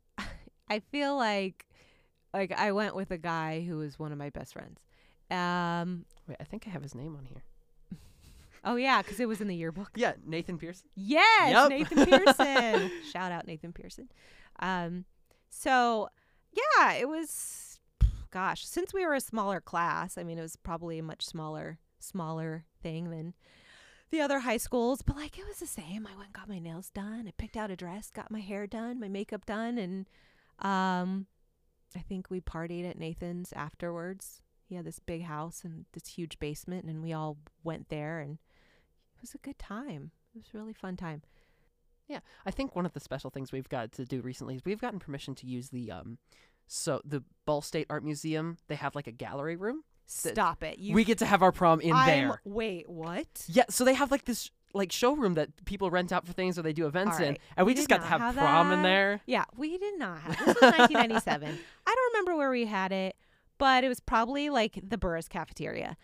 I 0.68 0.80
feel 0.80 1.16
like 1.16 1.68
like 2.34 2.50
I 2.50 2.72
went 2.72 2.96
with 2.96 3.12
a 3.12 3.18
guy 3.18 3.60
who 3.62 3.78
was 3.78 3.96
one 3.96 4.10
of 4.10 4.18
my 4.18 4.30
best 4.30 4.54
friends. 4.54 4.80
Um 5.30 6.04
Wait, 6.28 6.36
I 6.40 6.44
think 6.44 6.64
I 6.66 6.70
have 6.70 6.82
his 6.82 6.94
name 6.94 7.16
on 7.16 7.24
here. 7.24 7.42
oh 8.64 8.76
yeah, 8.76 9.00
cuz 9.02 9.20
it 9.20 9.26
was 9.28 9.40
in 9.40 9.48
the 9.48 9.56
yearbook. 9.56 9.90
Yeah, 9.96 10.14
Nathan 10.24 10.58
Pearson. 10.58 10.88
Yes, 10.94 11.50
Yep. 11.50 11.68
Nathan 11.70 12.06
Pearson. 12.06 12.90
Shout 13.12 13.32
out 13.32 13.46
Nathan 13.46 13.72
Pearson. 13.72 14.08
Um, 14.60 15.04
so 15.50 16.08
yeah, 16.52 16.92
it 16.94 17.08
was. 17.08 17.80
Gosh, 18.30 18.66
since 18.66 18.92
we 18.92 19.06
were 19.06 19.14
a 19.14 19.20
smaller 19.20 19.60
class, 19.60 20.18
I 20.18 20.22
mean, 20.22 20.36
it 20.38 20.42
was 20.42 20.56
probably 20.56 20.98
a 20.98 21.02
much 21.02 21.24
smaller, 21.24 21.78
smaller 22.00 22.64
thing 22.82 23.08
than 23.10 23.34
the 24.10 24.20
other 24.20 24.40
high 24.40 24.56
schools. 24.58 25.00
But 25.00 25.16
like, 25.16 25.38
it 25.38 25.46
was 25.46 25.58
the 25.58 25.66
same. 25.66 26.06
I 26.06 26.14
went 26.16 26.26
and 26.28 26.32
got 26.34 26.48
my 26.48 26.58
nails 26.58 26.90
done. 26.90 27.26
I 27.26 27.32
picked 27.38 27.56
out 27.56 27.70
a 27.70 27.76
dress, 27.76 28.10
got 28.10 28.30
my 28.30 28.40
hair 28.40 28.66
done, 28.66 29.00
my 29.00 29.08
makeup 29.08 29.46
done, 29.46 29.78
and 29.78 30.06
um, 30.58 31.26
I 31.94 32.00
think 32.00 32.28
we 32.28 32.40
partied 32.40 32.88
at 32.88 32.98
Nathan's 32.98 33.52
afterwards. 33.54 34.42
He 34.68 34.74
had 34.74 34.84
this 34.84 34.98
big 34.98 35.22
house 35.22 35.62
and 35.64 35.86
this 35.92 36.08
huge 36.08 36.38
basement, 36.38 36.84
and 36.84 37.02
we 37.02 37.12
all 37.12 37.36
went 37.62 37.88
there, 37.88 38.18
and 38.18 38.32
it 38.34 39.20
was 39.20 39.34
a 39.34 39.38
good 39.38 39.58
time. 39.58 40.10
It 40.34 40.38
was 40.38 40.46
a 40.54 40.58
really 40.58 40.72
fun 40.72 40.96
time. 40.96 41.22
Yeah, 42.08 42.20
I 42.44 42.50
think 42.50 42.76
one 42.76 42.86
of 42.86 42.92
the 42.92 43.00
special 43.00 43.30
things 43.30 43.52
we've 43.52 43.68
got 43.68 43.92
to 43.92 44.04
do 44.04 44.20
recently 44.20 44.56
is 44.56 44.64
we've 44.64 44.80
gotten 44.80 44.98
permission 44.98 45.34
to 45.36 45.46
use 45.46 45.70
the 45.70 45.90
um, 45.90 46.18
so 46.66 47.00
the 47.04 47.22
Ball 47.44 47.62
State 47.62 47.86
Art 47.90 48.04
Museum. 48.04 48.58
They 48.68 48.76
have 48.76 48.94
like 48.94 49.06
a 49.06 49.12
gallery 49.12 49.56
room. 49.56 49.82
Stop 50.06 50.62
it. 50.62 50.78
You 50.78 50.94
we 50.94 51.04
get 51.04 51.18
to 51.18 51.26
have 51.26 51.42
our 51.42 51.50
prom 51.50 51.80
in 51.80 51.92
I'm- 51.92 52.06
there. 52.06 52.40
Wait, 52.44 52.88
what? 52.88 53.26
Yeah, 53.48 53.64
so 53.70 53.84
they 53.84 53.94
have 53.94 54.10
like 54.10 54.24
this 54.24 54.50
like 54.72 54.92
showroom 54.92 55.34
that 55.34 55.64
people 55.64 55.90
rent 55.90 56.12
out 56.12 56.26
for 56.26 56.32
things 56.32 56.58
or 56.58 56.62
they 56.62 56.72
do 56.72 56.86
events 56.86 57.18
in, 57.18 57.38
and 57.56 57.66
we, 57.66 57.72
we 57.72 57.74
just 57.74 57.88
got 57.88 58.02
to 58.02 58.06
have, 58.06 58.20
have 58.20 58.34
prom 58.34 58.72
in 58.72 58.82
there. 58.82 59.20
Yeah, 59.26 59.44
we 59.56 59.78
did 59.78 59.98
not 59.98 60.20
have. 60.20 60.36
This 60.38 60.46
was 60.46 60.62
1997. 60.62 61.58
I 61.86 61.94
don't 61.94 62.12
remember 62.12 62.36
where 62.36 62.50
we 62.50 62.66
had 62.66 62.92
it, 62.92 63.16
but 63.58 63.84
it 63.84 63.88
was 63.88 64.00
probably 64.00 64.50
like 64.50 64.78
the 64.86 64.98
Burris 64.98 65.28
cafeteria. 65.28 65.96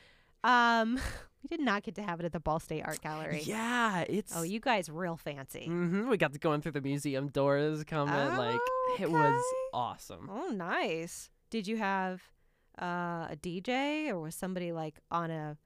Um, 0.45 0.95
we 1.43 1.49
did 1.57 1.61
not 1.61 1.83
get 1.83 1.95
to 1.97 2.03
have 2.03 2.21
it 2.21 2.25
at 2.27 2.33
the 2.33 2.41
Ball 2.41 2.59
State 2.61 2.83
Art 2.85 3.01
Gallery. 3.01 3.43
Yeah, 3.45 4.05
it's 4.09 4.33
Oh, 4.37 4.43
you 4.43 4.61
guys 4.61 4.89
real 4.89 5.17
fancy. 5.17 5.67
hmm 5.67 6.09
We 6.09 6.17
got 6.17 6.33
to 6.33 6.39
go 6.39 6.53
in 6.53 6.61
through 6.63 6.73
the 6.73 6.81
museum 6.81 7.29
doors, 7.29 7.85
come 7.85 8.09
in 8.09 8.37
like 8.37 8.61
it 9.01 9.11
was 9.11 9.43
awesome. 9.73 10.29
Oh, 10.31 10.49
nice. 10.49 11.31
Did 11.51 11.67
you 11.67 11.77
have 11.79 12.23
uh, 12.81 13.29
a 13.31 13.37
DJ 13.41 14.09
or 14.09 14.21
was 14.21 14.35
somebody 14.35 14.73
like 14.73 15.01
on 15.11 15.31
a? 15.31 15.57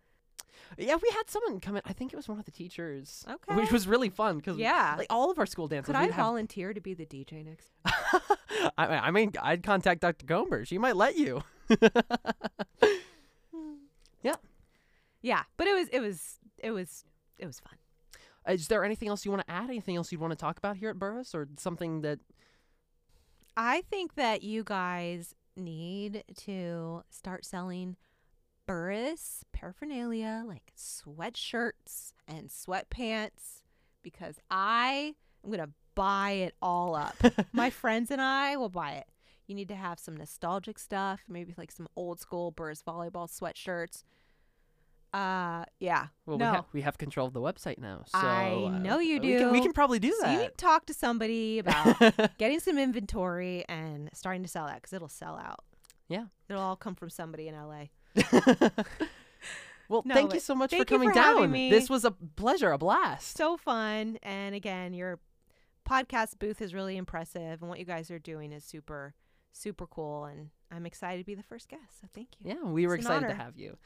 Yeah, 0.79 0.97
we 1.01 1.09
had 1.11 1.29
someone 1.29 1.61
come 1.61 1.77
in. 1.77 1.83
I 1.85 1.93
think 1.93 2.13
it 2.13 2.17
was 2.17 2.29
one 2.29 2.39
of 2.39 2.45
the 2.45 2.51
teachers, 2.51 3.25
Okay. 3.31 3.55
which 3.61 3.71
was 3.71 3.87
really 3.87 4.09
fun 4.09 4.39
because 4.39 4.57
Yeah. 4.57 4.95
like 4.99 5.07
all 5.11 5.31
of 5.31 5.39
our 5.39 5.47
school 5.47 5.69
dances. 5.69 5.87
Could 5.87 5.97
I 5.97 6.07
have 6.07 6.15
volunteer 6.15 6.73
to 6.75 6.81
be 6.81 6.95
the 6.95 7.05
DJ 7.07 7.45
next? 7.45 7.71
I, 8.79 8.87
I 8.87 9.11
mean, 9.11 9.33
I'd 9.41 9.63
contact 9.63 10.01
Dr. 10.01 10.27
Gomber. 10.27 10.67
She 10.67 10.79
might 10.79 10.97
let 10.97 11.17
you. 11.17 11.43
Yeah, 14.23 14.35
Yeah, 15.23 15.43
but 15.57 15.67
it 15.67 15.75
was 15.75 15.89
it 15.89 16.01
was 16.01 16.39
it 16.59 16.71
was 16.71 17.05
it 17.39 17.47
was 17.47 17.61
fun. 17.61 17.75
Is 18.49 18.69
there 18.69 18.85
anything 18.85 19.09
else 19.09 19.25
you 19.25 19.31
want 19.31 19.47
to 19.47 19.53
add? 19.53 19.71
Anything 19.71 19.97
else 19.97 20.13
you'd 20.13 20.21
want 20.21 20.33
to 20.33 20.37
talk 20.37 20.59
about 20.59 20.77
here 20.77 20.91
at 20.91 20.99
Burris, 20.99 21.35
or 21.35 21.49
something 21.59 22.03
that? 22.03 22.21
I 23.57 23.83
think 23.91 24.15
that 24.15 24.43
you 24.43 24.63
guys 24.65 25.35
need 25.57 26.23
to 26.37 27.03
start 27.11 27.45
selling 27.45 27.97
Burris 28.67 29.45
paraphernalia 29.53 30.45
like 30.47 30.73
sweatshirts 30.77 32.13
and 32.29 32.49
sweatpants 32.49 33.63
because 34.03 34.39
I 34.51 35.15
am 35.45 35.51
going 35.51 35.65
to 35.65 35.73
buy 35.95 36.31
it 36.33 36.55
all 36.61 36.95
up. 36.95 37.17
My 37.53 37.71
friends 37.71 38.11
and 38.11 38.21
I 38.21 38.57
will 38.57 38.69
buy 38.69 38.93
it. 38.93 39.07
You 39.47 39.55
need 39.55 39.69
to 39.69 39.77
have 39.77 39.99
some 39.99 40.17
nostalgic 40.17 40.79
stuff, 40.79 41.21
maybe 41.29 41.55
like 41.57 41.71
some 41.71 41.89
old 41.97 42.21
school 42.21 42.51
Burris 42.51 42.83
volleyball 42.87 43.29
sweatshirts. 43.31 44.03
Uh, 45.13 45.65
yeah. 45.79 46.09
Well, 46.27 46.37
no. 46.37 46.51
we, 46.51 46.55
have 46.57 46.65
we 46.75 46.81
have 46.83 46.99
control 46.99 47.27
of 47.29 47.33
the 47.33 47.41
website 47.41 47.79
now. 47.79 48.03
So 48.07 48.19
I 48.19 48.65
uh, 48.67 48.79
know 48.79 48.99
you 48.99 49.21
We 49.21 49.37
can, 49.39 49.51
we 49.53 49.61
can 49.61 49.73
probably 49.73 49.99
do 49.99 50.13
So 50.21 50.27
you 50.27 50.33
need 50.33 50.45
that. 50.45 50.59
to 50.59 50.65
talk 50.65 50.87
to 50.87 50.95
somebody 50.95 51.59
about 51.61 51.97
getting 52.39 52.61
some 52.61 52.77
inventory 52.77 53.65
and 53.69 54.11
starting 54.13 54.43
to 54.43 54.49
sell 54.49 54.67
that 54.67 54.77
because 54.77 54.93
it'll 54.93 55.09
sell 55.09 55.37
out. 55.37 55.65
Yeah. 56.09 56.25
It'll 56.49 56.63
all 56.63 56.77
come 56.77 56.95
from 56.95 57.09
somebody 57.11 57.49
in 57.49 57.55
LA. 57.55 57.87
well, 59.89 60.03
No, 60.05 60.15
thank 60.15 60.35
you 60.35 60.41
so 60.41 60.55
much 60.55 60.75
for 60.75 60.85
coming 60.85 61.09
for 61.09 61.15
down. 61.15 61.51
me. 61.51 61.71
This 61.71 61.89
was 61.89 62.05
a 62.05 62.11
pleasure, 62.11 62.73
a 62.73 62.79
blast. 62.79 63.37
So 63.37 63.57
fun. 63.57 64.19
And 64.23 64.55
again, 64.55 64.93
your 64.93 65.19
podcast 65.89 66.39
booth 66.39 66.61
is 66.61 66.75
really 66.75 66.97
impressive. 66.97 67.63
And 67.63 67.69
what 67.69 67.79
you 67.79 67.85
guys 67.85 68.11
are 68.11 68.19
doing 68.19 68.53
is 68.53 68.65
super, 68.65 69.15
super 69.57 69.87
cool. 69.87 70.25
And 70.27 70.51
I'm 70.71 70.87
excited 70.87 71.19
to 71.23 71.25
be 71.27 71.35
the 71.35 71.43
first 71.43 71.69
guest. 71.69 72.01
So 72.01 72.07
thank 72.15 72.29
you. 72.41 72.51
Yeah, 72.51 72.65
we 72.71 72.87
were 72.87 72.95
It's 72.97 73.05
excited 73.05 73.29
to 73.29 73.35
have 73.35 73.57
you. 73.57 73.77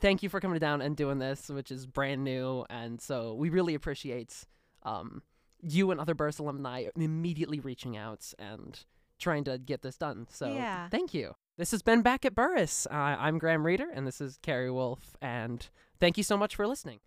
Thank 0.00 0.22
you 0.22 0.28
for 0.28 0.40
coming 0.40 0.58
down 0.58 0.80
and 0.80 0.96
doing 0.96 1.18
this, 1.18 1.48
which 1.48 1.70
is 1.70 1.86
brand 1.86 2.24
new, 2.24 2.64
and 2.70 3.00
so 3.00 3.34
we 3.34 3.50
really 3.50 3.74
appreciate 3.74 4.44
um, 4.82 5.22
you 5.60 5.90
and 5.90 6.00
other 6.00 6.14
Burris 6.14 6.38
alumni 6.38 6.86
immediately 6.96 7.60
reaching 7.60 7.96
out 7.96 8.32
and 8.38 8.84
trying 9.18 9.44
to 9.44 9.58
get 9.58 9.82
this 9.82 9.96
done. 9.98 10.26
So 10.30 10.52
Yeah. 10.52 10.88
thank 10.88 11.12
you. 11.12 11.34
This 11.58 11.70
has 11.72 11.82
been 11.82 12.02
back 12.02 12.24
at 12.24 12.34
Burris. 12.34 12.86
Uh, 12.90 12.94
I'm 12.94 13.38
Graham 13.38 13.66
Reeder, 13.66 13.88
and 13.92 14.06
this 14.06 14.20
is 14.20 14.38
Karrie 14.42 14.72
Wolfe, 14.72 15.16
and 15.20 15.68
thank 16.00 16.16
you 16.16 16.22
so 16.24 16.36
much 16.36 16.56
for 16.56 16.66
listening. 16.66 17.00